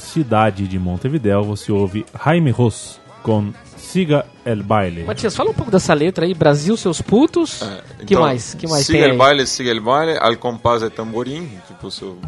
Cidade 0.00 0.66
de 0.66 0.78
Montevidéu, 0.78 1.42
você 1.44 1.70
ouve 1.70 2.04
Jaime 2.24 2.50
Ross 2.50 3.00
com 3.22 3.52
Siga 3.76 4.24
el 4.44 4.62
Baile. 4.62 5.04
Matias, 5.04 5.34
fala 5.36 5.50
um 5.50 5.54
pouco 5.54 5.70
dessa 5.70 5.92
letra 5.94 6.24
aí. 6.24 6.32
Brasil, 6.34 6.76
seus 6.76 7.00
putos. 7.02 7.60
que 7.98 8.14
Então, 8.14 8.22
mais? 8.22 8.54
Que 8.54 8.66
mais 8.66 8.86
siga 8.86 9.00
tem 9.00 9.10
el 9.10 9.16
baile, 9.18 9.46
siga 9.46 9.70
el 9.70 9.80
baile, 9.80 10.16
al 10.20 10.36
compás 10.38 10.82
de 10.82 10.90
tamborim. 10.90 11.48
Tipo, 11.66 11.90
se 11.90 12.02
eu- 12.02 12.18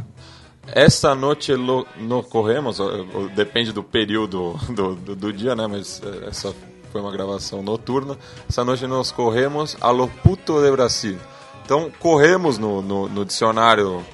Esta 0.66 1.14
noite 1.14 1.52
lo, 1.54 1.86
no 1.98 2.22
corremos, 2.22 2.78
depende 3.34 3.72
do 3.72 3.82
período 3.82 4.54
do, 4.70 4.94
do, 4.94 5.16
do 5.16 5.32
dia, 5.32 5.54
né? 5.56 5.66
Mas 5.66 6.00
é, 6.04 6.28
essa 6.28 6.54
foi 6.90 7.00
uma 7.00 7.10
gravação 7.12 7.62
noturna. 7.62 8.16
Essa 8.48 8.64
noite 8.64 8.86
nós 8.86 9.10
corremos 9.10 9.76
a 9.80 9.90
lo 9.90 10.08
puto 10.08 10.60
de 10.62 10.70
Brasil. 10.70 11.18
Então, 11.64 11.90
corremos 11.98 12.58
no, 12.58 12.80
no, 12.82 13.08
no 13.08 13.24
dicionário 13.24 14.04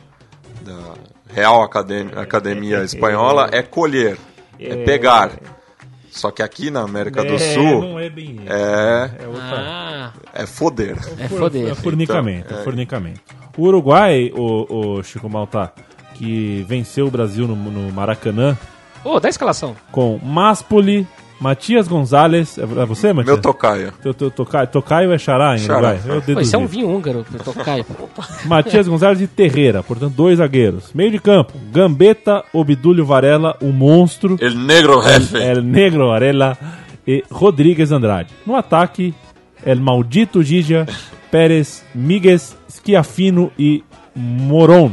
da 0.62 0.94
Real 1.32 1.62
Academ- 1.62 2.10
Academia 2.16 2.82
Espanhola 2.82 3.48
é 3.52 3.62
colher, 3.62 4.16
é 4.58 4.76
pegar. 4.84 5.32
Só 6.10 6.30
que 6.30 6.42
aqui 6.42 6.70
na 6.70 6.80
América 6.80 7.22
do 7.22 7.38
Sul 7.38 7.80
não 7.82 7.98
é 8.00 8.10
bem 8.10 8.32
isso. 8.36 8.42
é, 8.52 9.10
É 9.22 9.26
outra... 9.26 9.42
Ah, 9.56 10.12
é 10.34 10.46
foder. 10.46 10.96
é 11.18 11.28
foder. 11.28 11.68
é 11.70 11.74
fornicamento, 11.74 12.46
Então, 12.46 12.58
é 12.58 12.60
é. 12.60 12.64
fornicamento. 12.64 13.20
O 13.56 13.62
Uruguai, 13.64 14.32
o, 14.34 14.96
o 14.98 15.02
Chico 15.02 15.28
Malta, 15.28 15.72
que 16.14 16.64
venceu 16.68 17.06
o 17.06 17.10
Brasil 17.10 17.46
no, 17.46 17.54
no 17.54 17.92
Maracanã 17.92 18.56
Ô, 19.04 19.20
dá 19.20 19.28
a 19.28 19.30
escalação. 19.30 19.76
com 19.92 20.18
Maspoli, 20.22 21.06
Matias 21.40 21.86
Gonzalez, 21.86 22.58
é 22.58 22.62
é 22.62 22.84
você, 22.84 23.12
Matias? 23.12 23.34
Meu 23.34 23.40
tocaio. 23.40 23.92
Teu, 24.02 24.12
teu, 24.12 24.30
tocaio, 24.30 24.66
tocaio 24.66 25.12
é 25.12 25.18
Xará 25.18 25.54
em 25.54 25.58
Xará. 25.58 25.94
Uruguai? 25.94 26.00
Eu 26.06 26.34
Pô, 26.34 26.40
isso 26.40 26.56
é 26.56 26.58
um 26.58 26.66
vinho 26.66 26.88
húngaro, 26.90 27.24
Tocaio. 27.44 27.86
Matias 28.46 28.88
Gonzalez 28.88 29.18
de 29.18 29.26
Terreira, 29.28 29.82
portanto, 29.82 30.14
dois 30.14 30.38
zagueiros. 30.38 30.92
Meio 30.92 31.10
de 31.10 31.18
campo, 31.20 31.52
Gambetta, 31.72 32.44
Obdúlio 32.52 33.04
Varela, 33.04 33.56
o 33.60 33.72
monstro, 33.72 34.36
El 34.40 34.56
negro 34.56 35.00
jefe. 35.02 35.38
El 35.38 35.62
Negro 35.62 36.08
Varela 36.08 36.58
e 37.06 37.22
Rodrigues 37.30 37.92
Andrade. 37.92 38.30
No 38.44 38.56
ataque, 38.56 39.14
El 39.64 39.80
Maldito 39.80 40.42
Gigia, 40.42 40.86
Pérez, 41.30 41.84
Migues, 41.94 42.56
Schiafino 42.68 43.52
e 43.56 43.84
Moron. 44.14 44.92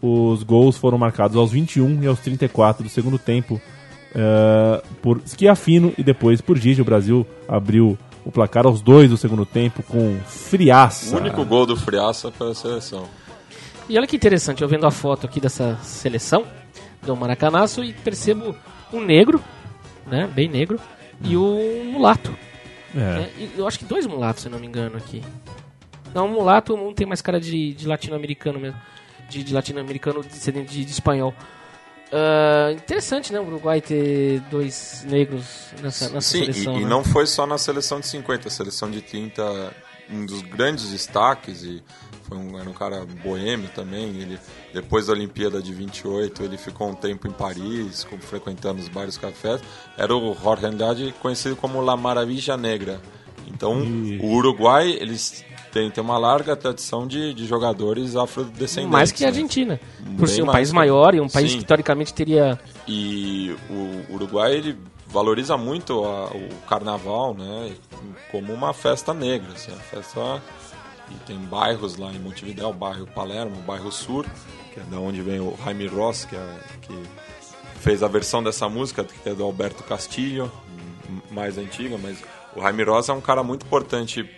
Os 0.00 0.42
gols 0.42 0.76
foram 0.76 0.98
marcados 0.98 1.36
aos 1.36 1.50
21 1.50 2.02
e 2.02 2.06
aos 2.06 2.20
34 2.20 2.84
do 2.84 2.90
segundo 2.90 3.18
tempo 3.18 3.60
eh, 4.14 4.82
por 5.02 5.20
Schiafino 5.26 5.92
e 5.98 6.02
depois 6.02 6.40
por 6.40 6.56
Gigi. 6.56 6.80
O 6.80 6.84
Brasil 6.84 7.26
abriu 7.48 7.98
o 8.24 8.30
placar 8.30 8.66
aos 8.66 8.80
dois 8.80 9.10
do 9.10 9.16
segundo 9.16 9.44
tempo 9.44 9.82
com 9.82 10.18
friaça. 10.26 11.14
O 11.14 11.18
único 11.18 11.44
gol 11.44 11.66
do 11.66 11.76
Friaça 11.76 12.30
foi 12.30 12.50
a 12.50 12.54
seleção. 12.54 13.08
E 13.88 13.98
olha 13.98 14.06
que 14.06 14.16
interessante, 14.16 14.62
eu 14.62 14.68
vendo 14.68 14.86
a 14.86 14.90
foto 14.90 15.26
aqui 15.26 15.40
dessa 15.40 15.76
seleção 15.82 16.44
do 17.02 17.14
Maracanaço 17.14 17.84
e 17.84 17.92
percebo 17.92 18.56
um 18.92 19.00
negro, 19.00 19.42
né, 20.06 20.26
bem 20.26 20.48
negro, 20.48 20.80
e 21.22 21.36
um 21.36 21.92
mulato. 21.92 22.34
É. 22.94 22.98
né? 22.98 23.30
E 23.38 23.50
eu 23.58 23.66
acho 23.66 23.78
que 23.78 23.84
dois 23.84 24.06
mulatos, 24.06 24.44
se 24.44 24.48
não 24.48 24.58
me 24.58 24.66
engano, 24.66 24.96
aqui. 24.96 25.22
Não, 26.14 26.26
um 26.26 26.32
mulato, 26.32 26.74
um 26.74 26.94
tem 26.94 27.06
mais 27.06 27.20
cara 27.20 27.40
de, 27.40 27.74
de 27.74 27.86
latino-americano 27.86 28.58
mesmo. 28.58 28.80
De, 29.28 29.42
de 29.42 29.52
latino-americano 29.52 30.22
descendente 30.22 30.72
de, 30.72 30.84
de 30.84 30.90
espanhol. 30.90 31.34
Ah, 32.12 32.72
interessante, 32.72 33.32
né, 33.32 33.40
o 33.40 33.46
Uruguai 33.46 33.80
ter 33.80 34.40
dois 34.50 35.04
negros 35.08 35.44
nessa, 35.82 36.08
nessa 36.10 36.20
Sim, 36.20 36.44
seleção. 36.44 36.74
e, 36.74 36.80
e 36.80 36.84
né? 36.84 36.88
não 36.88 37.02
foi 37.02 37.26
só 37.26 37.46
na 37.46 37.58
seleção 37.58 38.00
de 38.00 38.06
50, 38.06 38.48
a 38.48 38.50
seleção 38.50 38.90
de 38.90 39.02
30, 39.02 39.74
um 40.10 40.24
dos 40.24 40.42
grandes 40.42 40.90
destaques, 40.90 41.62
e 41.62 41.82
foi 42.22 42.38
um, 42.38 42.58
era 42.58 42.68
um 42.68 42.72
cara 42.72 43.04
boêmio 43.22 43.68
também. 43.74 44.20
Ele, 44.20 44.38
depois 44.72 45.06
da 45.06 45.12
Olimpíada 45.12 45.60
de 45.60 45.72
28, 45.72 46.42
ele 46.42 46.56
ficou 46.56 46.88
um 46.88 46.94
tempo 46.94 47.26
em 47.26 47.32
Paris, 47.32 48.04
como, 48.04 48.22
frequentando 48.22 48.80
os 48.80 48.88
bares 48.88 49.18
cafés. 49.18 49.60
Era 49.96 50.14
o 50.14 50.34
Jorge 50.34 50.66
Andrade, 50.66 51.14
conhecido 51.20 51.56
como 51.56 51.80
La 51.80 51.96
Maravilla 51.96 52.56
Negra. 52.56 53.00
Então, 53.46 53.82
o 54.20 54.34
Uruguai, 54.34 54.90
eles 54.90 55.44
têm, 55.74 55.90
têm 55.90 56.02
uma 56.04 56.16
larga 56.16 56.54
tradição 56.54 57.06
de, 57.06 57.34
de 57.34 57.44
jogadores 57.46 58.14
afrodescendentes. 58.14 58.92
Mais 58.92 59.10
que 59.12 59.24
a 59.24 59.26
né? 59.26 59.32
Argentina. 59.32 59.80
Por 60.16 60.26
Bem 60.26 60.26
ser 60.28 60.42
um 60.42 60.46
país 60.46 60.70
né? 60.70 60.76
maior 60.76 61.14
e 61.14 61.20
um 61.20 61.28
país 61.28 61.50
Sim. 61.52 61.58
que 61.58 61.64
teoricamente 61.64 62.14
teria. 62.14 62.58
E 62.86 63.54
o 63.68 64.14
Uruguai 64.14 64.54
ele 64.54 64.78
valoriza 65.08 65.56
muito 65.56 66.04
a- 66.04 66.26
o 66.28 66.48
carnaval, 66.68 67.34
né, 67.34 67.72
como 68.30 68.52
uma 68.52 68.72
festa 68.72 69.12
negra, 69.12 69.48
assim, 69.52 69.70
uma 69.72 69.80
festa 69.80 70.42
e 71.10 71.14
tem 71.26 71.36
bairros 71.38 71.96
lá 71.96 72.10
em 72.12 72.18
Montevidéu, 72.18 72.70
o 72.70 72.72
bairro 72.72 73.06
Palermo, 73.06 73.56
o 73.58 73.62
bairro 73.62 73.92
Sur, 73.92 74.24
que 74.72 74.80
é 74.80 74.82
da 74.84 74.98
onde 74.98 75.20
vem 75.22 75.38
o 75.40 75.54
Jaime 75.64 75.86
Ross, 75.86 76.24
que, 76.24 76.34
é, 76.34 76.58
que 76.82 76.94
fez 77.80 78.02
a 78.02 78.08
versão 78.08 78.42
dessa 78.42 78.68
música, 78.68 79.04
que 79.04 79.28
é 79.28 79.34
do 79.34 79.44
Alberto 79.44 79.82
Castilho, 79.84 80.50
mais 81.30 81.58
antiga, 81.58 81.98
mas 82.02 82.16
o 82.56 82.62
Jaime 82.62 82.82
Ross 82.84 83.08
é 83.08 83.12
um 83.12 83.20
cara 83.20 83.42
muito 83.42 83.66
importante 83.66 84.28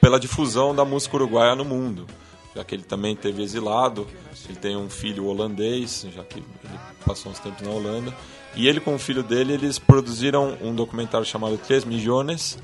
pela 0.00 0.18
difusão 0.18 0.74
da 0.74 0.84
música 0.84 1.16
uruguaia 1.16 1.54
no 1.54 1.64
mundo, 1.64 2.06
já 2.54 2.64
que 2.64 2.74
ele 2.74 2.82
também 2.82 3.14
teve 3.14 3.42
exilado, 3.42 4.06
ele 4.48 4.58
tem 4.58 4.76
um 4.76 4.90
filho 4.90 5.26
holandês, 5.26 6.06
já 6.14 6.24
que 6.24 6.38
ele 6.38 6.46
passou 7.04 7.30
uns 7.30 7.38
tempos 7.38 7.62
na 7.66 7.70
Holanda, 7.70 8.14
e 8.56 8.66
ele 8.66 8.80
com 8.80 8.94
o 8.94 8.98
filho 8.98 9.22
dele, 9.22 9.52
eles 9.52 9.78
produziram 9.78 10.56
um 10.60 10.74
documentário 10.74 11.26
chamado 11.26 11.56
3 11.58 11.84
Milhões, 11.84 12.58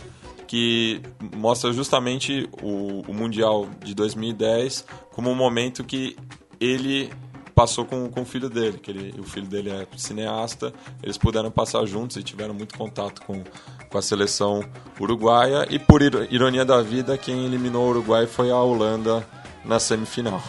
que 0.46 1.00
mostra 1.34 1.72
justamente 1.72 2.48
o, 2.62 3.02
o 3.06 3.14
Mundial 3.14 3.68
de 3.84 3.94
2010 3.94 4.84
como 5.12 5.30
um 5.30 5.34
momento 5.34 5.82
que 5.82 6.16
ele 6.60 7.10
passou 7.56 7.86
com, 7.86 8.08
com 8.10 8.20
o 8.20 8.24
filho 8.26 8.50
dele, 8.50 8.76
que 8.78 8.90
ele, 8.90 9.14
o 9.18 9.24
filho 9.24 9.46
dele 9.46 9.70
é 9.70 9.86
cineasta, 9.96 10.72
eles 11.02 11.16
puderam 11.16 11.50
passar 11.50 11.86
juntos 11.86 12.18
e 12.18 12.22
tiveram 12.22 12.52
muito 12.52 12.76
contato 12.76 13.22
com, 13.22 13.42
com 13.88 13.98
a 13.98 14.02
seleção 14.02 14.62
uruguaia, 15.00 15.66
e 15.70 15.78
por 15.78 16.02
iro- 16.02 16.26
ironia 16.30 16.66
da 16.66 16.82
vida, 16.82 17.16
quem 17.16 17.46
eliminou 17.46 17.86
o 17.86 17.90
Uruguai 17.90 18.26
foi 18.26 18.50
a 18.50 18.56
Holanda 18.58 19.26
na 19.64 19.80
semifinal. 19.80 20.42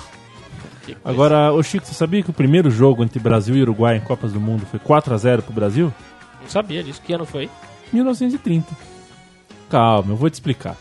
Agora, 1.03 1.51
ô 1.53 1.63
Chico, 1.63 1.85
você 1.85 1.93
sabia 1.93 2.21
que 2.23 2.29
o 2.29 2.33
primeiro 2.33 2.69
jogo 2.69 3.03
entre 3.03 3.19
Brasil 3.19 3.55
e 3.55 3.61
Uruguai 3.61 3.97
em 3.97 4.01
Copas 4.01 4.31
do 4.33 4.39
Mundo 4.39 4.65
foi 4.65 4.79
4 4.79 5.13
a 5.13 5.17
0 5.17 5.41
pro 5.43 5.53
Brasil? 5.53 5.93
Não 6.41 6.49
sabia 6.49 6.83
disso. 6.83 7.01
Que 7.01 7.13
ano 7.13 7.25
foi? 7.25 7.49
1930. 7.91 8.67
Calma, 9.69 10.11
eu 10.11 10.15
vou 10.15 10.29
te 10.29 10.35
explicar. 10.35 10.77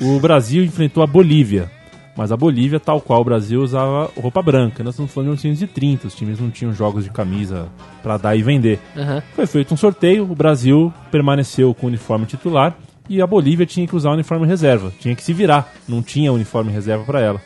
O 0.00 0.18
Brasil 0.18 0.64
enfrentou 0.64 1.02
a 1.04 1.06
Bolívia, 1.06 1.70
mas 2.16 2.30
a 2.30 2.36
Bolívia, 2.36 2.78
tal 2.78 3.00
qual 3.00 3.20
o 3.20 3.24
Brasil, 3.24 3.60
usava 3.60 4.10
roupa 4.16 4.40
branca. 4.40 4.84
Nós 4.84 4.94
estamos 4.94 5.12
falando 5.12 5.36
de 5.36 5.42
1930, 5.42 6.06
os 6.06 6.14
times 6.14 6.40
não 6.40 6.50
tinham 6.50 6.72
jogos 6.72 7.04
de 7.04 7.10
camisa 7.10 7.68
pra 8.02 8.16
dar 8.16 8.36
e 8.36 8.42
vender. 8.42 8.78
Aham. 8.96 9.22
Foi 9.34 9.46
feito 9.46 9.74
um 9.74 9.76
sorteio, 9.76 10.24
o 10.24 10.34
Brasil 10.34 10.92
permaneceu 11.10 11.74
com 11.74 11.86
o 11.86 11.88
uniforme 11.88 12.26
titular 12.26 12.76
e 13.08 13.20
a 13.20 13.26
Bolívia 13.26 13.66
tinha 13.66 13.86
que 13.86 13.96
usar 13.96 14.10
o 14.10 14.14
uniforme 14.14 14.46
reserva, 14.46 14.92
tinha 15.00 15.14
que 15.14 15.22
se 15.22 15.32
virar, 15.32 15.72
não 15.88 16.02
tinha 16.02 16.32
uniforme 16.32 16.72
reserva 16.72 17.04
para 17.04 17.20
ela. 17.20 17.40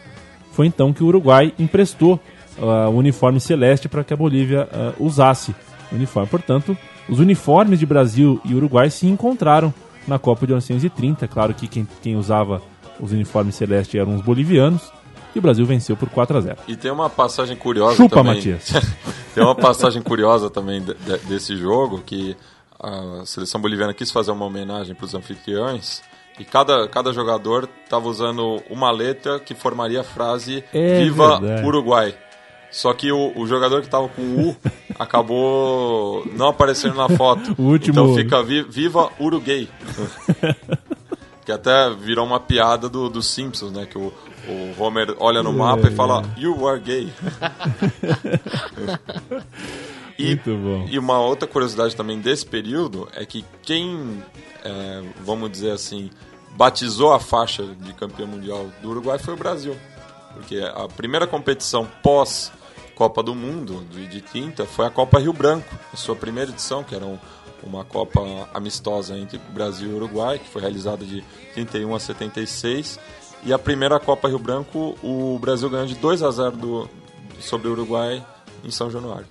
Foi 0.52 0.66
então 0.66 0.92
que 0.92 1.02
o 1.02 1.06
Uruguai 1.06 1.52
emprestou 1.58 2.20
ah, 2.60 2.88
o 2.88 2.96
uniforme 2.96 3.40
celeste 3.40 3.88
para 3.88 4.04
que 4.04 4.12
a 4.12 4.16
Bolívia 4.16 4.68
ah, 4.72 4.92
usasse 4.98 5.54
o 5.90 5.94
uniforme. 5.94 6.28
Portanto, 6.28 6.76
os 7.08 7.20
uniformes 7.20 7.78
de 7.78 7.86
Brasil 7.86 8.40
e 8.44 8.54
Uruguai 8.54 8.90
se 8.90 9.06
encontraram 9.06 9.72
na 10.06 10.18
Copa 10.18 10.46
de 10.46 10.52
1930. 10.52 11.24
É 11.24 11.28
claro 11.28 11.54
que 11.54 11.66
quem, 11.66 11.86
quem 12.02 12.16
usava 12.16 12.60
os 13.00 13.12
uniformes 13.12 13.54
celestes 13.54 13.94
eram 14.00 14.14
os 14.14 14.22
bolivianos 14.22 14.82
e 15.34 15.38
o 15.38 15.42
Brasil 15.42 15.64
venceu 15.66 15.96
por 15.96 16.08
4 16.08 16.38
a 16.38 16.40
0. 16.40 16.56
E 16.68 16.76
tem 16.76 16.90
uma 16.90 17.08
passagem 17.10 17.56
curiosa 17.56 17.96
Chupa, 17.96 18.16
também. 18.16 18.34
Matias. 18.36 18.72
tem 19.34 19.42
uma 19.44 19.54
passagem 19.54 20.02
curiosa 20.02 20.48
também 20.50 20.80
de- 20.82 20.94
de- 20.94 21.18
desse 21.26 21.56
jogo 21.56 22.00
que 22.04 22.36
a 22.80 23.22
seleção 23.26 23.60
boliviana 23.60 23.92
quis 23.92 24.10
fazer 24.10 24.30
uma 24.30 24.44
homenagem 24.44 24.94
para 24.94 25.04
os 25.04 25.14
anfitriões 25.14 26.00
e 26.38 26.44
cada, 26.44 26.86
cada 26.88 27.12
jogador 27.12 27.68
estava 27.84 28.08
usando 28.08 28.62
uma 28.70 28.90
letra 28.90 29.40
que 29.40 29.54
formaria 29.54 30.00
a 30.00 30.04
frase 30.04 30.62
É 30.72 31.02
Viva 31.02 31.40
verdade. 31.40 31.66
Uruguai. 31.66 32.14
Só 32.70 32.92
que 32.92 33.10
o, 33.10 33.32
o 33.36 33.46
jogador 33.46 33.80
que 33.80 33.86
estava 33.86 34.08
com 34.08 34.22
o 34.22 34.48
U 34.50 34.56
acabou 34.98 36.24
não 36.36 36.48
aparecendo 36.48 36.94
na 36.94 37.08
foto. 37.08 37.54
O 37.58 37.62
último- 37.62 38.00
Então 38.00 38.14
fica 38.14 38.42
vi- 38.42 38.62
Viva 38.62 39.10
Uruguai. 39.18 39.66
que 41.48 41.52
até 41.52 41.88
virou 41.94 42.26
uma 42.26 42.38
piada 42.38 42.90
do, 42.90 43.08
dos 43.08 43.26
Simpsons, 43.26 43.72
né? 43.72 43.86
Que 43.86 43.96
o, 43.96 44.12
o 44.46 44.74
Homer 44.78 45.16
olha 45.18 45.42
no 45.42 45.50
mapa 45.50 45.88
e 45.88 45.94
fala 45.94 46.22
You 46.36 46.68
are 46.68 46.78
gay. 46.78 47.10
E, 50.18 50.26
Muito 50.30 50.50
bom. 50.56 50.86
e 50.90 50.98
uma 50.98 51.20
outra 51.20 51.46
curiosidade 51.46 51.94
também 51.94 52.18
desse 52.20 52.44
período 52.44 53.08
é 53.14 53.24
que 53.24 53.44
quem, 53.62 54.20
é, 54.64 55.02
vamos 55.24 55.48
dizer 55.48 55.70
assim, 55.70 56.10
batizou 56.56 57.12
a 57.12 57.20
faixa 57.20 57.62
de 57.64 57.92
campeão 57.92 58.26
mundial 58.26 58.66
do 58.82 58.90
Uruguai 58.90 59.16
foi 59.20 59.34
o 59.34 59.36
Brasil. 59.36 59.76
Porque 60.34 60.58
a 60.58 60.88
primeira 60.88 61.24
competição 61.24 61.86
pós 62.02 62.50
Copa 62.96 63.22
do 63.22 63.32
Mundo 63.32 63.86
de, 63.92 64.08
de 64.08 64.20
30 64.20 64.66
foi 64.66 64.86
a 64.86 64.90
Copa 64.90 65.20
Rio 65.20 65.32
Branco, 65.32 65.72
a 65.94 65.96
sua 65.96 66.16
primeira 66.16 66.50
edição, 66.50 66.82
que 66.82 66.96
era 66.96 67.06
um- 67.06 67.18
uma 67.62 67.84
Copa 67.84 68.20
amistosa 68.54 69.16
entre 69.16 69.38
Brasil 69.52 69.90
e 69.90 69.94
Uruguai, 69.94 70.38
que 70.38 70.48
foi 70.48 70.62
realizada 70.62 71.04
de 71.04 71.22
31 71.54 71.94
a 71.94 72.00
76. 72.00 72.98
E 73.44 73.52
a 73.52 73.58
primeira 73.58 73.98
Copa 74.00 74.28
Rio 74.28 74.38
Branco, 74.38 74.96
o 75.02 75.38
Brasil 75.38 75.70
ganhou 75.70 75.86
de 75.86 75.94
2 75.94 76.22
a 76.22 76.30
0 76.30 76.56
do, 76.56 76.90
sobre 77.40 77.68
o 77.68 77.72
Uruguai 77.72 78.24
em 78.64 78.70
São 78.70 78.90
Januário. 78.90 79.26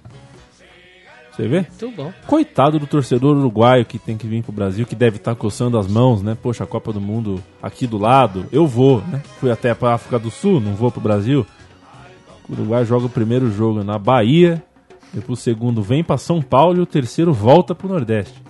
Você 1.38 1.48
vê? 1.48 1.68
Muito 1.70 1.96
bom. 1.96 2.12
Coitado 2.26 2.80
do 2.80 2.88
torcedor 2.88 3.38
uruguaio 3.38 3.86
que 3.86 4.00
tem 4.00 4.18
que 4.18 4.26
vir 4.26 4.42
pro 4.42 4.52
Brasil, 4.52 4.88
que 4.88 4.96
deve 4.96 5.18
estar 5.18 5.36
coçando 5.36 5.78
as 5.78 5.86
mãos, 5.86 6.24
né? 6.24 6.36
Poxa, 6.42 6.64
a 6.64 6.68
Copa 6.68 6.92
do 6.92 7.00
Mundo 7.00 7.44
aqui 7.62 7.86
do 7.86 8.00
lado, 8.00 8.48
eu 8.52 8.66
vou, 8.66 9.02
né? 9.02 9.22
Fui 9.40 9.52
até 9.52 9.72
pra 9.76 9.94
África 9.94 10.18
do 10.18 10.32
Sul, 10.32 10.60
não 10.60 10.74
vou 10.74 10.90
pro 10.90 11.00
Brasil. 11.00 11.46
O 12.50 12.54
Uruguai 12.54 12.84
joga 12.86 13.06
o 13.06 13.10
primeiro 13.10 13.52
jogo 13.52 13.84
na 13.84 14.00
Bahia, 14.00 14.64
depois 15.14 15.39
o 15.39 15.41
segundo 15.41 15.82
vem 15.82 16.03
pra 16.03 16.18
São 16.18 16.41
Paulo 16.41 16.78
e 16.78 16.82
o 16.82 16.86
terceiro 16.86 17.34
volta 17.34 17.74
pro 17.76 17.88
Nordeste. 17.88 18.45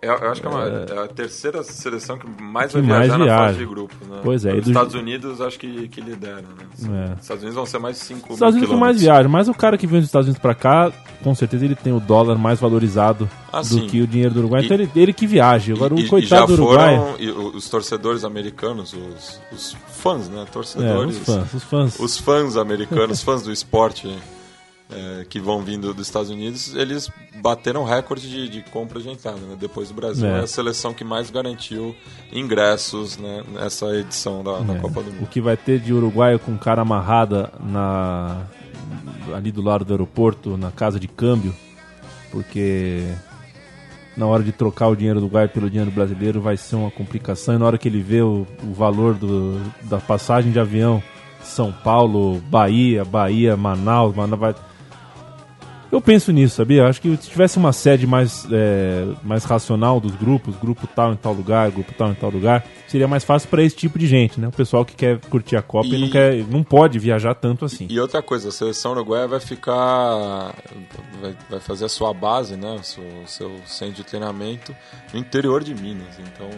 Eu, 0.00 0.14
eu 0.14 0.32
acho 0.32 0.40
que 0.40 0.46
é, 0.48 0.50
uma, 0.50 0.64
é 0.66 0.98
a 1.04 1.06
terceira 1.06 1.62
seleção 1.62 2.18
que 2.18 2.26
mais 2.42 2.72
Que 2.72 2.80
vai 2.80 2.88
mais 2.88 3.02
viajar 3.06 3.18
na 3.18 3.24
viaja. 3.24 3.44
fase 3.44 3.58
de 3.58 3.66
grupo. 3.66 3.94
Né? 4.10 4.20
Pois 4.24 4.44
é, 4.44 4.52
Os 4.52 4.64
do- 4.64 4.70
Estados 4.72 4.94
Unidos 4.94 5.40
acho 5.40 5.56
que, 5.60 5.86
que 5.86 6.00
lideram. 6.00 6.38
Né? 6.58 6.66
É. 7.08 7.12
Os 7.14 7.20
Estados 7.20 7.42
Unidos 7.44 7.54
vão 7.54 7.66
ser 7.66 7.78
mais 7.78 7.98
de 8.00 8.02
5 8.06 8.26
Os 8.30 8.34
Estados 8.34 8.56
Unidos 8.56 8.76
mais 8.76 9.00
viagem, 9.00 9.30
mas 9.30 9.46
o 9.46 9.54
cara 9.54 9.78
que 9.78 9.86
vem 9.86 10.00
dos 10.00 10.08
Estados 10.08 10.26
Unidos 10.26 10.42
pra 10.42 10.56
cá, 10.56 10.90
com 11.22 11.32
certeza 11.36 11.64
ele 11.64 11.76
tem 11.76 11.92
o 11.92 12.00
dólar 12.00 12.36
mais 12.36 12.58
valorizado 12.58 13.30
Ah, 13.52 13.60
do 13.60 13.64
sim. 13.66 13.86
que 13.86 14.00
o 14.02 14.06
dinheiro 14.08 14.34
do 14.34 14.40
Uruguai. 14.40 14.62
E- 14.62 14.64
então 14.64 14.76
ele, 14.76 14.90
ele 14.96 15.12
que 15.12 15.24
viaja. 15.24 15.72
Agora 15.72 15.94
e, 15.94 16.04
o 16.04 16.08
coitado 16.08 16.56
do 16.56 16.64
Uruguai. 16.64 16.98
foram 16.98 17.14
e 17.20 17.30
o- 17.30 17.54
os 17.54 17.70
torcedores 17.70 18.24
americanos, 18.24 18.92
os, 18.92 19.40
os 19.52 19.76
fãs, 19.86 20.28
né? 20.28 20.42
É, 20.42 20.44
Torcedores. 20.46 21.16
os 21.16 21.24
fãs, 21.24 21.54
os 21.54 21.62
fãs. 21.62 22.00
Os 22.00 22.18
fãs 22.18 22.56
americanos, 22.56 23.22
fãs 23.22 23.42
do 23.42 23.52
esporte 23.52 24.12
é, 24.94 25.24
que 25.28 25.40
vão 25.40 25.62
vindo 25.62 25.92
dos 25.94 26.06
Estados 26.06 26.30
Unidos, 26.30 26.74
eles 26.74 27.10
bateram 27.40 27.84
recorde 27.84 28.28
de, 28.28 28.48
de 28.48 28.62
compra 28.70 29.00
de 29.00 29.08
entrada. 29.08 29.38
Né? 29.40 29.56
Depois 29.58 29.88
do 29.88 29.94
Brasil, 29.94 30.26
É. 30.26 30.38
é. 30.38 30.40
a 30.40 30.46
seleção 30.46 30.92
que 30.94 31.02
mais 31.04 31.30
garantiu 31.30 31.94
ingressos 32.32 33.16
né, 33.18 33.42
nessa 33.52 33.86
edição 33.96 34.42
da, 34.42 34.58
É. 34.74 34.78
Copa 34.78 35.02
do 35.02 35.10
O 35.10 35.12
Mundo. 35.14 35.26
que 35.28 35.40
vai 35.40 35.56
ter 35.56 35.78
de 35.80 35.92
uruguaio 35.92 36.38
com 36.38 36.56
cara 36.56 36.82
amarrada 36.82 37.52
na 37.60 38.42
ali 39.34 39.50
do 39.52 39.62
lado 39.62 39.84
do 39.84 39.92
aeroporto, 39.92 40.56
na 40.56 40.70
casa 40.70 40.98
de 41.00 41.08
câmbio, 41.08 41.54
porque 42.30 43.06
na 44.16 44.26
hora 44.26 44.42
de 44.42 44.52
trocar 44.52 44.88
o 44.88 44.96
dinheiro 44.96 45.20
do 45.20 45.24
uruguaio 45.26 45.48
pelo 45.48 45.70
dinheiro 45.70 45.90
brasileiro 45.90 46.40
vai 46.40 46.56
ser 46.56 46.76
uma 46.76 46.90
complicação. 46.90 47.54
E 47.54 47.58
na 47.58 47.64
hora 47.64 47.78
que 47.78 47.88
ele 47.88 48.00
vê 48.02 48.20
o, 48.20 48.46
o 48.62 48.72
valor 48.74 49.14
do, 49.14 49.58
da 49.84 49.98
passagem 49.98 50.52
de 50.52 50.58
avião 50.58 51.02
São 51.42 51.72
Paulo, 51.72 52.40
Bahia, 52.50 53.04
Bahia, 53.04 53.56
Manaus, 53.56 54.14
Manaus 54.14 54.40
vai... 54.40 54.54
Eu 55.92 56.00
penso 56.00 56.32
nisso, 56.32 56.56
sabia? 56.56 56.86
Acho 56.88 57.02
que 57.02 57.14
se 57.18 57.28
tivesse 57.28 57.58
uma 57.58 57.70
sede 57.70 58.06
mais, 58.06 58.46
é, 58.50 59.04
mais 59.22 59.44
racional 59.44 60.00
dos 60.00 60.16
grupos, 60.16 60.56
grupo 60.56 60.86
tal 60.86 61.12
em 61.12 61.16
tal 61.16 61.34
lugar, 61.34 61.70
grupo 61.70 61.92
tal 61.92 62.10
em 62.10 62.14
tal 62.14 62.30
lugar, 62.30 62.64
seria 62.88 63.06
mais 63.06 63.22
fácil 63.24 63.50
para 63.50 63.62
esse 63.62 63.76
tipo 63.76 63.98
de 63.98 64.06
gente, 64.06 64.40
né? 64.40 64.48
O 64.48 64.52
pessoal 64.52 64.86
que 64.86 64.96
quer 64.96 65.18
curtir 65.28 65.54
a 65.54 65.60
Copa 65.60 65.88
e, 65.88 65.94
E- 65.94 65.98
não, 65.98 66.08
quer, 66.08 66.34
não 66.48 66.64
pode 66.64 66.98
viajar 66.98 67.34
tanto 67.34 67.66
assim. 67.66 67.86
E 67.90 68.00
outra 68.00 68.22
coisa, 68.22 68.48
a 68.48 68.52
seleção 68.52 68.92
uruguaia 68.92 69.28
vai 69.28 69.38
ficar. 69.38 70.54
Vai, 71.20 71.36
vai 71.50 71.60
fazer 71.60 71.84
a 71.84 71.88
sua 71.90 72.14
base, 72.14 72.56
né? 72.56 72.76
O 72.80 72.82
seu, 72.82 73.04
seu 73.26 73.52
centro 73.66 73.96
de 73.96 74.04
treinamento 74.04 74.74
no 75.12 75.20
interior 75.20 75.62
de 75.62 75.74
Minas. 75.74 76.18
Então, 76.18 76.48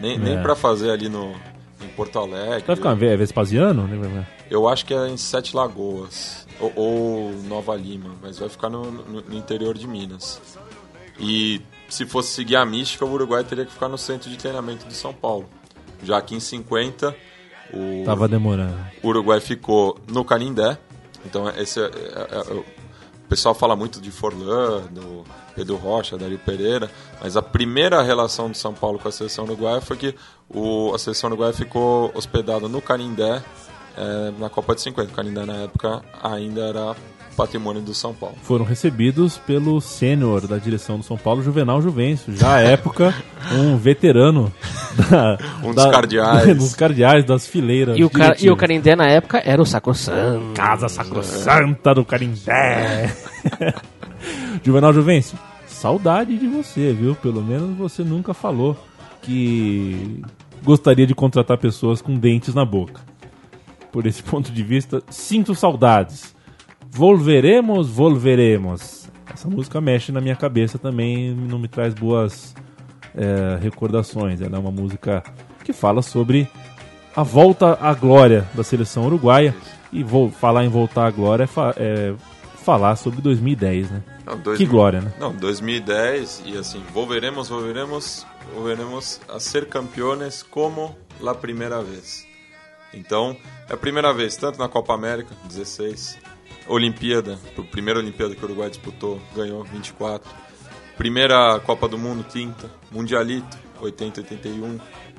nem, 0.00 0.14
É. 0.14 0.18
nem 0.18 0.40
para 0.42 0.56
fazer 0.56 0.90
ali 0.90 1.10
no, 1.10 1.34
em 1.82 1.88
Porto 1.88 2.18
Alegre. 2.18 2.64
Vai 2.66 2.76
ficar 2.76 3.02
é 3.02 3.16
Vespasiano? 3.16 3.86
né? 3.86 4.26
Eu 4.50 4.68
acho 4.68 4.84
que 4.84 4.94
é 4.94 5.08
em 5.08 5.16
Sete 5.16 5.54
Lagoas 5.54 6.46
ou, 6.60 6.72
ou 6.76 7.32
Nova 7.44 7.74
Lima, 7.76 8.10
mas 8.22 8.38
vai 8.38 8.48
ficar 8.48 8.68
no, 8.70 8.90
no- 8.90 9.20
no 9.22 9.34
interior 9.36 9.76
de 9.76 9.86
Minas. 9.86 10.40
E 11.20 11.60
se 11.88 12.06
fosse 12.06 12.30
seguir 12.30 12.56
a 12.56 12.64
mística, 12.64 13.04
o 13.04 13.12
Uruguai 13.12 13.42
teria 13.44 13.64
que 13.64 13.72
ficar 13.72 13.88
no 13.88 13.98
centro 13.98 14.30
de 14.30 14.36
treinamento 14.36 14.86
de 14.86 14.94
São 14.94 15.12
Paulo. 15.12 15.48
Já 16.02 16.20
que 16.20 16.34
em 16.34 16.40
50 16.40 17.14
o 17.72 18.04
Tava 18.04 18.28
demorando. 18.28 18.76
o 19.02 19.08
Uruguai 19.08 19.40
ficou 19.40 19.98
no 20.08 20.24
Canindé. 20.24 20.78
Então 21.26 21.48
esse 21.50 21.80
é- 21.80 21.84
é- 21.84 21.88
é- 21.88 22.64
o 23.28 23.36
pessoal 23.38 23.54
fala 23.54 23.76
muito 23.76 24.00
de 24.00 24.10
Forlan, 24.10 24.86
do 24.90 25.22
Pedro 25.54 25.76
Rocha, 25.76 26.16
Dario 26.16 26.38
Pereira, 26.38 26.90
mas 27.20 27.36
a 27.36 27.42
primeira 27.42 28.00
relação 28.00 28.50
de 28.50 28.56
São 28.56 28.72
Paulo 28.72 28.98
com 28.98 29.06
a 29.06 29.12
seleção 29.12 29.44
uruguaia 29.44 29.82
foi 29.82 29.98
que 29.98 30.14
o, 30.48 30.94
a 30.94 30.98
seleção 30.98 31.28
uruguaia 31.28 31.52
ficou 31.52 32.10
hospedada 32.14 32.66
no 32.68 32.80
Canindé 32.80 33.42
eh, 33.98 34.32
na 34.38 34.48
Copa 34.48 34.74
de 34.74 34.80
50. 34.80 35.12
O 35.12 35.14
Canindé 35.14 35.44
na 35.44 35.56
época 35.56 36.02
ainda 36.22 36.62
era 36.62 36.96
patrimônio 37.38 37.80
do 37.80 37.94
São 37.94 38.12
Paulo. 38.12 38.34
Foram 38.42 38.64
recebidos 38.64 39.38
pelo 39.38 39.80
sênior 39.80 40.48
da 40.48 40.58
direção 40.58 40.98
do 40.98 41.04
São 41.04 41.16
Paulo, 41.16 41.40
Juvenal 41.40 41.80
Juvencio. 41.80 42.36
Já 42.36 42.56
à 42.56 42.60
época, 42.66 43.14
um 43.52 43.76
veterano 43.76 44.52
da, 45.08 45.38
Um 45.62 45.72
dos 45.72 45.86
cardeais. 45.86 46.58
dos 46.58 46.74
cardeais, 46.74 47.24
das 47.24 47.46
fileiras. 47.46 47.96
E 47.96 48.02
o, 48.02 48.10
cara, 48.10 48.36
e 48.40 48.50
o. 48.50 48.56
Carindé 48.56 48.96
na 48.96 49.06
época 49.06 49.40
era 49.44 49.62
o 49.62 49.64
Sacrosanto. 49.64 50.52
Casa 50.54 50.88
Sacrosanta 50.88 51.94
do 51.94 52.04
Carimbé. 52.04 53.14
Juvenal 54.64 54.92
Juvencio, 54.92 55.38
saudade 55.64 56.36
de 56.36 56.48
você, 56.48 56.92
viu? 56.92 57.14
Pelo 57.14 57.40
menos 57.40 57.76
você 57.76 58.02
nunca 58.02 58.34
falou 58.34 58.76
que 59.22 60.20
gostaria 60.64 61.06
de 61.06 61.14
contratar 61.14 61.56
pessoas 61.56 62.02
com 62.02 62.16
dentes 62.16 62.52
na 62.52 62.64
boca. 62.64 63.00
Por 63.92 64.06
esse 64.06 64.22
ponto 64.24 64.50
de 64.50 64.62
vista, 64.64 65.00
sinto 65.08 65.54
saudades. 65.54 66.36
Volveremos, 66.90 67.88
volveremos. 67.88 69.08
Essa 69.32 69.48
música 69.48 69.80
mexe 69.80 70.10
na 70.10 70.20
minha 70.20 70.34
cabeça 70.36 70.78
também, 70.78 71.32
não 71.34 71.58
me 71.58 71.68
traz 71.68 71.94
boas 71.94 72.54
é, 73.14 73.58
recordações. 73.62 74.40
Ela 74.40 74.56
é 74.56 74.58
uma 74.58 74.70
música 74.72 75.22
que 75.64 75.72
fala 75.72 76.02
sobre 76.02 76.48
a 77.14 77.22
volta 77.22 77.78
à 77.80 77.92
glória 77.94 78.46
da 78.54 78.64
seleção 78.64 79.06
uruguaia. 79.06 79.54
E 79.92 80.02
vou 80.02 80.30
falar 80.30 80.64
em 80.64 80.68
voltar 80.68 81.06
à 81.06 81.10
glória 81.10 81.44
é, 81.44 81.46
fa- 81.46 81.74
é 81.78 82.14
falar 82.62 82.96
sobre 82.96 83.22
2010, 83.22 83.90
né? 83.90 84.02
Não, 84.26 84.38
dois 84.38 84.58
Que 84.58 84.64
mil- 84.64 84.72
glória, 84.72 85.00
né? 85.00 85.12
Não, 85.18 85.32
2010 85.34 86.42
e 86.44 86.58
assim, 86.58 86.82
volveremos, 86.92 87.48
volveremos, 87.48 88.26
volveremos 88.54 89.18
a 89.32 89.40
ser 89.40 89.66
campeones 89.66 90.42
como 90.42 90.94
la 91.20 91.34
primeira 91.34 91.80
vez. 91.82 92.26
Então, 92.92 93.34
é 93.68 93.72
a 93.72 93.76
primeira 93.78 94.12
vez, 94.12 94.36
tanto 94.36 94.58
na 94.58 94.68
Copa 94.68 94.92
América, 94.94 95.30
16, 95.48 96.18
Olimpíada, 96.68 97.38
primeira 97.70 97.98
Olimpíada 97.98 98.34
que 98.34 98.42
o 98.42 98.44
Uruguai 98.46 98.68
disputou, 98.70 99.20
ganhou 99.34 99.64
24. 99.64 100.30
Primeira 100.96 101.60
Copa 101.60 101.88
do 101.88 101.96
Mundo, 101.96 102.24
30, 102.24 102.70
Mundialito, 102.90 103.56
80, 103.80 104.20
81. 104.20 104.78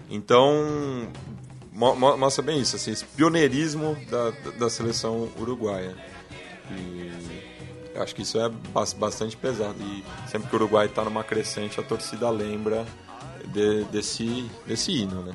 Então, 0.09 1.07
mo- 1.71 1.95
mo- 1.95 2.17
mostra 2.17 2.43
bem 2.43 2.59
isso, 2.59 2.75
assim, 2.75 2.91
esse 2.91 3.05
pioneirismo 3.05 3.97
da, 4.09 4.31
da- 4.59 4.69
seleção 4.69 5.29
uruguaia. 5.39 5.95
E 6.71 7.11
acho 7.99 8.13
que 8.15 8.21
isso 8.23 8.39
é 8.39 8.49
bas- 8.49 8.93
bastante 8.93 9.35
pesado. 9.37 9.75
E 9.81 10.03
sempre 10.29 10.49
que 10.49 10.55
o 10.55 10.59
Uruguai 10.59 10.85
está 10.87 11.03
numa 11.03 11.23
crescente, 11.23 11.79
a 11.79 11.83
torcida 11.83 12.29
lembra 12.29 12.85
de- 13.47 13.83
desse, 13.85 14.49
desse 14.67 14.91
hino, 14.91 15.21
né? 15.23 15.33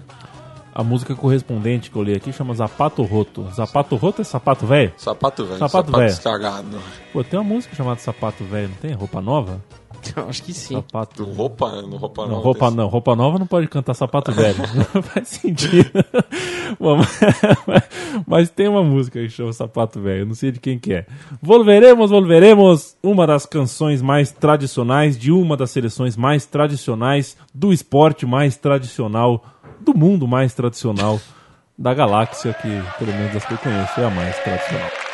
A 0.75 0.83
música 0.83 1.15
correspondente 1.15 1.89
que 1.91 1.97
eu 1.97 2.03
li 2.03 2.15
aqui 2.15 2.33
chama 2.33 2.53
Zapato 2.55 3.03
Roto. 3.05 3.47
Zapato 3.55 3.95
Roto 3.95 4.23
é 4.23 4.25
sapato 4.25 4.67
velho? 4.67 4.93
Sapato 4.97 5.45
velho, 5.45 5.59
Sapato 5.59 5.87
sapato, 5.87 5.99
velho. 5.99 6.11
estragado. 6.11 6.79
Pô, 7.13 7.23
tem 7.23 7.39
uma 7.39 7.49
música 7.55 7.77
chamada 7.77 8.01
Sapato 8.01 8.43
Velho, 8.45 8.69
não 8.71 8.77
tem? 8.77 8.93
Roupa 8.93 9.21
Nova? 9.21 9.63
Acho 10.29 10.43
que 10.43 10.53
sim. 10.53 10.75
Sapato. 10.75 11.25
Roupa, 11.25 11.81
no 11.81 11.97
roupa 11.97 12.23
Não, 12.23 12.31
nova, 12.33 12.43
roupa 12.43 12.67
tem- 12.69 12.77
não, 12.77 12.87
roupa 12.89 13.17
nova 13.17 13.39
não 13.39 13.47
pode 13.47 13.69
cantar 13.69 13.95
sapato 13.95 14.33
velho. 14.33 14.57
Não 14.95 15.03
faz 15.03 15.29
sentido. 15.29 15.91
Bom, 16.79 16.97
mas, 16.99 17.21
mas 18.27 18.51
tem 18.51 18.69
uma 18.69 18.83
música 18.83 19.19
que 19.21 19.29
chama 19.31 19.53
Sapato 19.53 20.01
Velho, 20.01 20.21
eu 20.23 20.27
não 20.27 20.35
sei 20.35 20.51
de 20.51 20.59
quem 20.59 20.79
que 20.79 20.93
é. 20.93 21.07
Volveremos, 21.41 22.11
volveremos, 22.11 22.97
uma 23.03 23.27
das 23.27 23.47
canções 23.47 24.03
mais 24.03 24.31
tradicionais 24.33 25.17
de 25.17 25.31
uma 25.31 25.57
das 25.57 25.71
seleções 25.71 26.17
mais 26.17 26.45
tradicionais 26.45 27.37
do 27.55 27.73
esporte 27.73 28.27
mais 28.27 28.57
tradicional, 28.57 29.43
do 29.85 29.97
mundo 29.97 30.27
mais 30.27 30.55
tradicional 30.55 31.21
da 31.79 31.95
galáxia, 31.95 32.55
que 32.55 32.69
pelo 32.99 33.13
menos 33.13 33.35
das 33.35 33.45
que 33.45 33.53
eu 33.53 33.59
conheço 33.59 34.01
é 34.01 34.05
a 34.05 34.11
mais 34.11 34.37
tradicional. 34.39 35.14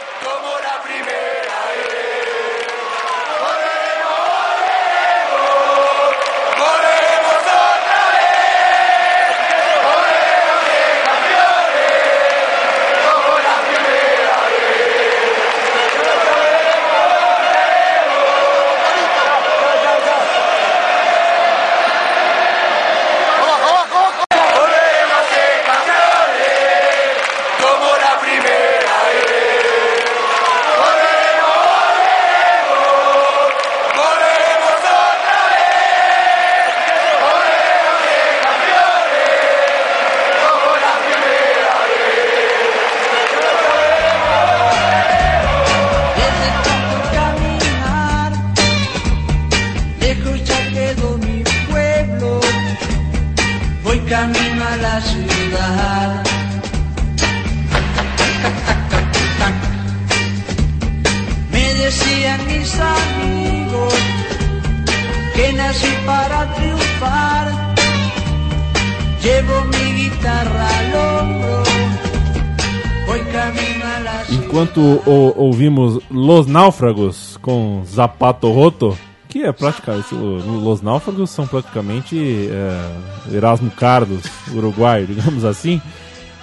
Náufragos 76.70 77.36
com 77.42 77.82
Zapato 77.84 78.48
Roto, 78.52 78.96
que 79.28 79.42
é 79.42 79.50
praticamente. 79.52 80.14
o- 80.14 80.60
Los 80.60 80.80
Náufragos 80.80 81.28
são 81.30 81.44
praticamente 81.46 82.48
é, 82.48 83.34
Erasmo 83.36 83.70
Carlos, 83.72 84.22
uruguaio, 84.54 85.06
digamos 85.08 85.44
assim. 85.44 85.82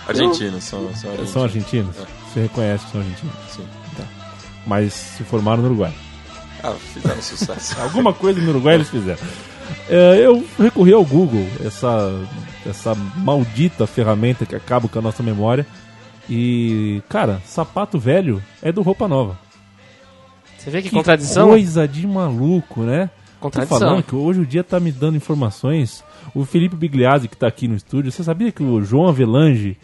Argentinos, 0.05 0.63
são, 0.65 0.79
são 0.93 1.09
argentinos. 1.11 1.29
São 1.31 1.43
argentinos? 1.43 1.95
É. 1.97 2.05
Você 2.33 2.41
reconhece 2.41 2.85
que 2.85 2.91
são 2.91 3.01
argentinos? 3.01 3.33
Sim. 3.49 3.63
mas 4.65 4.93
se 4.93 5.23
formaram 5.23 5.61
no 5.61 5.69
Uruguai. 5.69 5.93
Ah, 6.61 6.73
fizeram 6.93 7.21
sucesso. 7.21 7.79
Alguma 7.81 8.11
coisa 8.13 8.41
no 8.41 8.49
Uruguai 8.49 8.75
eles 8.75 8.89
fizeram. 8.89 9.19
É, 9.89 10.17
eu 10.21 10.45
recorri 10.59 10.91
ao 10.93 11.05
Google, 11.05 11.47
essa, 11.65 12.11
essa 12.65 12.93
maldita 12.95 13.87
ferramenta 13.87 14.45
que 14.45 14.55
acaba 14.55 14.89
com 14.89 14.99
a 14.99 15.01
nossa 15.01 15.23
memória. 15.23 15.65
E, 16.29 17.01
cara, 17.07 17.41
sapato 17.45 17.97
velho 17.97 18.43
é 18.61 18.69
do 18.73 18.81
roupa 18.81 19.07
nova. 19.07 19.37
Você 20.67 20.71
vê 20.71 20.81
que, 20.81 20.89
contradição? 20.89 21.47
Coisa 21.47 21.87
de 21.87 22.05
maluco, 22.05 22.81
né? 22.81 23.09
Tô 23.39 23.41
Contradição. 23.43 23.79
falando 23.79 24.03
que 24.03 24.15
hoje 24.15 24.41
o 24.41 24.45
dia 24.45 24.63
tá 24.65 24.79
me 24.81 24.91
dando 24.91 25.15
informações. 25.15 26.03
O 26.35 26.43
Felipe 26.43 26.75
Bigliazzi, 26.75 27.29
que 27.29 27.37
tá 27.37 27.47
aqui 27.47 27.67
no 27.69 27.75
estúdio, 27.75 28.11
você 28.11 28.21
sabia 28.21 28.51
que 28.51 28.61
o 28.61 28.81
João 28.83 29.07
Avelange 29.07 29.77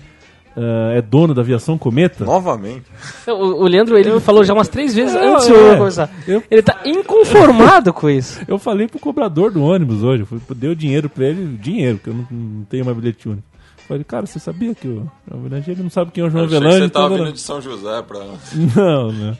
ah, 0.57 0.91
é 0.95 1.01
dono 1.01 1.33
da 1.33 1.41
aviação 1.41 1.77
Cometa? 1.77 2.25
Novamente. 2.25 2.83
O, 3.27 3.31
o 3.63 3.67
Leandro, 3.67 3.97
ele 3.97 4.19
falou 4.19 4.43
já 4.43 4.53
umas 4.53 4.67
três 4.67 4.93
vezes 4.93 5.15
É, 5.15 5.25
antes 5.33 5.45
de 5.47 5.53
eu 5.53 5.77
começar. 5.77 6.09
Eu- 6.27 6.43
Ele 6.51 6.61
tá 6.61 6.81
inconformado 6.83 7.93
com 7.93 8.09
isso. 8.09 8.41
Eu 8.45 8.59
falei 8.59 8.87
pro 8.87 8.99
cobrador 8.99 9.51
do 9.51 9.63
ônibus 9.63 10.03
hoje, 10.03 10.25
eu 10.29 10.55
deu 10.55 10.75
dinheiro 10.75 11.07
pra 11.09 11.25
ele, 11.27 11.55
dinheiro, 11.57 11.97
que 11.97 12.09
eu 12.09 12.13
não, 12.13 12.27
não 12.29 12.65
tenho 12.65 12.83
mais 12.83 12.97
bilhete 12.97 13.29
único. 13.29 13.43
Falei, 13.87 14.03
cara, 14.03 14.25
você 14.25 14.39
sabia 14.39 14.73
que 14.75 14.87
o 14.87 15.09
João 15.27 15.39
Avelange, 15.39 15.71
ele 15.71 15.83
não 15.83 15.89
sabe 15.89 16.11
quem 16.11 16.23
é 16.23 16.27
o 16.27 16.29
João 16.29 16.43
Eu 16.43 16.47
achei 16.47 16.59
que 16.59 16.65
Avelange? 16.65 16.85
você 16.87 16.89
tava 16.91 17.13
então- 17.13 17.25
vindo 17.25 17.33
de 17.35 17.39
São 17.41 17.61
José 17.61 18.01
pra. 18.01 18.19
Não, 18.75 19.11
não. 19.11 19.37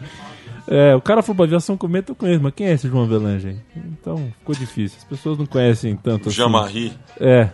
É, 0.68 0.96
o 0.96 1.02
cara 1.02 1.22
falou 1.22 1.36
pra 1.38 1.46
aviação 1.46 1.76
cometa, 1.76 2.12
eu 2.12 2.16
conheço, 2.16 2.42
mas 2.42 2.54
quem 2.56 2.68
é 2.68 2.72
esse 2.74 2.88
João 2.88 3.04
Avelange 3.04 3.48
aí? 3.50 3.58
Então, 3.76 4.32
ficou 4.40 4.56
difícil. 4.56 4.98
As 5.00 5.04
pessoas 5.04 5.38
não 5.38 5.46
conhecem 5.46 5.96
tanto 5.96 6.30
assim. 6.30 6.38
Jamarri. 6.38 6.94
É, 7.20 7.50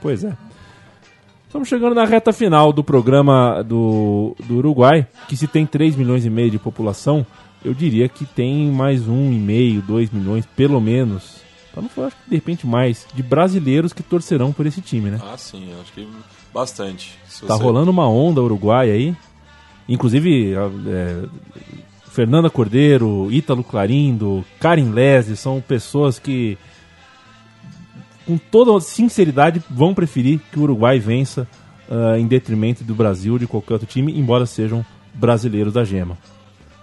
pois 0.00 0.22
é. 0.24 0.36
Estamos 1.46 1.68
chegando 1.68 1.94
na 1.94 2.04
reta 2.04 2.32
final 2.32 2.72
do 2.72 2.82
programa 2.84 3.62
do, 3.62 4.34
do 4.46 4.56
Uruguai, 4.58 5.06
que 5.28 5.36
se 5.36 5.46
tem 5.46 5.66
3 5.66 5.96
milhões 5.96 6.24
e 6.24 6.30
meio 6.30 6.50
de 6.50 6.58
população, 6.58 7.26
eu 7.64 7.74
diria 7.74 8.08
que 8.08 8.24
tem 8.24 8.70
mais 8.70 9.06
um 9.06 9.30
e 9.32 9.36
meio, 9.38 9.82
2 9.82 10.10
milhões, 10.10 10.46
pelo 10.46 10.80
menos, 10.80 11.42
pra 11.72 11.82
não 11.82 11.88
falar, 11.90 12.06
acho 12.06 12.16
que 12.24 12.30
de 12.30 12.36
repente 12.36 12.66
mais, 12.66 13.06
de 13.12 13.22
brasileiros 13.22 13.92
que 13.92 14.02
torcerão 14.02 14.50
por 14.52 14.64
esse 14.66 14.80
time, 14.80 15.10
né? 15.10 15.18
Ah, 15.22 15.36
sim, 15.36 15.68
acho 15.82 15.92
que 15.92 16.08
bastante. 16.54 17.18
Se 17.26 17.44
Tá 17.44 17.56
você- 17.56 17.62
rolando 17.62 17.90
uma 17.90 18.08
onda 18.08 18.40
Uruguai 18.40 18.90
aí. 18.90 19.16
Inclusive, 19.88 20.54
é, 20.54 21.24
Fernanda 22.12 22.50
Cordeiro, 22.50 23.32
Ítalo 23.32 23.64
Clarindo, 23.64 24.44
Karen 24.60 24.90
Lese 24.90 25.34
são 25.34 25.62
pessoas 25.62 26.18
que, 26.18 26.58
com 28.26 28.36
toda 28.36 28.78
sinceridade, 28.82 29.62
vão 29.70 29.94
preferir 29.94 30.38
que 30.52 30.58
o 30.58 30.62
Uruguai 30.64 30.98
vença 30.98 31.48
ah, 31.90 32.18
em 32.18 32.26
detrimento 32.26 32.84
do 32.84 32.94
Brasil 32.94 33.32
ou 33.32 33.38
de 33.38 33.46
qualquer 33.46 33.72
outro 33.74 33.88
time, 33.88 34.12
embora 34.12 34.44
sejam 34.44 34.84
brasileiros 35.14 35.72
da 35.72 35.84
gema. 35.84 36.18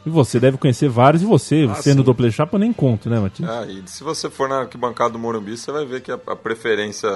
E 0.04 0.10
você 0.10 0.40
deve 0.40 0.58
conhecer 0.58 0.90
vários, 0.90 1.22
e 1.22 1.26
você, 1.26 1.68
Ah, 1.70 1.76
sendo 1.76 2.00
sim. 2.00 2.06
Doppler 2.06 2.32
Chapa, 2.32 2.58
nem 2.58 2.74
conto, 2.74 3.08
né, 3.08 3.20
Matias? 3.20 3.48
Ah, 3.48 3.68
e 3.68 3.84
se 3.86 4.04
você 4.04 4.32
for 4.32 4.50
na 4.50 4.62
arquibancada 4.62 5.12
do 5.12 5.20
Morumbi, 5.20 5.56
você 5.56 5.72
vai 5.72 5.86
ver 5.86 6.02
que 6.02 6.12
a, 6.12 6.18
a 6.26 6.36
preferência 6.36 7.08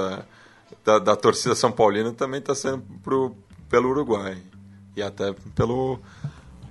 da, 0.85 0.99
da 0.99 1.15
torcida 1.15 1.55
São 1.55 1.71
Paulina 1.71 2.11
também 2.11 2.39
está 2.39 2.53
sendo 2.53 2.83
pro, 3.03 3.35
pelo 3.67 3.89
Uruguai. 3.89 4.37
E 4.95 5.01
até 5.01 5.33
pelo 5.55 5.99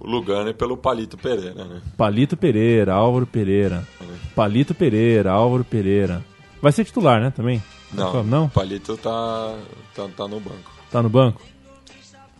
Lugano 0.04 0.50
e 0.50 0.54
pelo 0.54 0.76
Palito 0.76 1.16
Pereira, 1.16 1.64
né? 1.64 1.80
Palito 1.96 2.36
Pereira, 2.36 2.92
Álvaro 2.94 3.26
Pereira. 3.26 3.86
Palito 4.34 4.74
Pereira, 4.74 5.30
Álvaro 5.32 5.64
Pereira. 5.64 6.22
Vai 6.60 6.72
ser 6.72 6.84
titular, 6.84 7.20
né, 7.20 7.30
também? 7.30 7.62
Não, 7.92 8.22
Não? 8.24 8.44
o 8.46 8.50
Palito 8.50 8.96
tá, 8.96 9.54
tá, 9.94 10.06
tá 10.16 10.28
no 10.28 10.40
banco. 10.40 10.70
Tá 10.90 11.02
no 11.02 11.08
banco? 11.08 11.40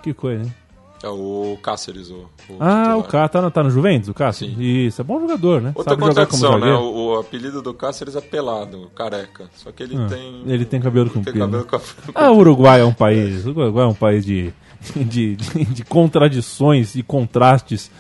Que 0.02 0.12
coisa, 0.14 0.44
hein? 0.44 0.54
É 1.02 1.08
o 1.08 1.58
Cáceres, 1.60 2.10
o, 2.10 2.14
o 2.48 2.56
Ah, 2.60 2.82
titular. 2.94 2.98
o 2.98 3.02
cara 3.04 3.28
tá 3.28 3.42
no, 3.42 3.50
tá 3.50 3.62
no 3.64 3.70
Juventus, 3.70 4.08
o 4.08 4.14
Cássio? 4.14 4.46
Sim. 4.48 4.56
Isso, 4.86 5.00
é 5.00 5.04
bom 5.04 5.18
jogador, 5.20 5.60
né? 5.60 5.72
Outra 5.74 5.94
Sabe 5.94 6.06
jogar 6.06 6.26
como 6.26 6.42
contradição, 6.42 6.60
né? 6.60 6.78
O, 6.80 7.14
o 7.16 7.18
apelido 7.18 7.60
do 7.60 7.74
Cáceres 7.74 8.14
é 8.14 8.20
pelado, 8.20 8.88
careca. 8.94 9.50
Só 9.56 9.72
que 9.72 9.82
ele 9.82 9.96
Ah, 9.96 10.06
tem. 10.08 10.42
ele 10.46 10.64
tem 10.64 10.80
cabelo 10.80 11.06
tem 11.10 11.14
comprido, 11.22 11.38
cabelo 11.40 11.62
né? 11.64 11.68
com- 11.68 12.12
Ah, 12.14 12.30
o 12.30 12.36
Uruguai 12.38 12.80
é 12.80 12.84
um 12.84 12.94
país. 12.94 13.44
O 13.44 13.50
Uruguai 13.50 13.84
é 13.84 13.88
um 13.88 13.94
país 13.94 14.24
de, 14.24 14.54
de, 14.96 15.36
de, 15.36 15.64
de 15.64 15.84
contradições 15.84 16.94
e 16.94 17.02
contrastes. 17.02 17.90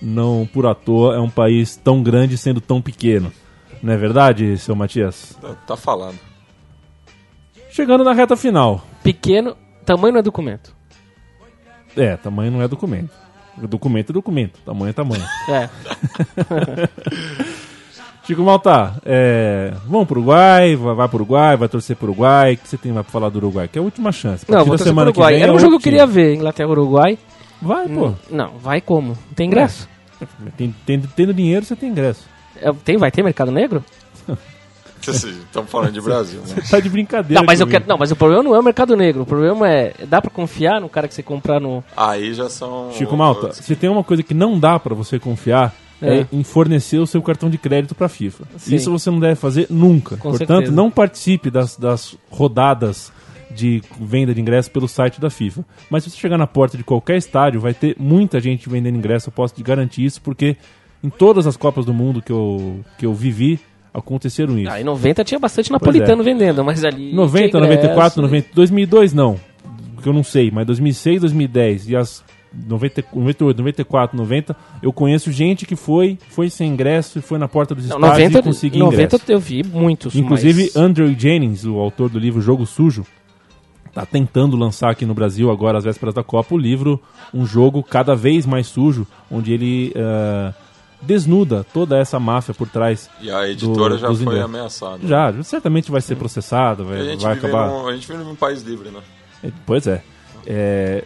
Não 0.00 0.48
por 0.52 0.66
à 0.66 0.74
toa 0.74 1.14
é 1.14 1.20
um 1.20 1.30
país 1.30 1.76
tão 1.76 2.02
grande 2.02 2.36
sendo 2.36 2.60
tão 2.60 2.82
pequeno. 2.82 3.32
Não 3.82 3.92
é 3.92 3.96
verdade, 3.96 4.58
seu 4.58 4.74
Matias? 4.74 5.36
Tá, 5.40 5.54
tá 5.66 5.76
falando. 5.76 6.18
Chegando 7.70 8.04
na 8.04 8.12
reta 8.12 8.36
final. 8.36 8.84
Pequeno, 9.02 9.56
tamanho 9.84 10.12
não 10.12 10.20
é 10.20 10.22
documento. 10.22 10.74
É, 11.96 12.16
tamanho 12.16 12.50
não 12.50 12.62
é 12.62 12.68
documento. 12.68 13.12
Documento 13.56 14.10
é 14.10 14.12
documento. 14.12 14.60
Tamanho 14.64 14.90
é 14.90 14.92
tamanho. 14.92 15.24
É. 15.48 15.68
Chico 18.24 18.42
Malta, 18.42 18.94
é, 19.04 19.74
vamos 19.84 20.06
pro 20.06 20.20
Uruguai, 20.20 20.76
vai, 20.76 20.94
vai 20.94 21.08
pro 21.08 21.16
Uruguai, 21.16 21.56
vai 21.56 21.68
torcer 21.68 21.96
pro 21.96 22.06
Uruguai. 22.06 22.54
O 22.54 22.56
que 22.58 22.68
você 22.68 22.76
tem 22.76 22.92
pra 22.92 23.02
falar 23.02 23.28
do 23.30 23.36
Uruguai? 23.38 23.66
Que 23.66 23.78
é 23.78 23.80
a 23.80 23.84
última 23.84 24.12
chance. 24.12 24.44
A 24.48 24.52
Não, 24.52 24.58
vou 24.60 24.68
torcer 24.68 24.84
pro 24.84 24.90
semana 24.90 25.12
que 25.12 25.18
Uruguai. 25.18 25.34
vem 25.34 25.42
Era 25.42 25.52
é 25.52 25.54
um 25.54 25.58
jogo 25.58 25.72
que 25.72 25.76
eu 25.76 25.80
queria 25.80 26.06
ver, 26.06 26.34
Inglaterra-Uruguai. 26.36 27.18
Vai, 27.60 27.88
pô. 27.88 28.12
Não, 28.30 28.58
vai 28.58 28.80
como? 28.80 29.08
Não 29.08 29.34
tem 29.34 29.46
ingresso. 29.48 29.88
Tem- 30.56 30.74
tendo, 30.86 31.08
tendo 31.16 31.34
dinheiro, 31.34 31.64
você 31.64 31.74
tem 31.74 31.88
ingresso. 31.90 32.28
É, 32.60 32.72
tem, 32.84 32.96
vai 32.96 33.10
ter 33.10 33.24
mercado 33.24 33.50
negro? 33.50 33.84
Estamos 35.02 35.68
falando 35.68 35.92
de 35.92 36.00
Brasil, 36.00 36.40
né? 36.46 36.62
Tá 36.70 36.78
de 36.78 36.88
brincadeira. 36.88 37.40
Não, 37.40 37.46
mas 37.46 37.60
eu 37.60 37.66
quero, 37.66 37.84
não, 37.88 37.98
mas 37.98 38.12
o 38.12 38.16
problema 38.16 38.42
não 38.44 38.54
é 38.54 38.60
o 38.60 38.62
mercado 38.62 38.96
negro. 38.96 39.22
O 39.22 39.26
problema 39.26 39.68
é, 39.68 39.94
dá 40.06 40.22
pra 40.22 40.30
confiar 40.30 40.80
no 40.80 40.88
cara 40.88 41.08
que 41.08 41.14
você 41.14 41.24
comprar 41.24 41.58
no 41.58 41.82
Aí 41.96 42.32
já 42.34 42.48
são. 42.48 42.92
Chico 42.92 43.16
Malta, 43.16 43.52
se 43.52 43.74
tem 43.74 43.90
uma 43.90 44.04
coisa 44.04 44.22
que 44.22 44.32
não 44.32 44.60
dá 44.60 44.78
pra 44.78 44.94
você 44.94 45.18
confiar 45.18 45.74
é. 46.02 46.20
É. 46.20 46.26
em 46.32 46.42
fornecer 46.42 46.98
o 46.98 47.06
seu 47.06 47.22
cartão 47.22 47.48
de 47.48 47.58
crédito 47.58 47.94
pra 47.94 48.08
FIFA. 48.08 48.44
Sim. 48.58 48.74
Isso 48.74 48.90
você 48.90 49.10
não 49.10 49.20
deve 49.20 49.36
fazer 49.36 49.66
nunca. 49.70 50.16
Com 50.16 50.30
Portanto, 50.30 50.48
certeza. 50.48 50.72
não 50.72 50.90
participe 50.90 51.50
das, 51.50 51.76
das 51.76 52.16
rodadas 52.30 53.12
de 53.54 53.82
venda 54.00 54.34
de 54.34 54.40
ingresso 54.40 54.70
pelo 54.70 54.88
site 54.88 55.20
da 55.20 55.30
FIFA. 55.30 55.64
Mas 55.90 56.04
se 56.04 56.10
você 56.10 56.16
chegar 56.16 56.38
na 56.38 56.46
porta 56.46 56.76
de 56.76 56.84
qualquer 56.84 57.16
estádio, 57.16 57.60
vai 57.60 57.74
ter 57.74 57.96
muita 57.98 58.40
gente 58.40 58.68
vendendo 58.68 58.96
ingresso. 58.96 59.28
Eu 59.28 59.32
posso 59.32 59.54
te 59.54 59.62
garantir 59.62 60.04
isso, 60.04 60.20
porque 60.20 60.56
em 61.02 61.10
todas 61.10 61.46
as 61.46 61.56
Copas 61.56 61.84
do 61.84 61.92
Mundo 61.92 62.22
que 62.22 62.32
eu, 62.32 62.80
que 62.98 63.04
eu 63.04 63.12
vivi, 63.12 63.60
aconteceram 63.92 64.58
isso. 64.58 64.70
Ah, 64.70 64.80
em 64.80 64.84
90 64.84 65.24
tinha 65.24 65.38
bastante 65.38 65.70
napolitano 65.70 66.22
vendendo, 66.22 66.64
mas 66.64 66.84
ali. 66.84 67.12
90, 67.12 67.48
tinha 67.48 67.64
ingresso, 67.64 67.76
94, 67.76 68.22
90, 68.22 68.48
2002 68.54 69.12
não, 69.12 69.38
que 70.02 70.08
eu 70.08 70.12
não 70.12 70.22
sei, 70.22 70.50
mas 70.50 70.66
2006, 70.66 71.20
2010 71.20 71.88
e 71.90 71.96
as 71.96 72.24
90, 72.54 73.04
98, 73.12 73.58
94, 73.58 74.16
90, 74.16 74.56
eu 74.82 74.92
conheço 74.92 75.32
gente 75.32 75.64
que 75.64 75.76
foi, 75.76 76.18
foi 76.28 76.50
sem 76.50 76.70
ingresso 76.70 77.18
e 77.18 77.22
foi 77.22 77.38
na 77.38 77.48
porta 77.48 77.74
dos 77.74 77.84
estádios 77.84 78.10
90, 78.10 78.38
e 78.38 78.42
conseguiu 78.42 78.84
90 78.86 79.02
ingresso. 79.02 79.32
eu 79.32 79.40
vi 79.40 79.62
muitos. 79.64 80.14
Inclusive, 80.14 80.64
mas... 80.64 80.76
Andrew 80.76 81.14
Jennings, 81.18 81.64
o 81.64 81.78
autor 81.78 82.08
do 82.10 82.18
livro 82.18 82.40
Jogo 82.40 82.66
Sujo, 82.66 83.06
tá 83.94 84.04
tentando 84.06 84.56
lançar 84.56 84.90
aqui 84.90 85.04
no 85.04 85.14
Brasil, 85.14 85.50
agora 85.50 85.78
às 85.78 85.84
vésperas 85.84 86.14
da 86.14 86.22
Copa, 86.22 86.54
o 86.54 86.58
livro 86.58 87.00
Um 87.32 87.44
Jogo 87.46 87.82
Cada 87.82 88.14
Vez 88.14 88.46
Mais 88.46 88.66
Sujo, 88.66 89.06
onde 89.30 89.52
ele 89.52 89.92
ah, 89.96 90.52
desnuda 91.02 91.64
toda 91.64 91.98
essa 91.98 92.18
máfia 92.18 92.54
por 92.54 92.68
trás. 92.68 93.10
E 93.20 93.30
a 93.30 93.48
editora 93.48 93.96
do- 93.96 94.00
já 94.00 94.14
foi 94.14 94.40
ameaçada. 94.40 95.06
Já, 95.06 95.42
certamente 95.42 95.90
vai 95.90 96.00
ser 96.00 96.16
processada, 96.16 96.84
vai, 96.84 97.00
a, 97.00 97.04
gente 97.04 97.22
vai 97.22 97.34
vive 97.34 97.46
acabar... 97.46 97.68
num, 97.68 97.88
a 97.88 97.94
gente 97.94 98.06
vive 98.06 98.22
num 98.22 98.36
país 98.36 98.62
livre, 98.62 98.90
né? 98.90 99.00
Pois 99.66 99.86
é. 99.86 100.02
É, 100.46 101.04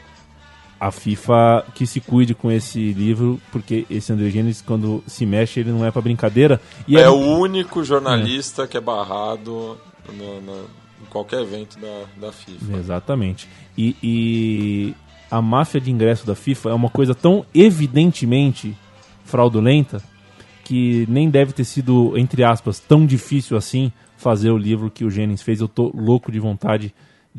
A 0.78 0.90
FIFA 0.90 1.64
que 1.74 1.86
se 1.86 2.00
cuide 2.00 2.34
com 2.34 2.50
esse 2.52 2.92
livro, 2.92 3.40
porque 3.50 3.86
esse 3.88 4.12
André 4.12 4.28
Gênesis, 4.28 4.60
quando 4.60 5.02
se 5.06 5.24
mexe, 5.24 5.60
ele 5.60 5.70
não 5.70 5.84
é 5.86 5.90
pra 5.90 6.02
brincadeira. 6.02 6.60
E 6.86 6.98
é, 6.98 7.08
o 7.08 7.38
único 7.38 7.82
jornalista 7.82 8.66
que 8.66 8.76
é 8.76 8.80
barrado 8.80 9.78
no- 10.16 10.40
no- 10.42 10.64
em 11.02 11.06
qualquer 11.08 11.40
evento 11.40 11.78
da, 11.78 12.26
da 12.26 12.32
FIFA. 12.32 12.76
Exatamente. 12.76 13.48
E, 13.76 13.96
e 14.02 14.94
a 15.30 15.40
máfia 15.40 15.80
de 15.80 15.90
ingresso 15.90 16.26
da 16.26 16.34
FIFA 16.34 16.70
é 16.70 16.74
uma 16.74 16.90
coisa 16.90 17.14
tão 17.14 17.46
evidentemente 17.54 18.76
fraudulenta 19.24 20.02
que 20.64 21.06
nem 21.08 21.30
deve 21.30 21.52
ter 21.52 21.64
sido, 21.64 22.18
entre 22.18 22.42
aspas, 22.44 22.78
tão 22.80 23.06
difícil 23.06 23.56
assim 23.56 23.92
fazer 24.16 24.50
o 24.50 24.58
livro 24.58 24.90
que 24.90 25.04
o 25.04 25.10
Jennings 25.10 25.42
fez. 25.42 25.60
Eu 25.60 25.68
tô 25.68 25.90
louco 25.94 26.30
de 26.32 26.38
vontade 26.40 26.88
de 26.88 26.94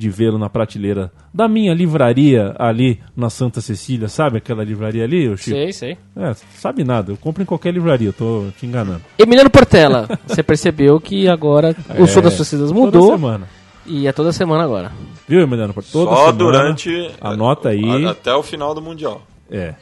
vê-lo 0.08 0.38
na 0.38 0.48
prateleira 0.48 1.12
da 1.34 1.48
minha 1.48 1.74
livraria 1.74 2.54
ali 2.60 3.00
na 3.16 3.32
Santa 3.32 3.62
Cecília. 3.62 4.08
Sabe 4.08 4.38
aquela 4.38 4.64
livraria 4.64 5.04
ali, 5.04 5.28
ô 5.28 5.36
Chico? 5.36 5.58
Sei, 5.58 5.74
sei. 5.74 5.98
É, 6.16 6.34
sabe 6.56 6.84
nada. 6.84 7.12
Eu 7.12 7.18
compro 7.18 7.42
em 7.42 7.46
qualquer 7.46 7.74
livraria, 7.74 8.10
eu 8.10 8.14
tô 8.14 8.46
te 8.60 8.68
enganando. 8.68 9.02
Emiliano 9.18 9.50
Portela, 9.50 10.08
você 10.28 10.44
percebeu 10.44 11.00
que 11.00 11.28
agora 11.28 11.76
o 11.98 12.06
show 12.06 12.22
das 12.22 12.38
torcidas 12.38 12.70
Toda 12.70 12.80
mudou 12.80 13.12
semana. 13.12 13.48
e 13.88 14.06
é 14.06 14.12
toda 14.12 14.32
semana 14.32 14.64
agora. 14.64 14.92
Viu, 15.28 15.42
Emiliano? 15.42 15.74
Toda 15.74 15.86
Só 15.88 16.16
semana, 16.16 16.34
durante. 16.34 17.12
Anota 17.20 17.70
aí. 17.70 18.06
Até 18.06 18.36
o 18.36 18.44
final 18.44 18.76
do 18.76 18.82
Mundial. 18.82 19.24
É. 19.50 19.74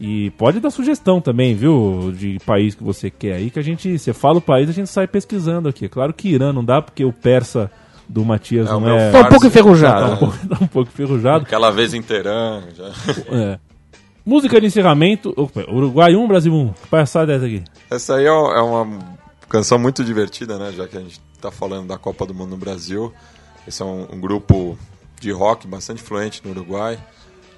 E 0.00 0.30
pode 0.32 0.60
dar 0.60 0.70
sugestão 0.70 1.20
também, 1.20 1.54
viu? 1.56 2.12
De 2.16 2.38
país 2.46 2.74
que 2.74 2.84
você 2.84 3.10
quer 3.10 3.32
aí, 3.34 3.50
que 3.50 3.58
a 3.58 3.62
gente. 3.62 3.98
Você 3.98 4.12
fala 4.12 4.38
o 4.38 4.42
país, 4.42 4.68
a 4.68 4.72
gente 4.72 4.88
sai 4.88 5.08
pesquisando 5.08 5.68
aqui. 5.68 5.86
É 5.86 5.88
Claro 5.88 6.12
que 6.14 6.28
Irã 6.28 6.52
não 6.52 6.64
dá, 6.64 6.80
porque 6.80 7.04
o 7.04 7.12
persa 7.12 7.68
do 8.08 8.24
Matias 8.24 8.68
É, 8.68 8.72
não 8.72 8.80
meu 8.80 8.96
é. 8.96 9.10
Tá 9.10 9.20
um 9.20 9.24
pouco 9.24 9.46
enferrujado. 9.46 10.06
Tá 10.06 10.14
um 10.14 10.16
pouco, 10.18 10.48
tá 10.48 10.58
um 10.60 10.66
pouco 10.66 10.90
enferrujado. 10.90 11.44
Aquela 11.44 11.70
vez. 11.70 11.92
Já. 11.92 12.92
É. 13.30 13.58
Música 14.24 14.60
de 14.60 14.66
encerramento. 14.66 15.32
Opa, 15.36 15.64
Uruguai 15.70 16.14
1, 16.14 16.28
Brasil 16.28 16.52
1. 16.52 16.72
Que 16.72 16.88
palhaçada 16.88 17.32
é 17.32 17.36
essa 17.36 17.46
aqui? 17.46 17.64
Essa 17.90 18.16
aí 18.16 18.24
é 18.24 18.28
é 18.28 18.30
uma 18.60 18.98
canção 19.48 19.78
muito 19.78 20.04
divertida, 20.04 20.58
né? 20.58 20.72
Já 20.72 20.86
que 20.86 20.96
a 20.96 21.00
gente 21.00 21.20
tá 21.40 21.50
falando 21.50 21.88
da 21.88 21.98
Copa 21.98 22.26
do 22.26 22.34
Mundo 22.34 22.50
no 22.50 22.56
Brasil. 22.56 23.12
Esse 23.66 23.82
é 23.82 23.84
um, 23.84 24.06
um 24.12 24.20
grupo 24.20 24.78
de 25.20 25.30
rock 25.30 25.66
bastante 25.66 26.02
fluente 26.02 26.42
no 26.44 26.50
Uruguai. 26.50 26.98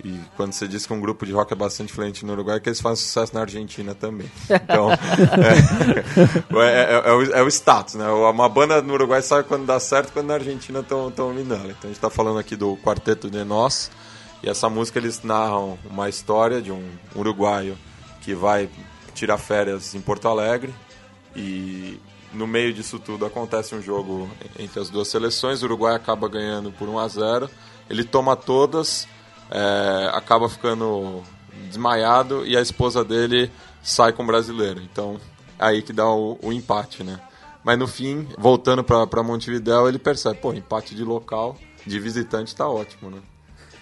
E 0.03 0.18
quando 0.36 0.53
você 0.53 0.66
diz 0.66 0.86
que 0.86 0.92
um 0.92 1.01
grupo 1.01 1.26
de 1.26 1.32
rock 1.32 1.53
é 1.53 1.57
bastante 1.57 1.92
fluente 1.92 2.24
no 2.24 2.32
Uruguai, 2.32 2.57
é 2.57 2.61
que 2.61 2.68
eles 2.68 2.80
fazem 2.80 3.05
sucesso 3.05 3.34
na 3.34 3.42
Argentina 3.42 3.94
também. 3.94 4.30
Então, 4.48 4.90
é, 6.62 6.64
é- 6.64 6.94
é- 6.94 7.09
é 7.09 7.12
o, 7.12 7.22
é 7.36 7.42
o 7.42 7.48
status, 7.48 7.94
né? 7.94 8.09
Uma 8.09 8.48
banda 8.48 8.80
no 8.80 8.94
Uruguai 8.94 9.22
sabe 9.22 9.46
quando 9.46 9.66
dá 9.66 9.78
certo 9.78 10.12
quando 10.12 10.26
na 10.28 10.34
Argentina 10.34 10.80
estão 10.80 11.11
ela. 11.11 11.70
Então 11.70 11.84
a 11.84 11.86
gente 11.88 12.01
tá 12.01 12.09
falando 12.11 12.38
aqui 12.38 12.57
do 12.57 12.76
Quarteto 12.78 13.30
de 13.30 13.44
Nós. 13.44 13.90
E 14.42 14.48
essa 14.48 14.70
música 14.70 14.98
eles 14.98 15.22
narram 15.22 15.78
uma 15.84 16.09
história 16.09 16.62
de 16.62 16.72
um 16.72 16.82
uruguaio 17.14 17.76
que 18.22 18.34
vai 18.34 18.70
tirar 19.14 19.36
férias 19.36 19.94
em 19.94 20.01
Porto 20.01 20.28
Alegre. 20.28 20.74
E 21.36 22.01
no 22.32 22.46
meio 22.46 22.72
disso 22.72 22.98
tudo 22.98 23.26
acontece 23.26 23.74
um 23.74 23.82
jogo 23.82 24.30
entre 24.59 24.80
as 24.80 24.88
duas 24.88 25.09
seleções. 25.09 25.62
O 25.62 25.66
Uruguai 25.66 25.94
acaba 25.94 26.26
ganhando 26.28 26.72
por 26.72 26.88
1 26.88 26.98
a 26.98 27.09
0 27.09 27.51
Ele 27.90 28.03
toma 28.03 28.34
todas, 28.34 29.07
é, 29.51 30.11
acaba 30.14 30.48
ficando 30.48 31.22
desmaiado 31.68 32.46
e 32.46 32.57
a 32.57 32.61
esposa 32.61 33.05
dele 33.05 33.51
sai 33.82 34.12
com 34.12 34.22
o 34.22 34.26
brasileiro. 34.26 34.80
Então 34.82 35.16
é 35.59 35.66
aí 35.66 35.82
que 35.82 35.92
dá 35.92 36.07
o, 36.09 36.38
o 36.42 36.53
empate, 36.53 37.03
né? 37.05 37.18
Mas 37.62 37.78
no 37.78 37.86
fim, 37.86 38.26
voltando 38.38 38.82
para 38.82 39.22
Montevidéu, 39.22 39.86
ele 39.88 39.98
percebe, 39.98 40.38
pô, 40.40 40.53
empate 40.55 40.94
de 40.94 41.05
local, 41.05 41.57
de 41.86 41.98
visitante 42.01 42.55
tá 42.57 42.66
ótimo, 42.68 43.11
né? 43.11 43.18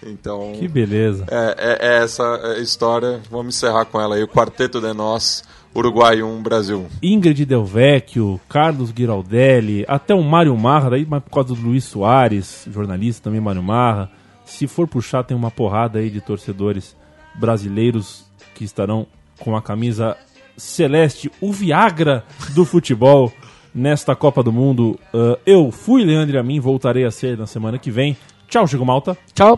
Então, 0.05 0.53
Que 0.57 0.67
beleza. 0.67 1.25
é, 1.29 1.55
é- 1.57 1.87
é 1.99 2.03
essa 2.03 2.23
história. 2.61 3.21
Vamos 3.29 3.55
encerrar 3.55 3.85
com 3.85 3.99
ela 3.99 4.15
aí. 4.15 4.23
O 4.23 4.27
Quarteto 4.29 4.79
de 4.79 4.93
Nós, 4.93 5.43
Uruguai 5.75 6.21
1, 6.23 6.41
Brasil 6.41 6.79
1. 6.79 6.87
Ingrid 7.03 7.45
Del 7.45 7.65
Vecchio, 7.65 8.39
Carlos 8.49 8.93
Giraldelli, 8.95 9.83
até 9.87 10.13
o 10.13 10.21
Mário 10.23 10.55
Marra, 10.57 10.91
daí 10.91 11.05
mas 11.05 11.21
por 11.23 11.29
causa 11.31 11.53
do 11.53 11.61
Luiz 11.61 11.83
Soares, 11.83 12.65
jornalista 12.71 13.23
também 13.25 13.41
Mário 13.41 13.63
Marra. 13.63 14.09
Se 14.49 14.67
for 14.67 14.87
puxar, 14.87 15.23
tem 15.23 15.37
uma 15.37 15.51
porrada 15.51 15.99
aí 15.99 16.09
de 16.09 16.19
torcedores 16.19 16.97
brasileiros 17.35 18.25
que 18.55 18.63
estarão 18.63 19.05
com 19.39 19.55
a 19.55 19.61
camisa 19.61 20.17
celeste, 20.57 21.31
o 21.39 21.53
Viagra 21.53 22.25
do 22.53 22.65
futebol 22.65 23.31
nesta 23.73 24.15
Copa 24.15 24.41
do 24.41 24.51
Mundo. 24.51 24.99
Ah, 25.13 25.37
eu 25.45 25.71
fui 25.71 26.03
Leandro 26.03 26.37
Amin, 26.39 26.59
voltarei 26.59 27.05
a 27.05 27.11
ser 27.11 27.37
na 27.37 27.45
semana 27.45 27.77
que 27.77 27.91
vem. 27.91 28.17
Tchau, 28.49 28.67
Chico 28.67 28.83
Malta. 28.83 29.15
Tchau. 29.33 29.57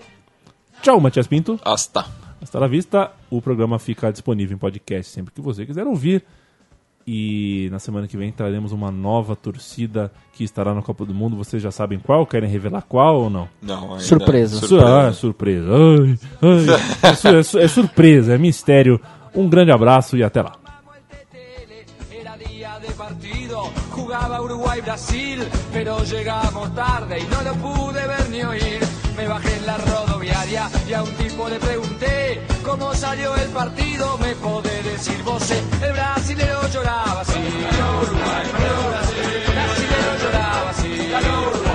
Tchau, 0.81 0.99
Matias 0.99 1.25
Pinto. 1.25 1.57
Hasta. 1.63 2.05
Hasta 2.41 2.59
la 2.59 2.67
vista. 2.67 3.13
O 3.29 3.41
programa 3.41 3.79
fica 3.79 4.11
disponível 4.11 4.55
em 4.55 4.59
podcast 4.59 5.09
sempre 5.09 5.33
que 5.33 5.41
você 5.41 5.65
quiser 5.65 5.87
ouvir. 5.87 6.23
E 7.07 7.67
na 7.71 7.79
semana 7.79 8.07
que 8.07 8.15
vem 8.15 8.31
traremos 8.31 8.71
uma 8.71 8.91
nova 8.91 9.35
torcida 9.35 10.11
que 10.33 10.43
estará 10.43 10.73
na 10.73 10.81
Copa 10.81 11.03
do 11.05 11.13
Mundo. 11.13 11.35
Vocês 11.35 11.61
já 11.61 11.71
sabem 11.71 11.99
qual? 11.99 12.25
Querem 12.25 12.49
revelar 12.49 12.83
qual 12.83 13.21
ou 13.23 13.29
não? 13.29 13.47
Não, 13.61 13.93
ainda- 13.93 13.99
Surpresa. 14.03 14.67
Su- 14.67 14.79
Ah, 14.79 15.11
surpresa. 15.13 15.67
Ai, 15.73 16.19
ai. 16.41 17.11
É, 17.11 17.13
su- 17.15 17.27
é 17.27 17.43
su- 17.43 17.59
é 17.59 17.67
surpresa, 17.67 18.33
é 18.35 18.37
mistério. 18.37 18.99
Um 19.35 19.49
grande 19.49 19.71
abraço 19.71 20.15
e 20.17 20.23
até 20.23 20.41
lá. 20.41 20.53
Jugaba 23.95 24.41
Uruguay-Brasil, 24.41 25.39
pero 25.71 26.03
llegamos 26.03 26.73
tarde 26.75 27.19
y 27.19 27.23
no 27.23 27.41
lo 27.43 27.53
pude 27.55 28.05
ver 28.07 28.29
ni 28.29 28.43
oír. 28.43 28.79
Me 29.15 29.27
bajé 29.27 29.55
en 29.57 29.65
la 29.65 29.77
rodoviaria 29.77 30.69
y 30.89 30.93
a 30.93 31.03
un 31.03 31.09
tipo 31.11 31.47
le 31.49 31.57
pregunté 31.59 32.41
cómo 32.63 32.93
salió 32.93 33.35
el 33.35 33.49
partido. 33.49 34.17
Me 34.17 34.35
podés 34.35 34.83
decir 34.83 35.21
vos, 35.23 35.43
el 35.51 35.93
brasilero 35.93 36.67
lloraba 36.69 37.21
así. 37.21 37.33
Ganó 37.33 38.01
Uruguay, 38.01 38.45
ganó 38.53 38.89
Brasil. 38.89 39.17
El 39.47 39.53
brasilero 39.53 40.11
lloraba 40.21 40.69
así. 40.69 41.09
Ganó 41.11 41.41
Uruguay, 41.49 41.70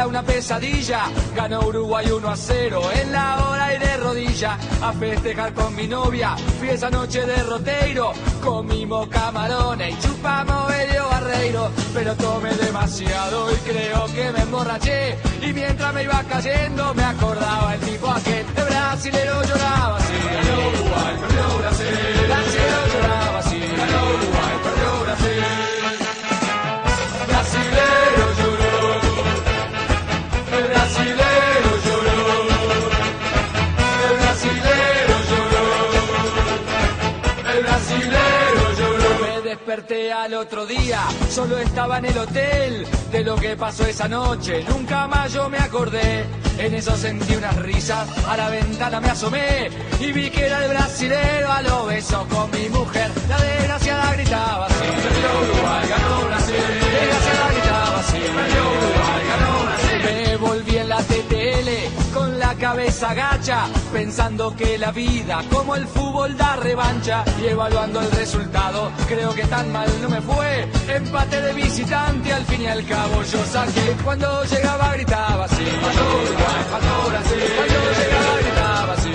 era 0.00 0.06
una 0.06 0.22
pesadilla. 0.22 1.10
Ganó 1.36 1.60
Uruguay 1.60 2.10
1 2.10 2.28
a 2.28 2.36
0 2.36 2.82
en 3.02 3.12
la 3.12 3.44
hora 3.44 3.74
y 3.74 3.78
de 3.78 3.96
rodilla. 3.98 4.56
A 4.82 4.92
festejar 4.94 5.52
con 5.52 5.76
mi 5.76 5.86
novia, 5.86 6.36
fui 6.58 6.70
esa 6.70 6.88
noche 6.88 7.26
de 7.26 7.42
roteiro. 7.42 8.12
Comimos 8.42 9.08
camarones 9.08 9.94
y 9.94 10.00
chupamos 10.00 10.72
Helio 10.72 11.06
Barreiro. 11.06 11.70
Pero 11.92 12.14
tomé 12.16 12.54
demasiado 12.54 13.52
y 13.52 13.56
creo 13.56 14.06
que 14.06 14.32
me 14.32 14.40
emborraché. 14.40 15.18
Y 15.42 15.52
mientras 15.52 15.92
me 15.92 16.04
iba 16.04 16.22
cayendo, 16.24 16.94
me 16.94 17.04
acordaba 17.04 17.74
el 17.74 17.80
tipo 17.80 18.10
aquel. 18.10 18.46
El 18.56 18.64
brasilero 18.64 19.42
lloraba. 19.42 19.98
Al 39.90 40.34
otro 40.34 40.66
día, 40.66 41.00
solo 41.28 41.58
estaba 41.58 41.98
en 41.98 42.04
el 42.04 42.18
hotel 42.18 42.86
de 43.10 43.24
lo 43.24 43.34
que 43.34 43.56
pasó 43.56 43.84
esa 43.84 44.06
noche. 44.06 44.64
Nunca 44.68 45.08
más 45.08 45.32
yo 45.32 45.48
me 45.48 45.58
acordé. 45.58 46.24
En 46.58 46.74
eso 46.74 46.96
sentí 46.96 47.34
unas 47.34 47.56
risas, 47.56 48.08
a 48.24 48.36
la 48.36 48.50
ventana 48.50 49.00
me 49.00 49.08
asomé 49.08 49.68
y 49.98 50.12
vi 50.12 50.30
que 50.30 50.46
era 50.46 50.64
el 50.64 50.70
brasilero 50.70 51.50
a 51.50 51.62
lo 51.62 51.86
beso 51.86 52.24
con 52.28 52.48
mi 52.52 52.68
mujer. 52.68 53.10
La 53.28 53.38
desgraciada 53.40 54.12
gritaba 54.12 54.66
así. 54.66 54.84
Perdió 54.84 55.40
Uruguay, 55.42 55.88
ganó 55.88 56.26
Brasil. 56.26 56.54
La 56.54 57.00
desgraciada 57.00 57.52
gritaba. 57.52 58.02
Perdió 58.12 58.62
ganó 59.28 59.64
Brasil. 59.64 60.00
Me 60.04 60.36
cabeza 62.60 63.14
gacha, 63.14 63.66
pensando 63.90 64.54
que 64.54 64.76
la 64.76 64.92
vida 64.92 65.42
como 65.50 65.74
el 65.74 65.86
fútbol 65.86 66.36
da 66.36 66.56
revancha 66.56 67.24
y 67.40 67.46
evaluando 67.46 68.00
el 68.00 68.10
resultado, 68.12 68.92
creo 69.08 69.34
que 69.34 69.44
tan 69.44 69.72
mal 69.72 69.88
no 70.02 70.10
me 70.10 70.20
fue. 70.20 70.68
Empate 70.94 71.40
de 71.40 71.54
visitante, 71.54 72.32
al 72.32 72.44
fin 72.44 72.62
y 72.62 72.66
al 72.66 72.84
cabo 72.86 73.22
yo 73.22 73.42
saqué. 73.46 73.96
Cuando 74.04 74.44
llegaba 74.44 74.92
gritaba, 74.92 75.48
sí. 75.48 75.64
Cuando 75.80 76.12
llegaba 77.98 78.38
gritaba, 78.40 78.96
sí, 78.96 79.10